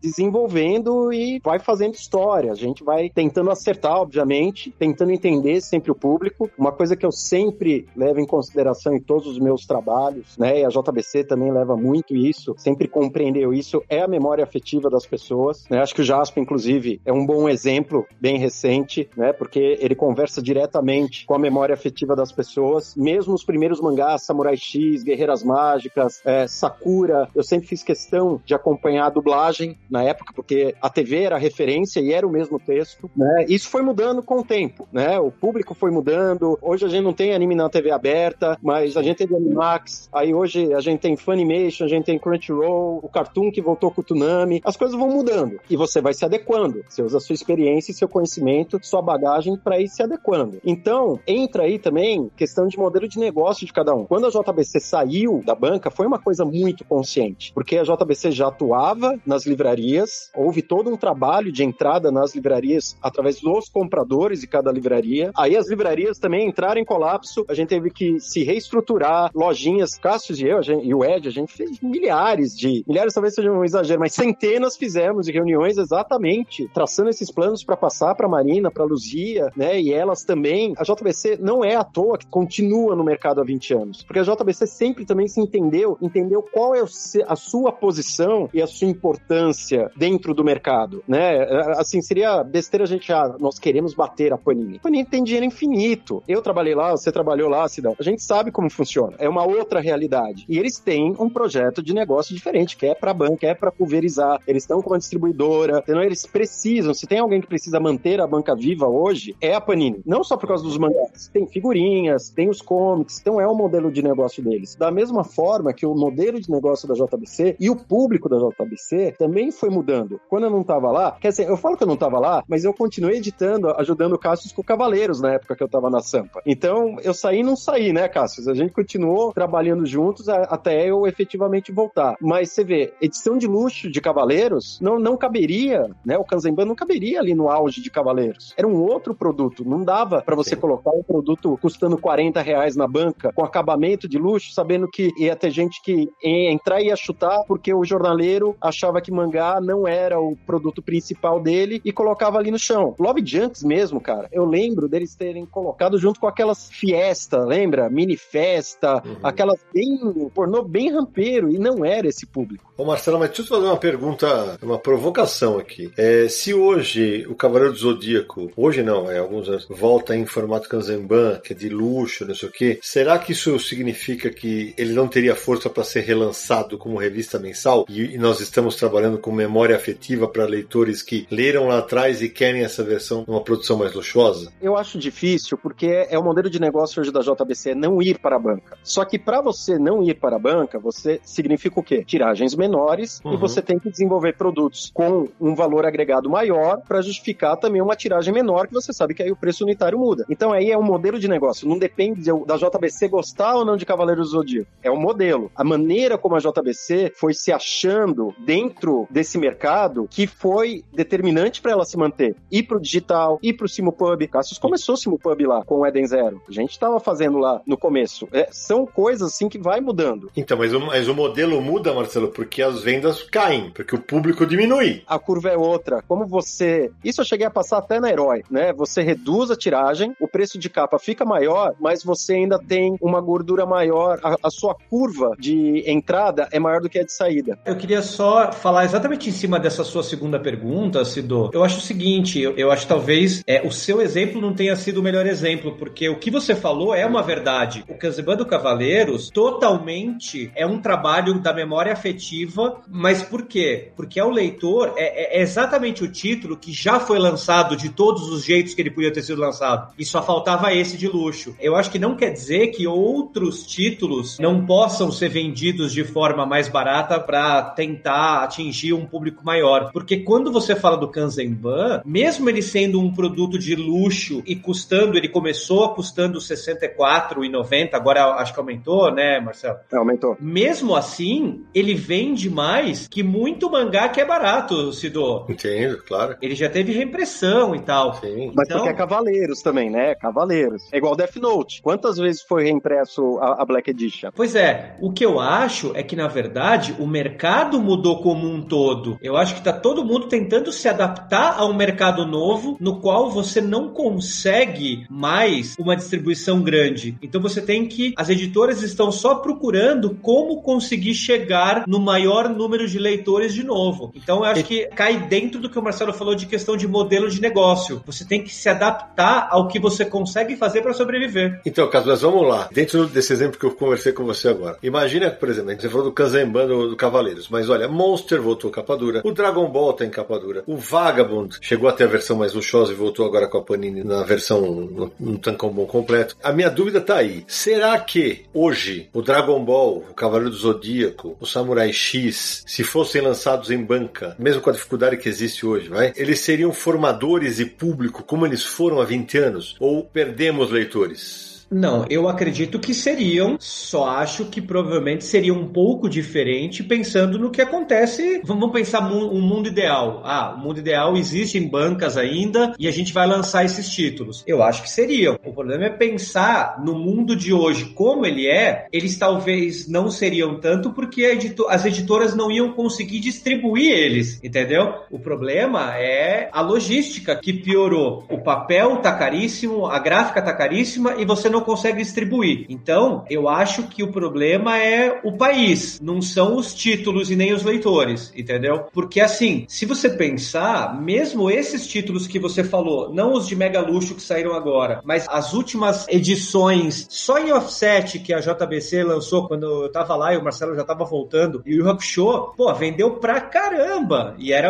[0.00, 2.52] desenvolvendo e vai fazendo história.
[2.52, 6.50] A gente vai tentando acertar, obviamente, tentando entender sempre o público.
[6.56, 10.60] Uma coisa que eu sempre levo em consideração em todos os meus trabalhos, né?
[10.60, 15.04] E a JBC também leva muito isso, sempre compreendeu isso, é a memória afetiva das
[15.04, 15.80] pessoas, né?
[15.80, 19.32] Acho que o Jasper, inclusive, é um bom exemplo, bem recente, né?
[19.32, 24.56] Porque ele conversa diretamente com a memória afetiva das pessoas, mesmo os primeiros mangás, Samurai
[24.56, 30.32] X, Guerreiras Mágicas, é, Sakura, eu sempre fiz questão de acompanhar a dublagem na época,
[30.34, 33.46] porque a TV era referência e era o mesmo texto, né?
[33.48, 35.18] Isso foi mudando com o tempo, né?
[35.18, 39.02] O público foi mudando, hoje a gente não tem anime na TV aberta, mas a
[39.02, 43.50] gente teve Animax, aí hoje a gente tem Funimation, a gente tem Crunchyroll, o Cartoon
[43.50, 46.84] que voltou com o Tsunami, as coisas vão mudando e você vai se adequando.
[46.88, 50.60] Você usa a sua experiência seu conhecimento, sua bagagem para ir se adequando.
[50.64, 54.04] Então, entra aí também questão de modelo de negócio de cada um.
[54.04, 58.48] Quando a JBC saiu da banca, foi uma coisa muito consciente, porque a JBC já
[58.48, 64.46] atuava nas livrarias, houve todo um trabalho de entrada nas livrarias através dos compradores de
[64.46, 65.30] cada livraria.
[65.36, 70.34] Aí as livrarias também entraram em colapso, a gente teve que se reestruturar, lojinhas, Cássio
[70.34, 73.64] e eu, gente, e o Ed, a gente fez milhares de, milhares talvez seja um
[73.64, 78.84] exagero, mas centenas fizemos de reuniões exatamente traçando esses planos para passar para Marina, para
[78.84, 79.80] Luzia, né?
[79.80, 83.74] E elas também, a JBC não é à toa que continua no mercado há 20
[83.74, 86.82] anos, porque a JBC sempre também se entendeu, entendeu qual é
[87.26, 91.44] a sua posição e a sua importância dentro do mercado, né?
[91.76, 94.76] Assim, seria besteira a gente, ah, nós queremos bater a Panini.
[94.76, 96.22] A Panini tem dinheiro infinito.
[96.26, 97.94] Eu trabalhei lá, você trabalhou lá, Cidão.
[97.98, 99.14] A gente sabe como funciona.
[99.18, 100.44] É uma outra realidade.
[100.48, 104.40] E eles têm um projeto de negócio diferente, que é para banca, é para pulverizar.
[104.46, 106.94] Eles estão com uma distribuidora, então eles precisam.
[106.94, 110.00] Se tem alguém que precisa manter a banca viva hoje, é a Panini.
[110.04, 111.28] Não só por causa dos mangás.
[111.32, 114.74] Tem figurinhas, tem os comics, então é o modelo de negócio deles.
[114.76, 119.14] Da mesma forma que o modelo de negócio da JBC e o público da JBC
[119.18, 120.20] também foi mudando.
[120.28, 122.64] Quando eu não tava lá, quer dizer, eu falo que eu não tava lá, mas
[122.64, 126.40] eu continuei editando, ajudando Cassius com Cavaleiros na época que eu tava na Sampa.
[126.46, 128.48] Então, Então, eu saí e não saí, né, Cássio?
[128.48, 132.14] A gente continuou trabalhando juntos até eu efetivamente voltar.
[132.20, 136.16] Mas você vê, edição de luxo de Cavaleiros não, não caberia, né?
[136.16, 138.54] O Kanzenban não caberia ali no auge de Cavaleiros.
[138.56, 139.64] Era um outro produto.
[139.68, 140.60] Não dava para você Sim.
[140.60, 145.34] colocar um produto custando 40 reais na banca, com acabamento de luxo, sabendo que ia
[145.34, 149.88] ter gente que ia entrar e ia chutar porque o jornaleiro achava que mangá não
[149.88, 152.94] era o produto principal dele e colocava ali no chão.
[153.00, 154.28] Love Junks mesmo, cara.
[154.30, 157.88] Eu lembro deles terem colocado junto com aquelas fiesta, lembra?
[157.90, 159.16] Mini festa, uhum.
[159.22, 159.98] aquelas bem
[160.34, 162.72] pornô bem rampeiro e não era esse público.
[162.76, 165.90] Ô Marcelo, mas deixa eu te fazer uma pergunta, uma provocação aqui.
[165.96, 170.68] É, se hoje o Cavaleiro do Zodíaco, hoje não, é alguns anos, volta em formato
[170.68, 174.92] Kanzenban, que é de luxo, não sei o quê, será que isso significa que ele
[174.92, 177.84] não teria força para ser relançado como revista mensal?
[177.88, 182.28] E, e nós estamos trabalhando com memória afetiva para leitores que leram lá atrás e
[182.28, 184.52] querem essa versão numa produção mais luxuosa?
[184.62, 188.36] Eu acho difícil, porque é o modelo de negócio hoje da JBC não ir para
[188.36, 188.76] a banca.
[188.82, 192.04] Só que para você não ir para a banca, você significa o quê?
[192.04, 193.34] Tiragens menores uhum.
[193.34, 197.96] e você tem que desenvolver produtos com um valor agregado maior para justificar também uma
[197.96, 200.24] tiragem menor, que você sabe que aí o preço unitário muda.
[200.28, 201.68] Então aí é um modelo de negócio.
[201.68, 204.70] Não depende da JBC gostar ou não de Cavaleiros do Zodíaco.
[204.82, 205.50] É um modelo.
[205.54, 211.72] A maneira como a JBC foi se achando dentro desse mercado que foi determinante para
[211.72, 212.36] ela se manter.
[212.50, 214.26] Ir pro digital, ir pro Simupub.
[214.28, 216.37] Cassius começou o Simupub lá com o Eden Zero.
[216.48, 218.28] A gente estava fazendo lá no começo.
[218.32, 220.30] É, são coisas assim que vai mudando.
[220.36, 224.46] Então, mas o, mas o modelo muda, Marcelo, porque as vendas caem, porque o público
[224.46, 225.02] diminui.
[225.06, 226.02] A curva é outra.
[226.06, 226.90] Como você.
[227.04, 228.72] Isso eu cheguei a passar até na Herói, né?
[228.72, 233.20] Você reduz a tiragem, o preço de capa fica maior, mas você ainda tem uma
[233.20, 234.18] gordura maior.
[234.22, 237.58] A, a sua curva de entrada é maior do que a de saída.
[237.64, 241.50] Eu queria só falar exatamente em cima dessa sua segunda pergunta, Cido.
[241.52, 244.98] Eu acho o seguinte, eu, eu acho talvez é, o seu exemplo não tenha sido
[244.98, 247.84] o melhor exemplo, porque o que você falou é uma verdade.
[247.88, 253.92] O Kanzeban do Cavaleiros totalmente é um trabalho da memória afetiva, mas por quê?
[253.96, 258.44] Porque ao leitor é, é, exatamente o título que já foi lançado de todos os
[258.44, 259.92] jeitos que ele podia ter sido lançado.
[259.98, 261.54] E só faltava esse de luxo.
[261.60, 266.44] Eu acho que não quer dizer que outros títulos não possam ser vendidos de forma
[266.46, 269.90] mais barata para tentar atingir um público maior.
[269.92, 275.16] Porque quando você fala do Kanzenban, mesmo ele sendo um produto de luxo e custando,
[275.16, 275.84] ele começou
[276.18, 279.78] custando 64,90, agora acho que aumentou, né, Marcelo?
[279.92, 280.36] É, aumentou.
[280.40, 285.46] Mesmo assim, ele vende mais que muito mangá que é barato, Cido.
[285.48, 286.36] Entendo, claro.
[286.42, 288.14] Ele já teve reimpressão e tal.
[288.14, 288.52] Sim.
[288.54, 288.78] Mas então...
[288.78, 290.14] porque é Cavaleiros também, né?
[290.16, 290.82] Cavaleiros.
[290.92, 291.80] É igual Death Note.
[291.82, 294.30] Quantas vezes foi reimpresso a, a Black Edition?
[294.34, 294.96] Pois é.
[295.00, 299.18] O que eu acho é que, na verdade, o mercado mudou como um todo.
[299.22, 303.30] Eu acho que tá todo mundo tentando se adaptar a um mercado novo no qual
[303.30, 307.16] você não consegue mais uma distribuição grande.
[307.22, 308.14] Então você tem que.
[308.16, 314.12] As editoras estão só procurando como conseguir chegar no maior número de leitores de novo.
[314.14, 317.28] Então eu acho que cai dentro do que o Marcelo falou de questão de modelo
[317.28, 318.02] de negócio.
[318.06, 321.60] Você tem que se adaptar ao que você consegue fazer para sobreviver.
[321.66, 322.68] Então, Caso, mas vamos lá.
[322.72, 324.78] Dentro desse exemplo que eu conversei com você agora.
[324.82, 328.96] Imagina, por exemplo, você falou do Kanzenban do, do Cavaleiros, mas olha, Monster voltou capa
[328.96, 332.54] dura, o Dragon Ball tá em capa dura, o Vagabond chegou até a versão mais
[332.54, 336.36] luxuosa e voltou agora com a Panini na versão no, no tancão completo.
[336.42, 337.44] A minha dúvida tá aí.
[337.48, 343.20] Será que hoje o Dragon Ball, o Cavaleiro do Zodíaco, o Samurai X, se fossem
[343.20, 347.66] lançados em banca, mesmo com a dificuldade que existe hoje, vai, eles seriam formadores e
[347.66, 349.76] público como eles foram há 20 anos?
[349.80, 351.47] Ou perdemos leitores?
[351.70, 357.50] Não, eu acredito que seriam, só acho que provavelmente seria um pouco diferente pensando no
[357.50, 358.40] que acontece.
[358.44, 360.22] Vamos pensar um mundo ideal.
[360.24, 364.42] Ah, o mundo ideal existe em bancas ainda e a gente vai lançar esses títulos.
[364.46, 365.38] Eu acho que seriam.
[365.44, 370.58] O problema é pensar no mundo de hoje como ele é, eles talvez não seriam
[370.60, 371.38] tanto porque
[371.68, 374.94] as editoras não iam conseguir distribuir eles, entendeu?
[375.10, 378.24] O problema é a logística que piorou.
[378.30, 382.66] O papel tá caríssimo, a gráfica tá caríssima e você não não consegue distribuir.
[382.68, 387.52] Então, eu acho que o problema é o país, não são os títulos e nem
[387.52, 388.86] os leitores, entendeu?
[388.92, 393.80] Porque assim, se você pensar, mesmo esses títulos que você falou, não os de mega
[393.80, 399.48] luxo que saíram agora, mas as últimas edições só em offset que a JBC lançou
[399.48, 403.16] quando eu tava lá e o Marcelo já tava voltando, e o Hakusho, pô, vendeu
[403.16, 404.34] pra caramba.
[404.38, 404.68] E era,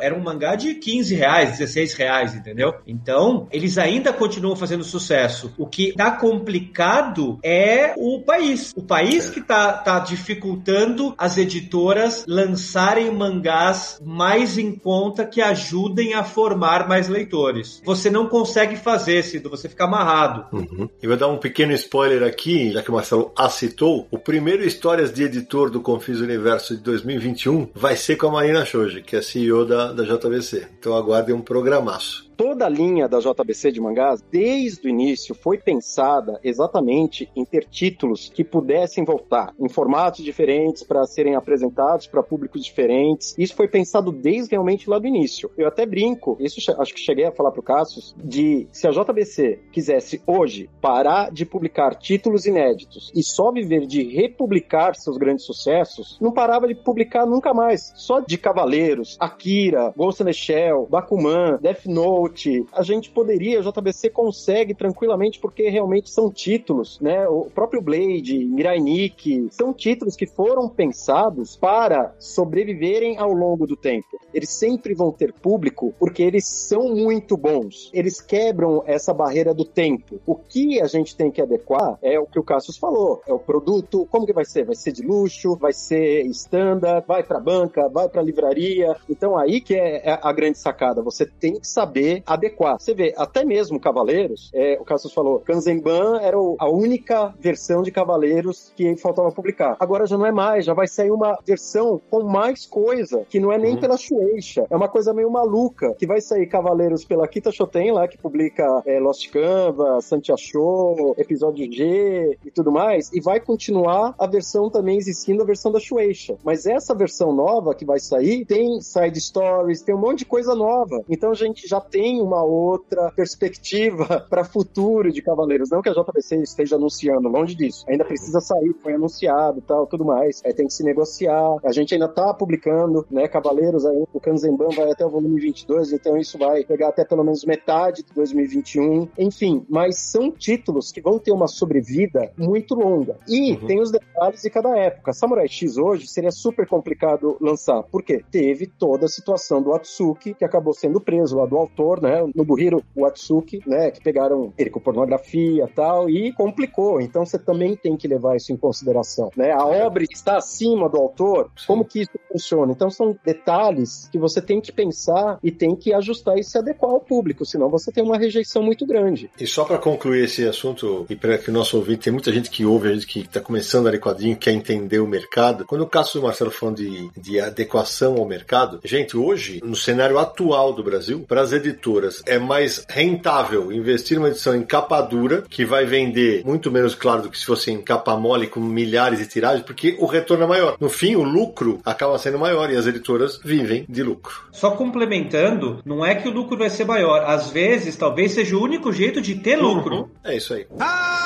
[0.00, 2.74] era um mangá de 15 reais, 16 reais, entendeu?
[2.86, 5.52] Então, eles ainda continuam fazendo sucesso.
[5.58, 8.72] O que tá complicado é o país.
[8.76, 16.14] O país que tá, tá dificultando as editoras lançarem mangás mais em conta que ajudem
[16.14, 17.82] a formar mais leitores.
[17.84, 20.46] Você não consegue fazer, Cido, você fica amarrado.
[20.52, 20.88] Uhum.
[21.02, 24.06] Eu vou dar um pequeno spoiler aqui, já que o Marcelo a citou.
[24.10, 28.64] O primeiro Histórias de Editor do Confis Universo de 2021 vai ser com a Marina
[28.64, 30.68] Shoji, que é CEO da, da JBC.
[30.78, 35.58] Então aguardem um programaço toda a linha da JBC de mangás, desde o início, foi
[35.58, 42.22] pensada exatamente em ter títulos que pudessem voltar em formatos diferentes para serem apresentados para
[42.22, 43.34] públicos diferentes.
[43.36, 45.50] Isso foi pensado desde realmente lá do início.
[45.54, 48.90] Eu até brinco, isso acho que cheguei a falar para o Cassius, de se a
[48.90, 55.44] JBC quisesse hoje parar de publicar títulos inéditos e só viver de republicar seus grandes
[55.44, 57.92] sucessos, não parava de publicar nunca mais.
[57.96, 62.29] Só de Cavaleiros, Akira, Ghost in the Shell, Bakuman, Death Note,
[62.72, 67.28] a gente poderia, a JBC consegue tranquilamente, porque realmente são títulos, né?
[67.28, 73.76] O próprio Blade, Mirai Nikki, são títulos que foram pensados para sobreviverem ao longo do
[73.76, 74.20] tempo.
[74.32, 77.90] Eles sempre vão ter público porque eles são muito bons.
[77.92, 80.20] Eles quebram essa barreira do tempo.
[80.26, 83.38] O que a gente tem que adequar é o que o Cassius falou, é o
[83.38, 84.64] produto, como que vai ser?
[84.64, 88.96] Vai ser de luxo, vai ser standard, vai para banca, vai para livraria.
[89.08, 91.02] Então aí que é a grande sacada.
[91.02, 92.78] Você tem que saber adequar.
[92.78, 97.90] Você vê, até mesmo Cavaleiros, é, o Cassius falou, Kanzenban era a única versão de
[97.90, 99.76] Cavaleiros que faltava publicar.
[99.78, 103.52] Agora já não é mais, já vai sair uma versão com mais coisa, que não
[103.52, 103.80] é nem uhum.
[103.80, 108.08] pela Shueisha, é uma coisa meio maluca, que vai sair Cavaleiros pela Kita Shoten lá,
[108.08, 114.26] que publica é, Lost Canvas, Santiago, Episódio G e tudo mais, e vai continuar a
[114.26, 116.36] versão também existindo, a versão da Shueisha.
[116.44, 120.54] Mas essa versão nova que vai sair tem side stories, tem um monte de coisa
[120.54, 121.02] nova.
[121.08, 125.70] Então a gente já tem tem uma outra perspectiva para futuro de Cavaleiros.
[125.70, 127.84] Não que a JBC esteja anunciando, longe disso.
[127.88, 130.40] Ainda precisa sair, foi anunciado tal, tudo mais.
[130.44, 131.56] É, tem que se negociar.
[131.64, 133.28] A gente ainda tá publicando, né?
[133.28, 137.22] Cavaleiros aí, o Kanzenban vai até o volume 22, então isso vai pegar até pelo
[137.22, 139.08] menos metade de 2021.
[139.16, 143.18] Enfim, mas são títulos que vão ter uma sobrevida muito longa.
[143.28, 143.66] E uhum.
[143.66, 145.12] tem os detalhes de cada época.
[145.12, 150.44] Samurai X hoje seria super complicado lançar, porque teve toda a situação do Atsuki, que
[150.44, 152.22] acabou sendo preso lá do autor, né?
[152.34, 153.90] No Buhiro Watsuki, né?
[153.90, 157.00] Que pegaram ele com pornografia e tal, e complicou.
[157.00, 159.52] Então você também tem que levar isso em consideração, né?
[159.52, 162.72] A obra está acima do autor, como que isso funciona?
[162.72, 166.90] Então são detalhes que você tem que pensar e tem que ajustar e se adequar
[166.90, 169.30] ao público, senão você tem uma rejeição muito grande.
[169.40, 172.50] E só para concluir esse assunto, e para que o nosso ouvinte, tem muita gente
[172.50, 175.64] que ouve, a gente que está começando a ler quadrinho, quer entender o mercado.
[175.64, 179.76] Quando o Cássio e o Marcelo falam de, de adequação ao mercado, gente, hoje, no
[179.76, 184.62] cenário atual do Brasil, para as editoras editoras é mais rentável investir numa edição em
[184.62, 188.46] capa dura, que vai vender muito menos, claro, do que se fosse em capa mole
[188.46, 190.76] com milhares de tiragens, porque o retorno é maior.
[190.78, 194.34] No fim, o lucro acaba sendo maior e as editoras vivem de lucro.
[194.52, 197.24] Só complementando, não é que o lucro vai ser maior.
[197.24, 199.74] Às vezes, talvez seja o único jeito de ter uhum.
[199.74, 200.10] lucro.
[200.22, 200.66] É isso aí.
[200.78, 201.19] Ah!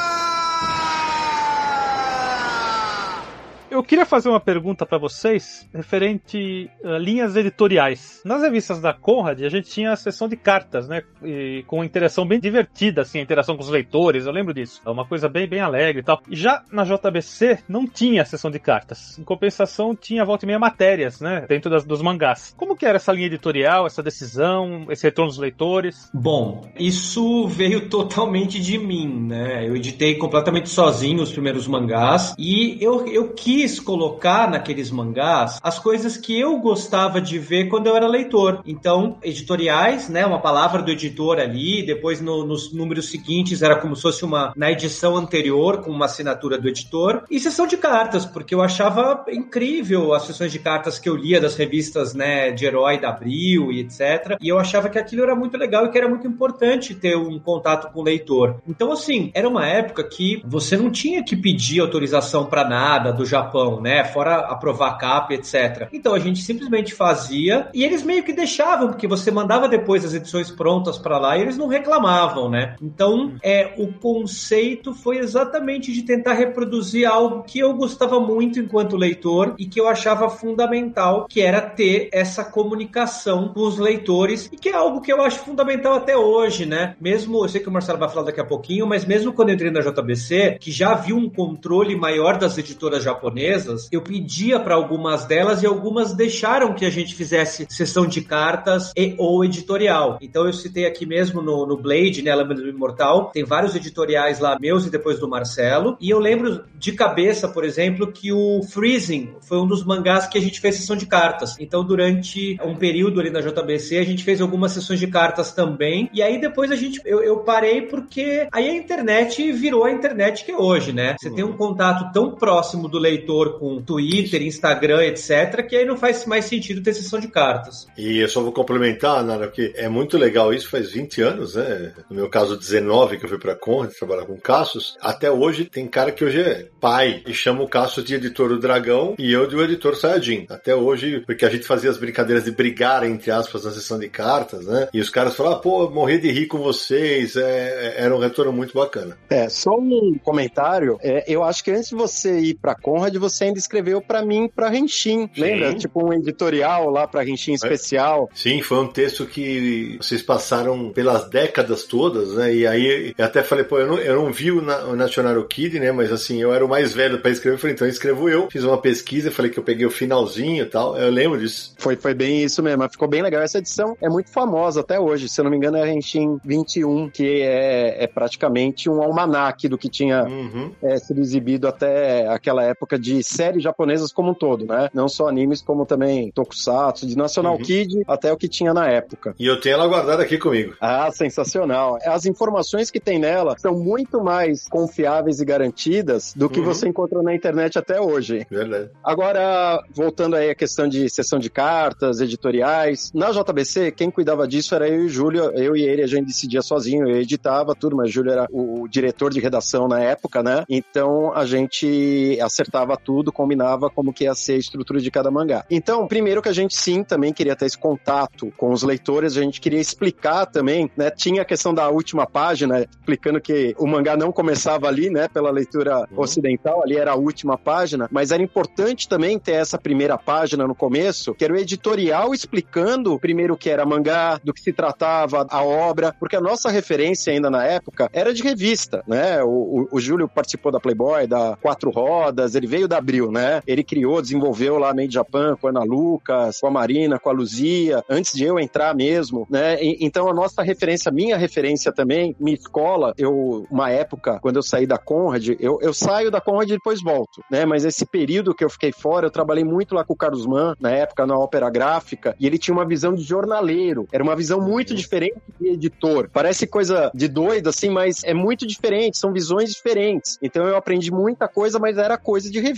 [3.75, 8.23] Eu queria fazer uma pergunta para vocês referente a linhas editoriais.
[8.25, 11.03] Nas revistas da Conrad, a gente tinha a seção de cartas, né?
[11.25, 14.81] E com interação bem divertida, assim, a interação com os leitores, eu lembro disso.
[14.87, 16.23] É uma coisa bem, bem alegre e tal.
[16.31, 19.19] E já na JBC não tinha a seção de cartas.
[19.19, 21.45] Em compensação, tinha volta e meia matérias, né?
[21.49, 22.55] Dentro das, dos mangás.
[22.57, 26.09] Como que era essa linha editorial, essa decisão, esse retorno dos leitores?
[26.15, 29.69] Bom, isso veio totalmente de mim, né?
[29.69, 35.59] Eu editei completamente sozinho os primeiros mangás e eu, eu quis quis colocar naqueles mangás
[35.63, 38.63] as coisas que eu gostava de ver quando eu era leitor.
[38.67, 40.27] Então, editoriais, né?
[40.27, 44.53] Uma palavra do editor ali, depois no, nos números seguintes era como se fosse uma
[44.55, 49.25] na edição anterior, com uma assinatura do editor, e sessão de cartas, porque eu achava
[49.31, 53.73] incrível as sessões de cartas que eu lia das revistas, né, de herói da Abril
[53.73, 54.37] e etc.
[54.43, 57.39] E eu achava que aquilo era muito legal e que era muito importante ter um
[57.39, 58.61] contato com o leitor.
[58.69, 63.25] Então, assim, era uma época que você não tinha que pedir autorização para nada do
[63.25, 64.05] Japão Japão, né?
[64.05, 65.89] Fora aprovar capa, etc.
[65.93, 70.13] Então a gente simplesmente fazia e eles meio que deixavam, porque você mandava depois as
[70.13, 72.75] edições prontas para lá e eles não reclamavam, né?
[72.83, 78.97] Então, é, o conceito foi exatamente de tentar reproduzir algo que eu gostava muito enquanto
[78.97, 84.57] leitor e que eu achava fundamental, que era ter essa comunicação com os leitores e
[84.57, 86.97] que é algo que eu acho fundamental até hoje, né?
[87.01, 89.55] Mesmo, eu sei que o Marcelo vai falar daqui a pouquinho, mas mesmo quando eu
[89.55, 93.44] entrei na JBC, que já viu um controle maior das editoras japonesas
[93.91, 98.93] eu pedia para algumas delas e algumas deixaram que a gente fizesse sessão de cartas
[98.97, 100.19] e ou editorial.
[100.21, 104.39] Então eu citei aqui mesmo no, no Blade, né, Lâmina do Imortal, tem vários editoriais
[104.39, 105.97] lá meus e depois do Marcelo.
[106.01, 110.39] E eu lembro de cabeça, por exemplo, que o Freezing foi um dos mangás que
[110.39, 111.57] a gente fez sessão de cartas.
[111.59, 116.09] Então durante um período ali na JBC a gente fez algumas sessões de cartas também.
[116.13, 120.45] E aí depois a gente eu, eu parei porque aí a internet virou a internet
[120.45, 121.17] que é hoje, né?
[121.19, 125.97] Você tem um contato tão próximo do leitor com Twitter, Instagram, etc, que aí não
[125.97, 127.87] faz mais sentido ter sessão de cartas.
[127.97, 131.93] E eu só vou complementar, Nara, que é muito legal isso, faz 20 anos, né?
[132.09, 134.97] No meu caso, 19, que eu fui pra Conrad trabalhar com Cassius.
[135.01, 138.59] Até hoje tem cara que hoje é pai e chama o Cassius de editor do
[138.59, 140.47] Dragão e eu de o editor Sayajin.
[140.49, 144.09] Até hoje, porque a gente fazia as brincadeiras de brigar, entre aspas, na sessão de
[144.09, 144.89] cartas, né?
[144.93, 148.53] E os caras falavam, ah, pô, morrer de rir com vocês, é, era um retorno
[148.53, 149.17] muito bacana.
[149.31, 150.99] É, só um comentário.
[151.03, 154.49] É, eu acho que antes de você ir pra Conrad, você ainda escreveu para mim
[154.55, 155.29] pra Renshin.
[155.37, 155.75] Lembra?
[155.75, 157.55] Tipo um editorial lá pra Renshin é.
[157.55, 158.29] especial.
[158.35, 162.55] Sim, foi um texto que vocês passaram pelas décadas todas, né?
[162.55, 165.43] E aí eu até falei, pô, eu não, eu não vi o, Na, o National
[165.45, 165.93] Kid, né?
[165.93, 167.57] Mas assim, eu era o mais velho para escrever.
[167.57, 168.49] Eu falei, então eu escrevo eu.
[168.51, 170.97] Fiz uma pesquisa, falei que eu peguei o finalzinho e tal.
[170.97, 171.75] Eu lembro disso.
[171.79, 172.79] Foi, foi bem isso mesmo.
[172.79, 173.43] Mas ficou bem legal.
[173.43, 175.29] Essa edição é muito famosa até hoje.
[175.29, 179.69] Se eu não me engano, é a Renshin 21, que é, é praticamente um almanaque
[179.69, 180.73] do que tinha uhum.
[180.83, 184.89] é, sido exibido até aquela época de séries japonesas como um todo, né?
[184.95, 187.63] Não só animes, como também tokusatsu, de National uhum.
[187.63, 189.35] Kid até o que tinha na época.
[189.39, 190.75] E eu tenho ela guardada aqui comigo.
[190.81, 191.99] Ah, sensacional.
[192.03, 196.65] As informações que tem nela são muito mais confiáveis e garantidas do que uhum.
[196.65, 198.47] você encontra na internet até hoje.
[198.51, 198.91] Verdade.
[199.03, 204.75] Agora, voltando aí à questão de sessão de cartas, editoriais, na JBC, quem cuidava disso
[204.75, 205.51] era eu e o Júlio.
[205.55, 208.89] Eu e ele, a gente decidia sozinho, eu editava tudo, mas o Júlio era o
[208.89, 210.65] diretor de redação na época, né?
[210.69, 215.65] Então a gente acertava tudo, combinava como que ia ser a estrutura de cada mangá.
[215.71, 219.43] Então, primeiro que a gente sim também queria ter esse contato com os leitores, a
[219.43, 221.11] gente queria explicar também, né?
[221.11, 225.29] Tinha a questão da última página, explicando que o mangá não começava ali, né?
[225.29, 226.21] Pela leitura uhum.
[226.21, 230.75] ocidental, ali era a última página, mas era importante também ter essa primeira página no
[230.75, 235.47] começo, que era o editorial explicando primeiro o que era mangá, do que se tratava
[235.49, 239.43] a obra, porque a nossa referência ainda na época era de revista, né?
[239.43, 243.63] O, o, o Júlio participou da Playboy, da Quatro Rodas, ele veio da Abril, né?
[243.67, 247.33] Ele criou, desenvolveu lá Made Japan com a Ana Lucas, com a Marina, com a
[247.33, 249.83] Luzia, antes de eu entrar mesmo, né?
[249.83, 254.63] E, então a nossa referência, minha referência também, minha escola, eu, uma época, quando eu
[254.63, 257.65] saí da Conrad, eu, eu saio da Conrad e depois volto, né?
[257.65, 260.75] Mas esse período que eu fiquei fora, eu trabalhei muito lá com o Carlos Mann,
[260.81, 264.61] na época, na ópera gráfica, e ele tinha uma visão de jornaleiro, era uma visão
[264.61, 266.29] muito diferente de editor.
[266.33, 270.39] Parece coisa de doido, assim, mas é muito diferente, são visões diferentes.
[270.43, 272.74] Então eu aprendi muita coisa, mas era coisa de revista.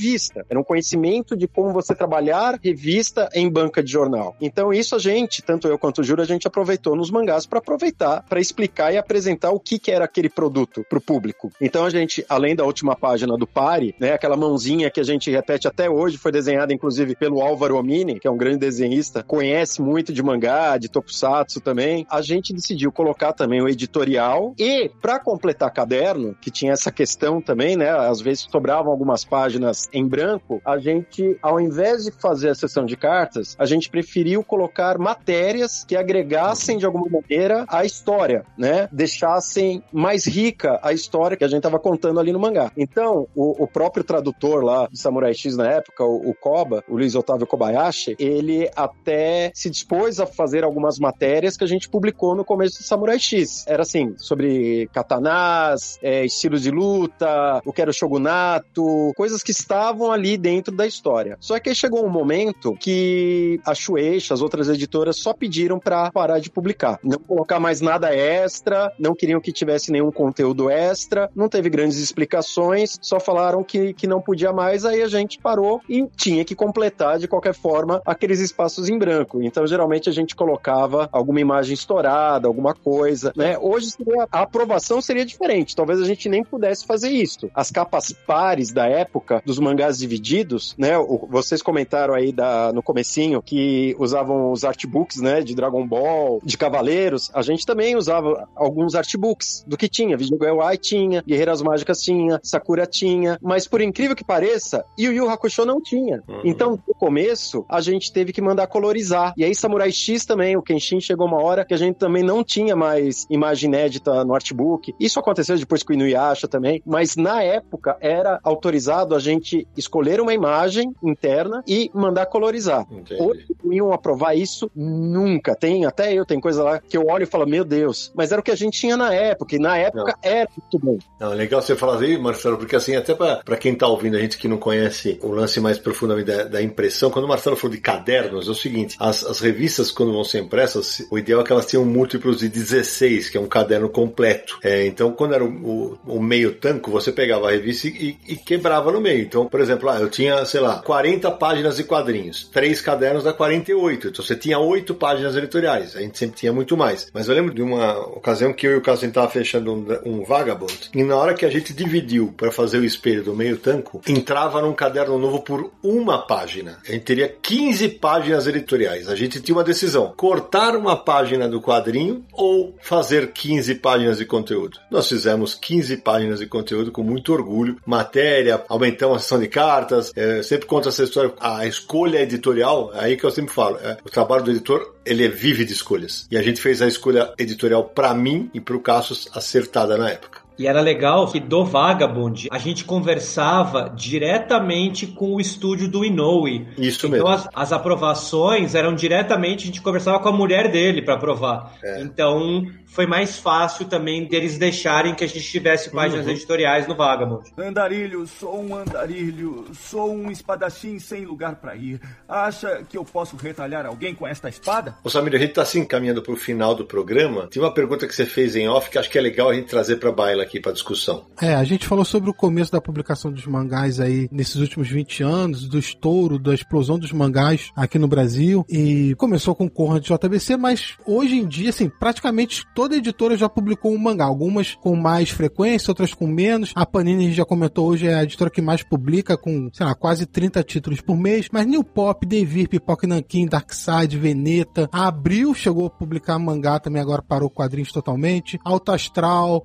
[0.49, 4.37] Era um conhecimento de como você trabalhar revista em banca de jornal.
[4.41, 7.59] Então isso a gente, tanto eu quanto o Júlio, a gente aproveitou nos mangás para
[7.59, 11.51] aproveitar, para explicar e apresentar o que, que era aquele produto para o público.
[11.61, 15.31] Então a gente, além da última página do Pare, né, aquela mãozinha que a gente
[15.31, 19.81] repete até hoje, foi desenhada inclusive pelo Álvaro Omini, que é um grande desenhista, conhece
[19.81, 22.07] muito de mangá, de tokusatsu também.
[22.11, 27.41] A gente decidiu colocar também o editorial e para completar caderno, que tinha essa questão
[27.41, 32.51] também, né, às vezes sobravam algumas páginas em branco, a gente, ao invés de fazer
[32.51, 37.85] a sessão de cartas, a gente preferiu colocar matérias que agregassem de alguma maneira a
[37.85, 38.89] história, né?
[38.93, 42.71] Deixassem mais rica a história que a gente estava contando ali no mangá.
[42.77, 46.97] Então, o, o, próprio tradutor lá de Samurai X na época, o, o, Koba, o
[46.97, 52.35] Luiz Otávio Kobayashi, ele até se dispôs a fazer algumas matérias que a gente publicou
[52.35, 53.65] no começo do Samurai X.
[53.67, 59.51] Era assim, sobre katanás, é, estilos de luta, o que era o shogunato, coisas que
[59.51, 59.76] estavam
[60.13, 61.37] ali dentro da história.
[61.41, 66.11] Só que aí chegou um momento que a Shueisha, as outras editoras, só pediram para
[66.11, 66.99] parar de publicar.
[67.03, 71.99] Não colocar mais nada extra, não queriam que tivesse nenhum conteúdo extra, não teve grandes
[71.99, 76.55] explicações, só falaram que, que não podia mais, aí a gente parou e tinha que
[76.55, 79.43] completar de qualquer forma aqueles espaços em branco.
[79.43, 83.57] Então, geralmente a gente colocava alguma imagem estourada, alguma coisa, né?
[83.59, 87.51] Hoje seria, a aprovação seria diferente, talvez a gente nem pudesse fazer isso.
[87.55, 90.93] As capas pares da época dos mangás divididos, né?
[91.29, 95.41] Vocês comentaram aí da, no comecinho que usavam os artbooks, né?
[95.41, 97.31] De Dragon Ball, de Cavaleiros.
[97.35, 100.17] A gente também usava alguns artbooks do que tinha.
[100.17, 105.65] Vigilguai tinha, Guerreiras Mágicas tinha, Sakura tinha, mas por incrível que pareça, Yu Yu Hakusho
[105.65, 106.23] não tinha.
[106.29, 106.43] Uhum.
[106.45, 109.35] Então, no começo, a gente teve que mandar colorizar.
[109.37, 112.45] E aí, Samurai X também, o Kenshin chegou uma hora que a gente também não
[112.45, 114.95] tinha mais imagem inédita no artbook.
[114.99, 119.67] Isso aconteceu depois com o Inuyasha também, mas na época era autorizado a gente simplesmente
[119.77, 122.85] escolher uma imagem interna e mandar colorizar.
[122.91, 123.21] Entendi.
[123.23, 125.55] Hoje iam aprovar isso nunca.
[125.55, 128.41] Tem, até eu, tem coisa lá que eu olho e falo, meu Deus, mas era
[128.41, 130.99] o que a gente tinha na época, e na época era muito bom.
[131.21, 134.37] Não, legal você falar aí, Marcelo, porque assim, até pra quem tá ouvindo a gente
[134.39, 137.81] que não conhece o lance mais profundamente da, da impressão, quando o Marcelo falou de
[137.83, 141.53] cadernos, é o seguinte, as, as revistas quando vão ser impressas, o ideal é que
[141.53, 144.59] elas tenham múltiplos de 16, que é um caderno completo.
[144.63, 148.37] É, então, quando era o, o- o meio tanco, você pegava a revista e, e
[148.37, 149.23] quebrava no meio.
[149.23, 153.33] Então, por exemplo, ah, eu tinha, sei lá, 40 páginas de quadrinhos, três cadernos dá
[153.33, 157.09] 48, então você tinha oito páginas editoriais, a gente sempre tinha muito mais.
[157.13, 160.25] Mas eu lembro de uma ocasião que eu e o Caso tava fechando um, um
[160.25, 164.01] Vagabond, e na hora que a gente dividiu para fazer o espelho do meio tanco,
[164.07, 166.79] entrava num caderno novo por uma página.
[166.89, 169.09] A gente teria 15 páginas editoriais.
[169.09, 174.25] A gente tinha uma decisão: cortar uma página do quadrinho ou fazer 15 páginas de
[174.25, 174.79] conteúdo.
[174.91, 180.13] Nós fizemos 15 páginas de conteúdo com muito orgulho, matéria, aumentamos sessão de cartas.
[180.17, 181.33] eh, sempre conto essa história.
[181.41, 185.25] A escolha editorial, é aí que eu sempre falo, é, o trabalho do editor ele
[185.25, 186.27] é vive de escolhas.
[186.31, 190.11] E a gente fez a escolha editorial para mim e para o Cassius acertada na
[190.11, 190.36] época.
[190.59, 196.67] E era legal que do Vagabond a gente conversava diretamente com o estúdio do Inoue.
[196.79, 197.29] Isso Então mesmo.
[197.29, 201.75] as, as aprovações eram diretamente, a gente conversava com a mulher dele para aprovar.
[201.83, 202.01] É.
[202.01, 206.33] Então foi mais fácil também deles deixarem que a gente tivesse páginas Uhum.
[206.33, 207.51] editoriais no Vagabond.
[207.59, 212.01] Andarilho, sou um andarilho, sou um espadachim sem lugar pra ir.
[212.27, 214.95] Acha que eu posso retalhar alguém com esta espada?
[215.05, 217.49] Ô Samir, a gente tá se encaminhando pro final do programa.
[217.49, 219.67] Tem uma pergunta que você fez em off que acho que é legal a gente
[219.69, 221.27] trazer pra baila aqui pra discussão.
[221.41, 225.23] É, a gente falou sobre o começo da publicação dos mangás aí nesses últimos 20
[225.23, 228.65] anos, do estouro, da explosão dos mangás aqui no Brasil.
[228.69, 233.49] E começou com o Conrad JBC, mas hoje em dia, assim, praticamente toda editora já
[233.49, 234.25] publicou um mangá.
[234.25, 236.73] Algumas com mais frequência, outras com menos.
[236.75, 239.85] A Panini, a gente já comentou hoje, é a editora que mais publica, com, sei
[239.85, 241.49] lá, quase 30 títulos por mês.
[241.53, 244.89] Mas New Pop, Devir, Pipoca Nankin, Darkside, Veneta.
[244.93, 248.59] Abril chegou a publicar mangá também, agora parou quadrinhos totalmente.
[248.65, 249.63] Alto Astral,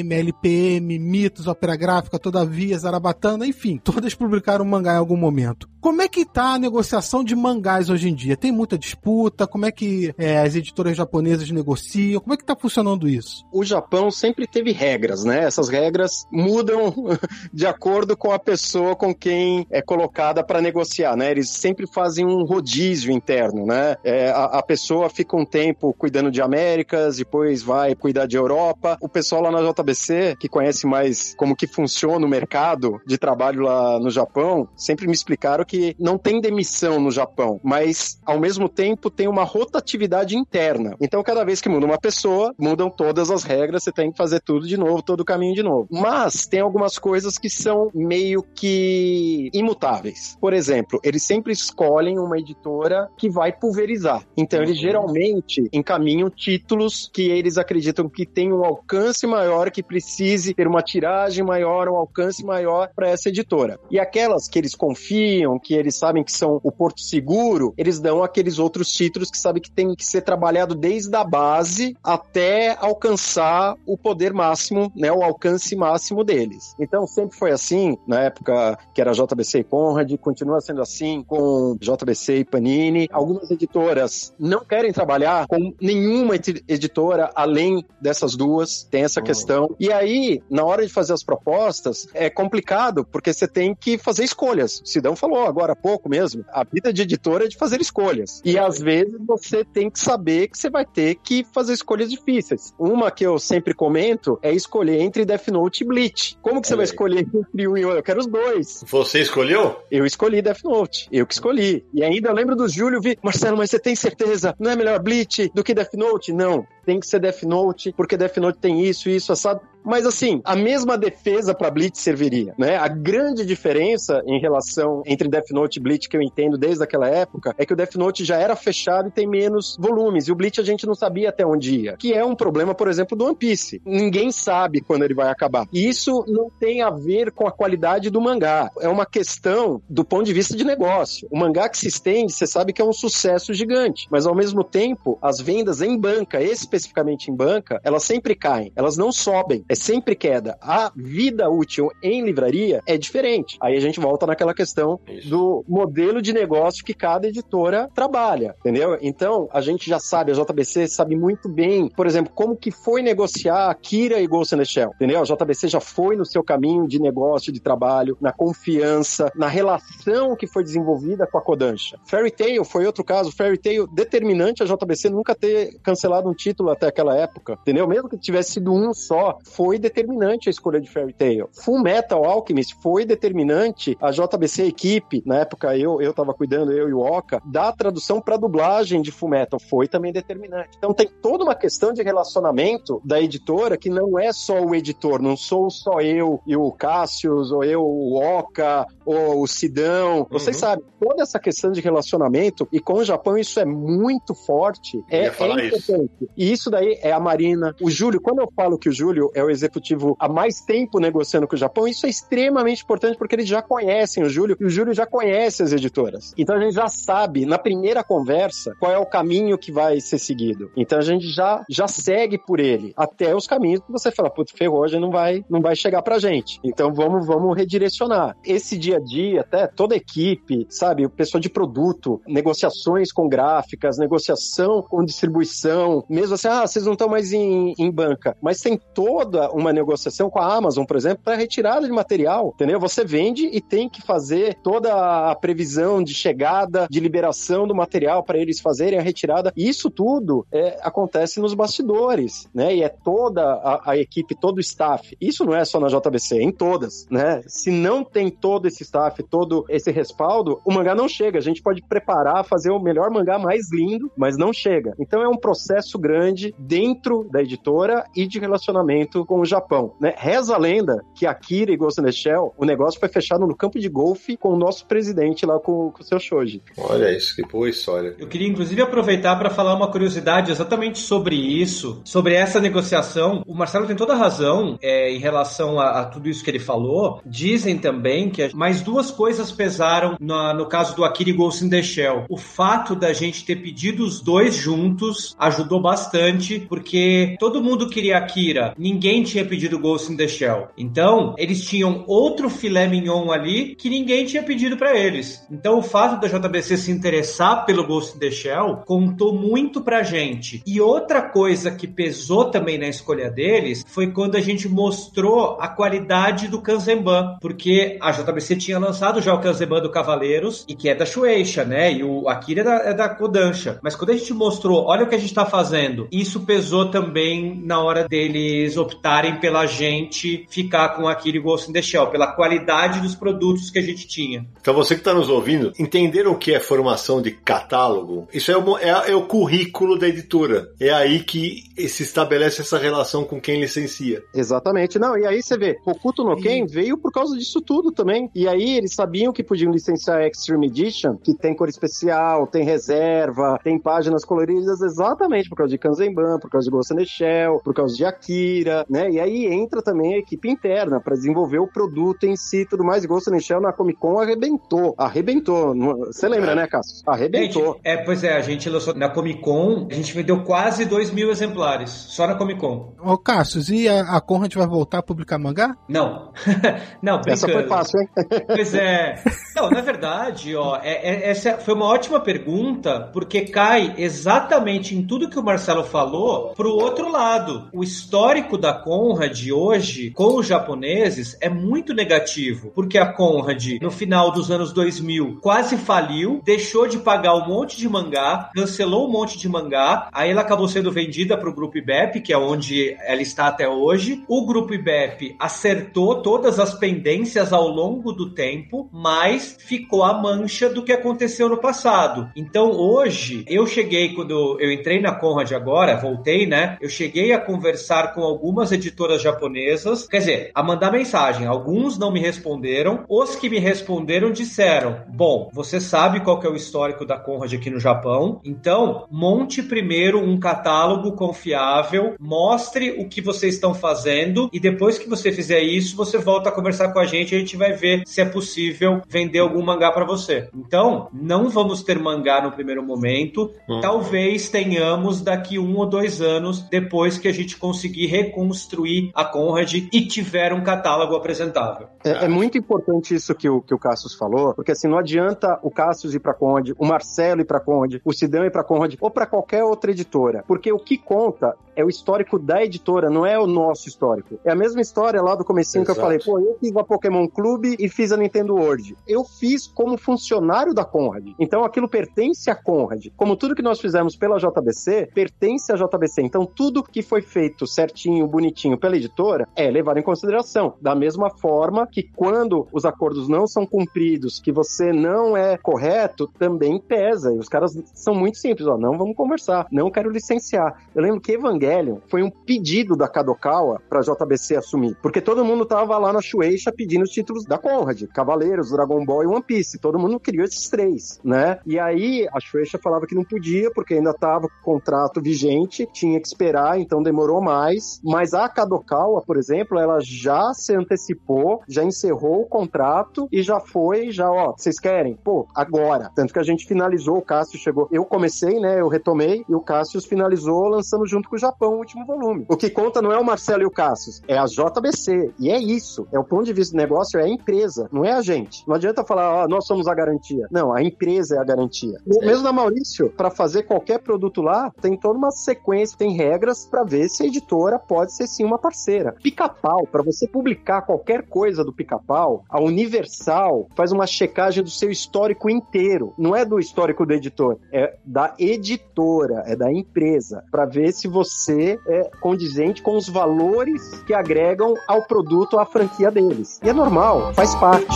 [0.00, 5.68] HQM, LPM, Mitos, Ópera Gráfica, Todavia, Zarabatana, enfim, todas publicaram mangá em algum momento.
[5.80, 8.36] Como é que tá a negociação de mangás hoje em dia?
[8.36, 9.46] Tem muita disputa?
[9.46, 12.20] Como é que é, as editoras japonesas negociam?
[12.20, 13.46] Como é que tá funcionando isso?
[13.52, 15.44] o Japão sempre teve regras, né?
[15.44, 16.94] Essas regras mudam
[17.52, 21.30] de acordo com a pessoa com quem é colocada para negociar, né?
[21.30, 23.96] Eles sempre fazem um rodízio interno, né?
[24.04, 28.96] É, a, a pessoa fica um tempo cuidando de Américas, depois vai cuidar de Europa.
[29.00, 29.60] O pessoal lá na
[29.90, 35.06] JBC, que conhece mais como que funciona o mercado de trabalho lá no Japão, sempre
[35.06, 40.36] me explicaram que não tem demissão no Japão, mas ao mesmo tempo tem uma rotatividade
[40.36, 40.96] interna.
[41.00, 44.40] Então, cada vez que muda uma pessoa, mudam todas as regras, você tem que fazer
[44.40, 45.88] tudo de novo, todo o caminho de novo.
[45.90, 50.36] Mas tem algumas coisas que são meio que imutáveis.
[50.40, 54.24] Por exemplo, eles sempre escolhem uma editora que vai pulverizar.
[54.36, 60.54] Então, eles geralmente encaminham títulos que eles acreditam que tem um alcance maior, que precise
[60.54, 63.78] ter uma tiragem maior, um alcance maior para essa editora.
[63.90, 68.22] E aquelas que eles confiam, que eles sabem que são o porto seguro, eles dão
[68.22, 73.74] aqueles outros títulos que sabem que tem que ser trabalhado desde a base até alcançar
[73.86, 76.74] o poder máximo, né, o alcance máximo deles.
[76.78, 81.76] Então sempre foi assim, na época que era JBC e Conrad, continua sendo assim com
[81.80, 83.08] JBC e Panini.
[83.10, 89.69] Algumas editoras não querem trabalhar com nenhuma edi- editora além dessas duas, tem essa questão.
[89.78, 94.24] E aí, na hora de fazer as propostas, é complicado, porque você tem que fazer
[94.24, 94.80] escolhas.
[94.80, 98.40] O Sidão falou agora há pouco mesmo, a vida de editora é de fazer escolhas.
[98.44, 102.74] E às vezes você tem que saber que você vai ter que fazer escolhas difíceis.
[102.78, 106.36] Uma que eu sempre comento é escolher entre Death Note e Bleach.
[106.42, 107.98] Como que você vai escolher entre um e outro?
[107.98, 108.84] Eu quero os dois.
[108.86, 109.76] Você escolheu?
[109.90, 111.08] Eu escolhi Death Note.
[111.10, 111.84] Eu que escolhi.
[111.92, 114.54] E ainda eu lembro do Júlio vi, Marcelo, mas você tem certeza?
[114.58, 116.32] Não é melhor Bleach do que Death Note?
[116.32, 116.66] Não.
[116.84, 119.60] Tem que ser Death Note, porque Death Note tem isso, isso, assado.
[119.84, 122.76] Mas assim, a mesma defesa para Bleach serviria, né?
[122.76, 127.08] A grande diferença em relação entre Death Note e Bleach que eu entendo desde aquela
[127.08, 130.34] época é que o Death Note já era fechado e tem menos volumes e o
[130.34, 133.24] Bleach a gente não sabia até onde ia, que é um problema, por exemplo, do
[133.24, 133.80] One Piece.
[133.84, 135.66] Ninguém sabe quando ele vai acabar.
[135.72, 138.70] E isso não tem a ver com a qualidade do mangá.
[138.80, 141.28] É uma questão do ponto de vista de negócio.
[141.30, 144.62] O mangá que se estende, você sabe que é um sucesso gigante, mas ao mesmo
[144.62, 149.64] tempo, as vendas em banca, especificamente em banca, elas sempre caem, elas não sobem.
[149.70, 150.58] É sempre queda.
[150.60, 153.56] A vida útil em livraria é diferente.
[153.60, 158.98] Aí a gente volta naquela questão do modelo de negócio que cada editora trabalha, entendeu?
[159.00, 163.00] Então, a gente já sabe, a JBC sabe muito bem, por exemplo, como que foi
[163.00, 165.20] negociar Kira e the Shell, entendeu?
[165.20, 170.34] A JBC já foi no seu caminho de negócio, de trabalho, na confiança, na relação
[170.34, 171.96] que foi desenvolvida com a Kodansha.
[172.06, 176.70] Fairy Tail foi outro caso, Fairy Tail determinante a JBC nunca ter cancelado um título
[176.70, 177.86] até aquela época, entendeu?
[177.86, 181.50] Mesmo que tivesse sido um só, foi determinante a escolha de Fairy Tail.
[181.52, 186.88] Full Metal Alchemist foi determinante a JBC equipe, na época eu eu tava cuidando, eu
[186.88, 190.70] e o Oka, da tradução para dublagem de Full Metal, foi também determinante.
[190.78, 195.20] Então tem toda uma questão de relacionamento da editora que não é só o editor,
[195.20, 200.26] não sou só eu e o Cassius, ou eu, o Oka, ou o Sidão.
[200.30, 200.60] Vocês uhum.
[200.60, 205.24] sabem, toda essa questão de relacionamento, e com o Japão isso é muito forte, é,
[205.24, 205.76] é importante.
[205.76, 206.08] Isso.
[206.34, 207.74] E isso daí é a Marina.
[207.82, 211.46] O Júlio, quando eu falo que o Júlio é o executivo há mais tempo negociando
[211.46, 214.70] com o Japão, isso é extremamente importante porque eles já conhecem o Júlio e o
[214.70, 216.32] Júlio já conhece as editoras.
[216.36, 220.18] Então a gente já sabe, na primeira conversa, qual é o caminho que vai ser
[220.18, 220.70] seguido.
[220.76, 224.52] Então a gente já, já segue por ele até os caminhos que você fala, putz,
[224.88, 226.58] gente não vai, não vai chegar pra gente.
[226.64, 228.36] Então vamos, vamos redirecionar.
[228.44, 233.28] Esse dia a dia, até toda a equipe, sabe, o pessoal de produto, negociações com
[233.28, 238.60] gráficas, negociação com distribuição, mesmo assim, ah, vocês não estão mais em, em banca, mas
[238.60, 242.80] tem toda uma negociação com a Amazon, por exemplo, para retirada de material, entendeu?
[242.80, 248.22] Você vende e tem que fazer toda a previsão de chegada, de liberação do material
[248.22, 249.52] para eles fazerem a retirada.
[249.56, 252.74] Isso tudo é, acontece nos bastidores, né?
[252.74, 255.16] E é toda a, a, equipe, todo o staff.
[255.20, 257.42] Isso não é só na JBC, é em todas, né?
[257.46, 261.38] Se não tem todo esse staff, todo esse respaldo, o mangá não chega.
[261.38, 264.94] A gente pode preparar, fazer o melhor mangá mais lindo, mas não chega.
[264.98, 270.12] Então é um processo grande dentro da editora e de relacionamento com o Japão, né?
[270.16, 273.54] Reza a lenda que Akira e Ghost in the Shell, o negócio foi fechado no
[273.54, 276.60] campo de golfe com o nosso presidente lá com, com o seu Shoji.
[276.76, 278.16] Olha isso, que boa história.
[278.18, 283.44] Eu queria inclusive aproveitar para falar uma curiosidade exatamente sobre isso, sobre essa negociação.
[283.46, 286.58] O Marcelo tem toda a razão é, em relação a, a, tudo isso que ele
[286.58, 287.20] falou.
[287.24, 291.70] Dizem também que mais duas coisas pesaram no, no caso do Akira e Ghost in
[291.70, 292.24] the Shell.
[292.28, 298.18] O fato da gente ter pedido os dois juntos ajudou bastante, porque todo mundo queria
[298.18, 300.68] Akira, ninguém tinha pedido Ghost in the Shell.
[300.76, 305.46] Então, eles tinham outro filé mignon ali que ninguém tinha pedido para eles.
[305.50, 310.02] Então, o fato da JBC se interessar pelo Ghost in the Shell contou muito pra
[310.02, 310.62] gente.
[310.66, 315.68] E outra coisa que pesou também na escolha deles foi quando a gente mostrou a
[315.68, 320.88] qualidade do Kanzenban, porque a JBC tinha lançado já o Kanzenban do Cavaleiros, e que
[320.88, 321.92] é da Shueisha, né?
[321.92, 323.78] E o Akira é da, é da Kodansha.
[323.82, 327.60] Mas quando a gente mostrou, olha o que a gente tá fazendo, isso pesou também
[327.64, 328.99] na hora deles optarem
[329.40, 333.78] pela gente ficar com Akira e Ghost in the Shell, pela qualidade dos produtos que
[333.78, 334.46] a gente tinha.
[334.60, 338.28] Então você que está nos ouvindo, entenderam o que é formação de catálogo?
[338.32, 340.70] Isso é o, é, é o currículo da editora.
[340.80, 344.22] É aí que se estabelece essa relação com quem licencia.
[344.34, 344.98] Exatamente.
[344.98, 348.30] Não, e aí você vê, Hokuto no Ken veio por causa disso tudo também.
[348.34, 353.58] E aí eles sabiam que podiam licenciar Extreme Edition, que tem cor especial, tem reserva,
[353.62, 357.60] tem páginas coloridas, exatamente por causa de Kanzenban, por causa de Ghost in the Shell,
[357.64, 359.10] por causa de Akira, né?
[359.10, 362.84] E aí entra também a equipe interna para desenvolver o produto em si e tudo
[362.84, 363.04] mais.
[363.04, 364.94] Ghost in the Shell na Comic Con arrebentou.
[364.98, 365.74] Arrebentou.
[366.06, 367.02] Você lembra, né, Cássio?
[367.06, 367.74] Arrebentou.
[367.74, 371.10] Gente, é, pois é, a gente lançou na Comic Con, a gente vendeu quase 2
[371.12, 372.94] mil exemplares, só na Comic Con.
[373.00, 375.76] Ô, Cássio, e a, a Conrad vai voltar a publicar mangá?
[375.88, 376.32] Não.
[377.02, 377.30] não, brincando.
[377.30, 378.08] Essa foi fácil, hein?
[378.46, 379.22] pois é.
[379.54, 385.06] Não, na verdade, ó, é, é, essa foi uma ótima pergunta, porque cai exatamente em
[385.06, 387.68] tudo que o Marcelo falou pro outro lado.
[387.72, 393.90] O histórico da Conrad hoje, com os japoneses, é muito negativo, porque a Conrad, no
[393.90, 399.12] final dos anos 2000, quase faliu, deixou de pagar um monte de mangá, cancelou um
[399.12, 402.96] monte de mangá, aí ela acabou sendo vendida para o Grupo IBEP, que é onde
[403.04, 404.24] ela está até hoje.
[404.28, 410.68] O Grupo IBEP acertou todas as pendências ao longo do tempo, mas ficou a mancha
[410.68, 412.30] do que aconteceu no passado.
[412.34, 416.76] Então hoje, eu cheguei, quando eu entrei na Conrad agora, voltei, né?
[416.80, 421.46] Eu cheguei a conversar com algumas editoras japonesas, quer dizer, a mandar mensagem.
[421.46, 426.56] Alguns não me responderam, os que me responderam disseram: Bom, você sabe qual é o
[426.56, 433.20] histórico da Conrad aqui no Japão, então monte primeiro um catálogo confiável, mostre o que
[433.20, 437.06] vocês estão fazendo e depois que você fizer isso, você volta a conversar com a
[437.06, 440.48] gente e a gente vai ver se é possível vender algum mangá para você.
[440.54, 443.80] Então, não vamos ter mangá no primeiro momento, hum.
[443.80, 449.24] talvez tenhamos daqui um ou dois anos depois que a gente conseguir reconstruir construir a
[449.24, 451.88] Conrad e tiver um catálogo apresentável.
[452.04, 455.58] É, é, muito importante isso que o, que o Cassius falou, porque assim, não adianta
[455.62, 458.98] o Cassius ir para Conde, o Marcelo ir para Conde, o Sidão ir para Conde,
[459.00, 463.24] ou para qualquer outra editora, porque o que conta é o histórico da editora, não
[463.24, 464.38] é o nosso histórico.
[464.44, 465.94] É a mesma história lá do comecinho Exato.
[465.94, 468.96] que eu falei, pô, eu fiz a Pokémon Clube e fiz a Nintendo World.
[469.06, 471.28] Eu fiz como funcionário da Conrad.
[471.38, 473.06] Então aquilo pertence à Conrad.
[473.16, 476.22] Como tudo que nós fizemos pela JBC, pertence à JBC.
[476.22, 480.74] Então tudo que foi feito certinho, bonitinho pela editora é levado em consideração.
[480.80, 486.26] Da mesma forma que quando os acordos não são cumpridos, que você não é correto,
[486.38, 487.32] também pesa.
[487.32, 490.82] E os caras são muito simples, ó, não vamos conversar, não quero licenciar.
[490.94, 495.64] Eu lembro que Evangelion foi um pedido da Kadokawa pra JBC assumir, porque todo mundo
[495.64, 499.78] tava lá na Shueisha pedindo os títulos da Conrad, Cavaleiros, Dragon Ball e One Piece.
[499.78, 501.58] Todo mundo queria esses três, né?
[501.66, 505.88] E aí a Shueisha falava que não podia, porque ainda tava com o contrato vigente,
[505.92, 508.00] tinha que esperar, então demorou mais.
[508.04, 513.60] Mas a Kadokawa, por exemplo, ela já se antecipou, já encerrou o contrato e já
[513.60, 515.14] foi, já, ó, vocês querem?
[515.22, 516.10] Pô, agora.
[516.14, 517.88] Tanto que a gente finalizou, o Cássio chegou.
[517.90, 518.80] Eu comecei, né?
[518.80, 522.46] Eu retomei e o Cássio finalizou lançando junto com o Japão o último volume.
[522.48, 525.32] O que conta não é o Marcelo e o Cássio, é a JBC.
[525.38, 526.06] E é isso.
[526.12, 528.66] É o ponto de vista do negócio, é a empresa, não é a gente.
[528.66, 530.46] Não adianta falar, ó, nós somos a garantia.
[530.50, 531.98] Não, a empresa é a garantia.
[532.06, 532.26] É.
[532.26, 536.84] Mesmo da Maurício, para fazer qualquer produto lá, tem toda uma sequência, tem regras para
[536.84, 539.14] ver se a editora pode ser sim uma parceira.
[539.22, 544.90] Pica-pau, para você publicar qualquer coisa do pica-pau, a Universal faz uma checagem do seu
[544.90, 546.14] histórico inteiro.
[546.18, 551.08] Não é do histórico do editor, é da editora, é da empresa, para ver se
[551.08, 556.60] você é condizente com os valores que agregam ao produto, à franquia deles.
[556.62, 557.86] E é normal, faz parte.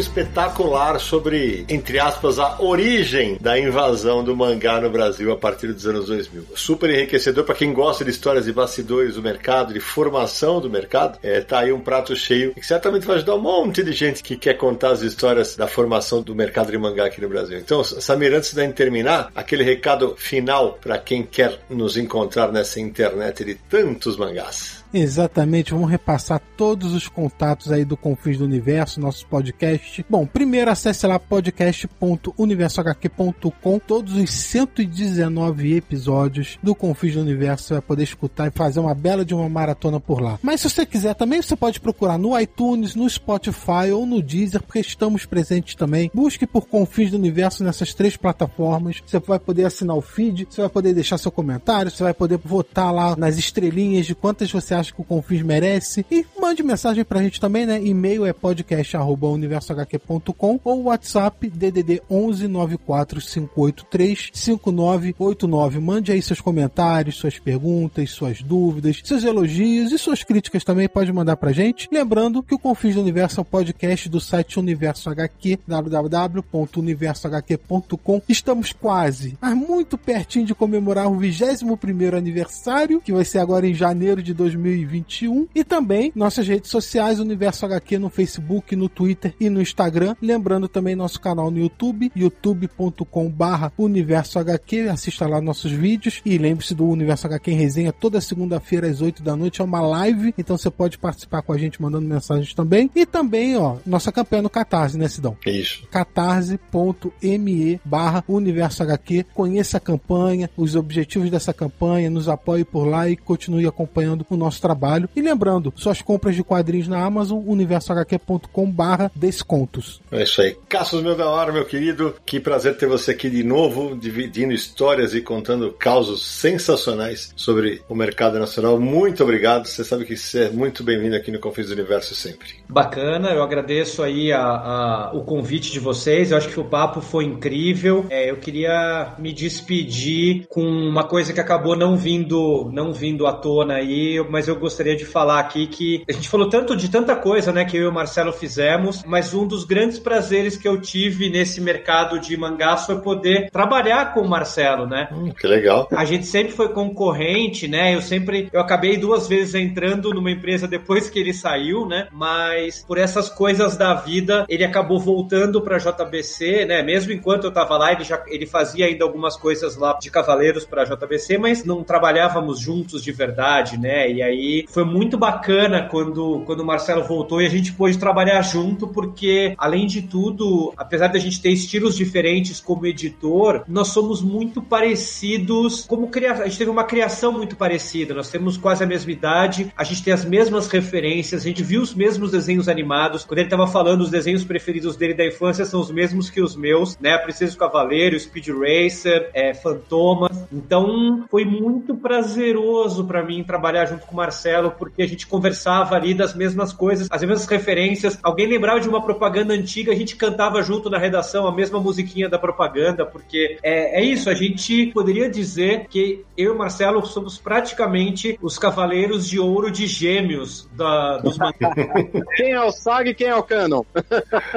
[0.00, 5.86] Espetacular sobre, entre aspas, a origem da invasão do mangá no Brasil a partir dos
[5.86, 6.46] anos 2000.
[6.54, 11.18] Super enriquecedor para quem gosta de histórias de bastidores do mercado, de formação do mercado.
[11.22, 14.36] É, tá aí um prato cheio que certamente vai ajudar um monte de gente que
[14.36, 17.58] quer contar as histórias da formação do mercado de mangá aqui no Brasil.
[17.58, 23.44] Então, Samir, antes de terminar, aquele recado final para quem quer nos encontrar nessa internet
[23.44, 24.79] de tantos mangás.
[24.92, 30.04] Exatamente, vamos repassar todos os contatos aí do Confins do Universo, nossos podcast.
[30.10, 37.82] Bom, primeiro acesse lá podcast.universohq.com, todos os 119 episódios do Confins do Universo você vai
[37.82, 40.40] poder escutar e fazer uma bela de uma maratona por lá.
[40.42, 44.60] Mas se você quiser também, você pode procurar no iTunes, no Spotify ou no Deezer,
[44.62, 46.10] porque estamos presentes também.
[46.12, 49.00] Busque por Confins do Universo nessas três plataformas.
[49.06, 52.40] Você vai poder assinar o feed, você vai poder deixar seu comentário, você vai poder
[52.44, 56.06] votar lá nas estrelinhas de quantas você acha que o Confins merece.
[56.08, 57.82] E mande mensagem pra gente também, né?
[57.82, 65.80] E-mail é podcast@universohq.com ou WhatsApp DDD 11 94583 5989.
[65.80, 71.12] Mande aí seus comentários, suas perguntas, suas dúvidas, seus elogios e suas críticas também pode
[71.12, 71.88] mandar pra gente.
[71.90, 78.22] Lembrando que o Confins do Universo é um podcast do site Universo HQ, www.universohq.com.
[78.28, 83.66] Estamos quase, mas muito pertinho de comemorar o 21 primeiro aniversário, que vai ser agora
[83.66, 88.88] em janeiro de 2020 2021 e também nossas redes sociais, Universo HQ no Facebook, no
[88.88, 90.14] Twitter e no Instagram.
[90.22, 94.88] Lembrando também nosso canal no YouTube, youtube.com/barra Universo HQ.
[94.88, 99.22] Assista lá nossos vídeos e lembre-se do Universo HQ em resenha toda segunda-feira às 8
[99.22, 99.60] da noite.
[99.60, 102.90] É uma live, então você pode participar com a gente mandando mensagens também.
[102.94, 105.36] E também, ó, nossa campanha no Catarse, né, Sidão?
[105.46, 105.86] Isso.
[105.90, 109.26] catarse.me barra Universo HQ.
[109.34, 114.36] Conheça a campanha, os objetivos dessa campanha, nos apoie por lá e continue acompanhando o
[114.36, 115.08] nosso trabalho trabalho.
[115.14, 120.00] E lembrando, suas compras de quadrinhos na Amazon, universohq.com barra descontos.
[120.10, 120.56] É isso aí.
[120.68, 122.14] Cassius, meu da hora, meu querido.
[122.24, 127.94] Que prazer ter você aqui de novo, dividindo histórias e contando causos sensacionais sobre o
[127.94, 128.80] mercado nacional.
[128.80, 129.66] Muito obrigado.
[129.66, 132.60] Você sabe que você é muito bem-vindo aqui no Confins do Universo sempre.
[132.68, 136.30] Bacana, eu agradeço aí a, a, o convite de vocês.
[136.30, 138.06] Eu acho que o papo foi incrível.
[138.08, 143.32] É, eu queria me despedir com uma coisa que acabou não vindo, não vindo à
[143.32, 147.16] tona aí, mas eu gostaria de falar aqui que a gente falou tanto de tanta
[147.16, 150.80] coisa, né, que eu e o Marcelo fizemos, mas um dos grandes prazeres que eu
[150.80, 155.08] tive nesse mercado de mangás foi poder trabalhar com o Marcelo, né?
[155.12, 155.88] Hum, que legal.
[155.92, 157.94] A gente sempre foi concorrente, né?
[157.94, 162.08] Eu sempre eu acabei duas vezes entrando numa empresa depois que ele saiu, né?
[162.12, 166.82] Mas por essas coisas da vida, ele acabou voltando para JBC, né?
[166.82, 170.64] Mesmo enquanto eu tava lá, ele já ele fazia ainda algumas coisas lá de cavaleiros
[170.64, 174.10] para JBC, mas não trabalhávamos juntos de verdade, né?
[174.10, 177.98] E aí aí foi muito bacana quando, quando o Marcelo voltou e a gente pôde
[177.98, 183.62] trabalhar junto, porque, além de tudo, apesar de a gente ter estilos diferentes como editor,
[183.68, 186.44] nós somos muito parecidos como criação.
[186.44, 190.02] A gente teve uma criação muito parecida, nós temos quase a mesma idade, a gente
[190.02, 193.24] tem as mesmas referências, a gente viu os mesmos desenhos animados.
[193.24, 196.56] Quando ele estava falando, os desenhos preferidos dele da infância são os mesmos que os
[196.56, 197.18] meus, né?
[197.18, 200.46] Princesa Cavaleiro, Speed Racer, é, Fantomas.
[200.52, 205.94] Então, foi muito prazeroso para mim trabalhar junto com o Marcelo, porque a gente conversava
[205.94, 208.18] ali das mesmas coisas, as mesmas referências.
[208.22, 212.28] Alguém lembrava de uma propaganda antiga, a gente cantava junto na redação a mesma musiquinha
[212.28, 217.04] da propaganda, porque é, é isso, a gente poderia dizer que eu e o Marcelo
[217.06, 221.38] somos praticamente os cavaleiros de ouro de gêmeos da, dos
[222.36, 223.82] Quem é o Sag e quem é o Canon?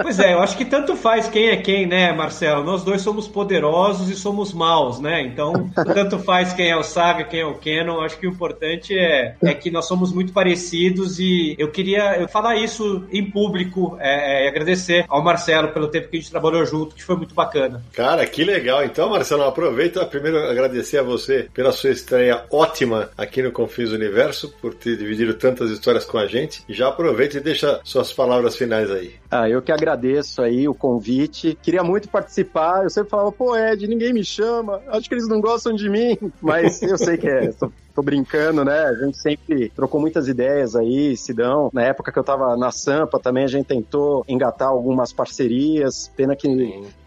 [0.01, 2.63] pois é, eu acho que tanto faz quem é quem, né, Marcelo?
[2.63, 5.21] Nós dois somos poderosos e somos maus, né?
[5.21, 8.01] Então, tanto faz quem é o Saga, quem é o Canon.
[8.01, 12.55] Acho que o importante é, é que nós somos muito parecidos e eu queria falar
[12.55, 16.65] isso em público é, é, e agradecer ao Marcelo pelo tempo que a gente trabalhou
[16.65, 17.83] junto, que foi muito bacana.
[17.93, 18.83] Cara, que legal.
[18.83, 24.53] Então, Marcelo, aproveita primeiro agradecer a você pela sua estreia ótima aqui no Confins Universo,
[24.61, 26.63] por ter dividido tantas histórias com a gente.
[26.67, 29.15] E já aproveita e deixa suas palavras finais aí.
[29.29, 31.57] Ah, eu que agradeço aí o convite.
[31.61, 32.83] Queria muito participar.
[32.83, 34.81] Eu sempre falava, pô, Ed, ninguém me chama.
[34.87, 36.17] Acho que eles não gostam de mim.
[36.41, 37.51] Mas eu sei que é
[37.93, 38.85] tô brincando, né?
[38.85, 41.69] A gente sempre trocou muitas ideias aí, Sidão.
[41.73, 46.35] Na época que eu tava na Sampa também a gente tentou engatar algumas parcerias, pena
[46.35, 46.47] que,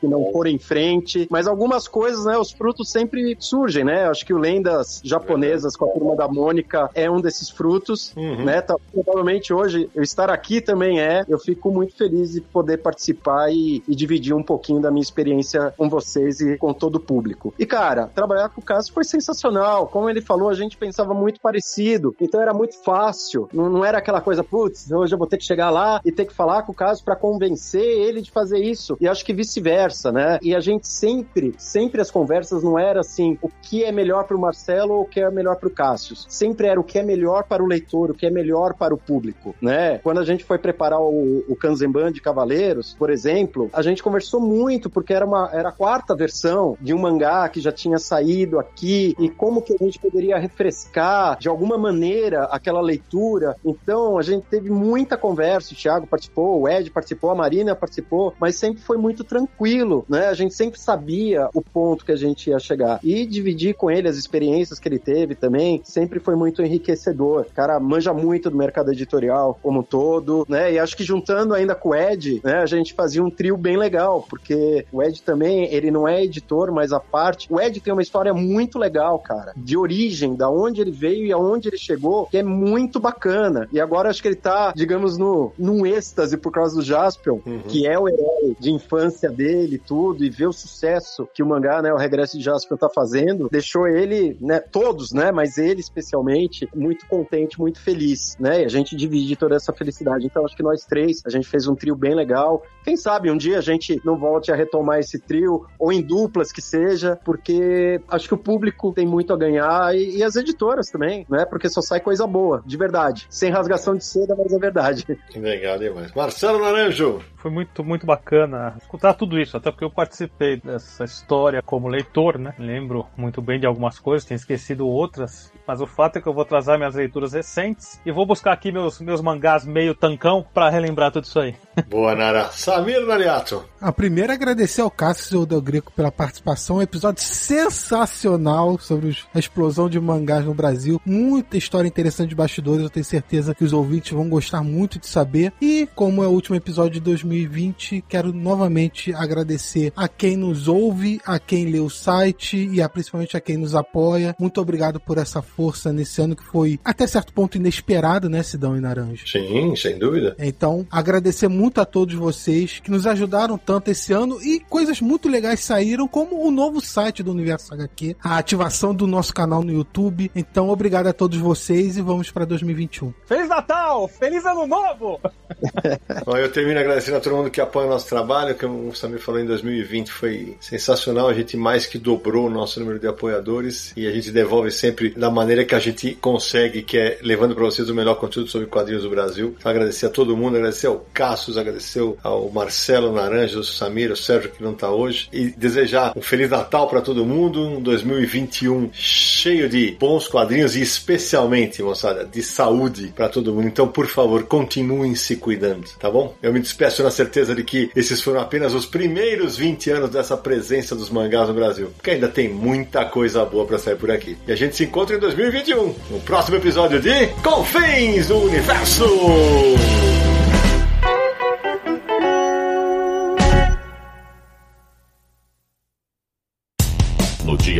[0.00, 1.26] que não foram em frente.
[1.30, 2.36] Mas algumas coisas, né?
[2.38, 4.08] Os frutos sempre surgem, né?
[4.08, 8.44] Acho que o Lendas Japonesas com a turma da Mônica é um desses frutos, uhum.
[8.44, 8.60] né?
[8.60, 11.24] Tá, provavelmente hoje eu estar aqui também é.
[11.28, 15.72] Eu fico muito feliz de poder participar e, e dividir um pouquinho da minha experiência
[15.76, 17.54] com vocês e com todo o público.
[17.58, 19.88] E, cara, trabalhar com o Cássio foi sensacional.
[19.88, 22.15] Como ele falou, a gente gente pensava muito parecido.
[22.20, 23.48] Então era muito fácil.
[23.53, 26.27] Não, não era aquela coisa, putz, hoje eu vou ter que chegar lá e ter
[26.27, 28.97] que falar com o caso para convencer ele de fazer isso.
[29.01, 30.39] E acho que vice-versa, né?
[30.43, 34.36] E a gente sempre, sempre as conversas não era assim, o que é melhor para
[34.36, 36.15] o Marcelo ou o que é melhor para o Cássio.
[36.16, 38.98] Sempre era o que é melhor para o leitor, o que é melhor para o
[38.98, 39.98] público, né?
[39.98, 44.40] Quando a gente foi preparar o, o Kanzenban de Cavaleiros, por exemplo, a gente conversou
[44.40, 48.59] muito porque era uma era a quarta versão de um mangá que já tinha saído
[48.59, 53.56] aqui e como que a gente poderia refrescar refrescar de alguma maneira aquela leitura.
[53.64, 58.34] Então a gente teve muita conversa, o Thiago participou, o Ed participou, a Marina participou,
[58.40, 60.26] mas sempre foi muito tranquilo, né?
[60.26, 63.01] A gente sempre sabia o ponto que a gente ia chegar.
[63.02, 67.43] E dividir com ele as experiências que ele teve também sempre foi muito enriquecedor.
[67.43, 70.72] O cara manja muito do mercado editorial como um todo, né?
[70.72, 73.76] E acho que juntando ainda com o Ed, né, a gente fazia um trio bem
[73.76, 77.93] legal, porque o Ed também, ele não é editor, mas a parte, o Ed tem
[77.93, 82.26] uma história muito legal, cara, de origem, da onde ele veio e aonde ele chegou,
[82.26, 83.68] que é muito bacana.
[83.72, 87.60] E agora acho que ele tá, digamos, no, num êxtase por causa do Jaspion, uhum.
[87.68, 91.82] que é o herói de infância dele tudo, e ver o sucesso que o mangá,
[91.82, 96.68] né, o Regresso de Jaspion tá fazendo, deixou ele, né, todos, né, mas ele especialmente,
[96.74, 100.26] muito contente, muito feliz, né, e a gente divide toda essa felicidade.
[100.26, 102.62] Então acho que nós três, a gente fez um trio bem legal.
[102.84, 106.52] Quem sabe um dia a gente não volte a retomar esse trio, ou em duplas
[106.52, 110.89] que seja, porque acho que o público tem muito a ganhar e, e as editoras
[110.89, 111.44] também, né?
[111.44, 113.27] Porque só sai coisa boa, de verdade.
[113.28, 115.06] Sem rasgação de seda, mas é verdade.
[115.28, 116.14] Que legal demais.
[116.14, 117.20] Marcelo Naranjo.
[117.36, 122.39] Foi muito, muito bacana escutar tudo isso, até porque eu participei dessa história como leitor,
[122.39, 122.55] né?
[122.59, 126.35] Lembro muito bem de algumas coisas, tenho esquecido outras, mas o fato é que eu
[126.35, 130.70] vou trazer minhas leituras recentes e vou buscar aqui meus, meus mangás meio tancão para
[130.70, 131.55] relembrar tudo isso aí.
[131.89, 132.51] Boa, Nara.
[132.51, 133.64] Samir Nariato.
[133.81, 139.39] A primeira é agradecer ao Cássio Del Greco pela participação, um episódio sensacional sobre a
[139.39, 141.00] explosão de mangá mangás no Brasil.
[141.04, 145.06] Muita história interessante de bastidores, eu tenho certeza que os ouvintes vão gostar muito de
[145.06, 145.52] saber.
[145.60, 151.20] E como é o último episódio de 2020, quero novamente agradecer a quem nos ouve,
[151.24, 154.34] a quem lê o site e a, principalmente a quem nos apoia.
[154.38, 158.76] Muito obrigado por essa força nesse ano que foi até certo ponto inesperado, né, Sidão
[158.76, 159.26] e Naranjo?
[159.26, 160.36] Sim, sem dúvida.
[160.38, 165.28] Então, agradecer muito a todos vocês que nos ajudaram tanto esse ano e coisas muito
[165.28, 169.72] legais saíram, como o novo site do Universo HQ, a ativação do nosso canal no
[169.72, 173.12] YouTube Então, obrigado a todos vocês e vamos para 2021.
[173.27, 174.09] Feliz Natal!
[174.09, 175.20] Feliz Ano Novo!
[176.24, 179.20] Bom, eu termino agradecendo a todo mundo que apoia o nosso trabalho, que o Samir
[179.20, 183.93] falou em 2020 foi sensacional, a gente mais que dobrou o nosso número de apoiadores
[183.97, 187.65] e a gente devolve sempre da maneira que a gente consegue, que é levando para
[187.65, 189.55] vocês o melhor conteúdo sobre quadrinhos do Brasil.
[189.59, 194.16] Então, agradecer a todo mundo, agradecer ao Cassius, agradecer ao Marcelo Naranja, ao Samir, ao
[194.16, 198.90] Sérgio que não está hoje e desejar um Feliz Natal para todo mundo, um 2021
[198.93, 203.66] cheio de bons quadrinhos e especialmente, moçada, de saúde para todo mundo.
[203.66, 206.34] Então, por favor, continuem se cuidando, tá bom?
[206.43, 210.36] Eu me despeço na certeza de que esses foram apenas os primeiros 20 anos dessa
[210.36, 214.36] presença dos mangás no Brasil, porque ainda tem muita coisa boa para sair por aqui.
[214.47, 219.05] E a gente se encontra em 2021, no próximo episódio de Confins do Universo!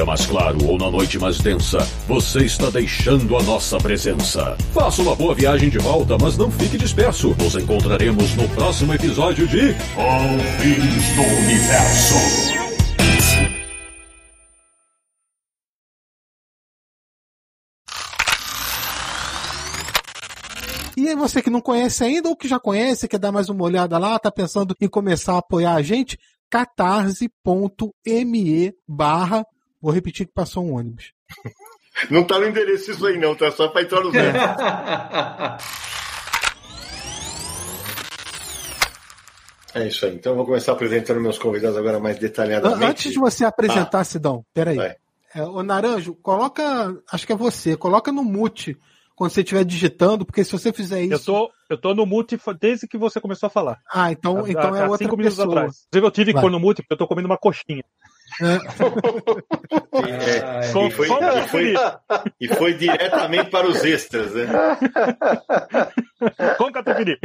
[0.06, 4.56] Mais claro ou na noite mais densa, você está deixando a nossa presença.
[4.72, 7.34] Faça uma boa viagem de volta, mas não fique disperso.
[7.36, 12.14] Nos encontraremos no próximo episódio de Confins do Universo.
[20.96, 23.98] E você que não conhece ainda ou que já conhece, quer dar mais uma olhada
[23.98, 26.16] lá, tá pensando em começar a apoiar a gente,
[26.48, 27.34] catarse.me
[28.88, 29.44] barra,
[29.86, 31.12] vou repetir que passou um ônibus.
[32.10, 34.34] Não tá no endereço isso aí não, tá só pra entrar no é.
[39.74, 40.14] É isso aí.
[40.14, 42.84] Então eu vou começar apresentando meus convidados agora mais detalhadamente.
[42.84, 44.04] Antes de você apresentar, ah.
[44.04, 44.78] Sidão, peraí.
[45.34, 48.78] É, o Naranjo, coloca, acho que é você, coloca no mute
[49.14, 51.14] quando você estiver digitando, porque se você fizer isso.
[51.14, 53.78] Eu tô, eu tô no mute desde que você começou a falar.
[53.90, 55.54] Ah, então, há, então há, é outra cinco minutos pessoa.
[55.54, 55.86] atrás.
[55.88, 57.82] Inclusive, eu tive que pôr no mute porque eu tô comendo uma coxinha.
[58.42, 58.56] É.
[60.86, 61.74] e, foi, e, foi,
[62.40, 64.46] e foi diretamente para os extras, né?
[66.58, 67.18] Com catupiry.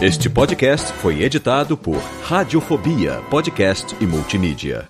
[0.00, 4.88] Este podcast foi editado por Radiofobia, podcast e multimídia.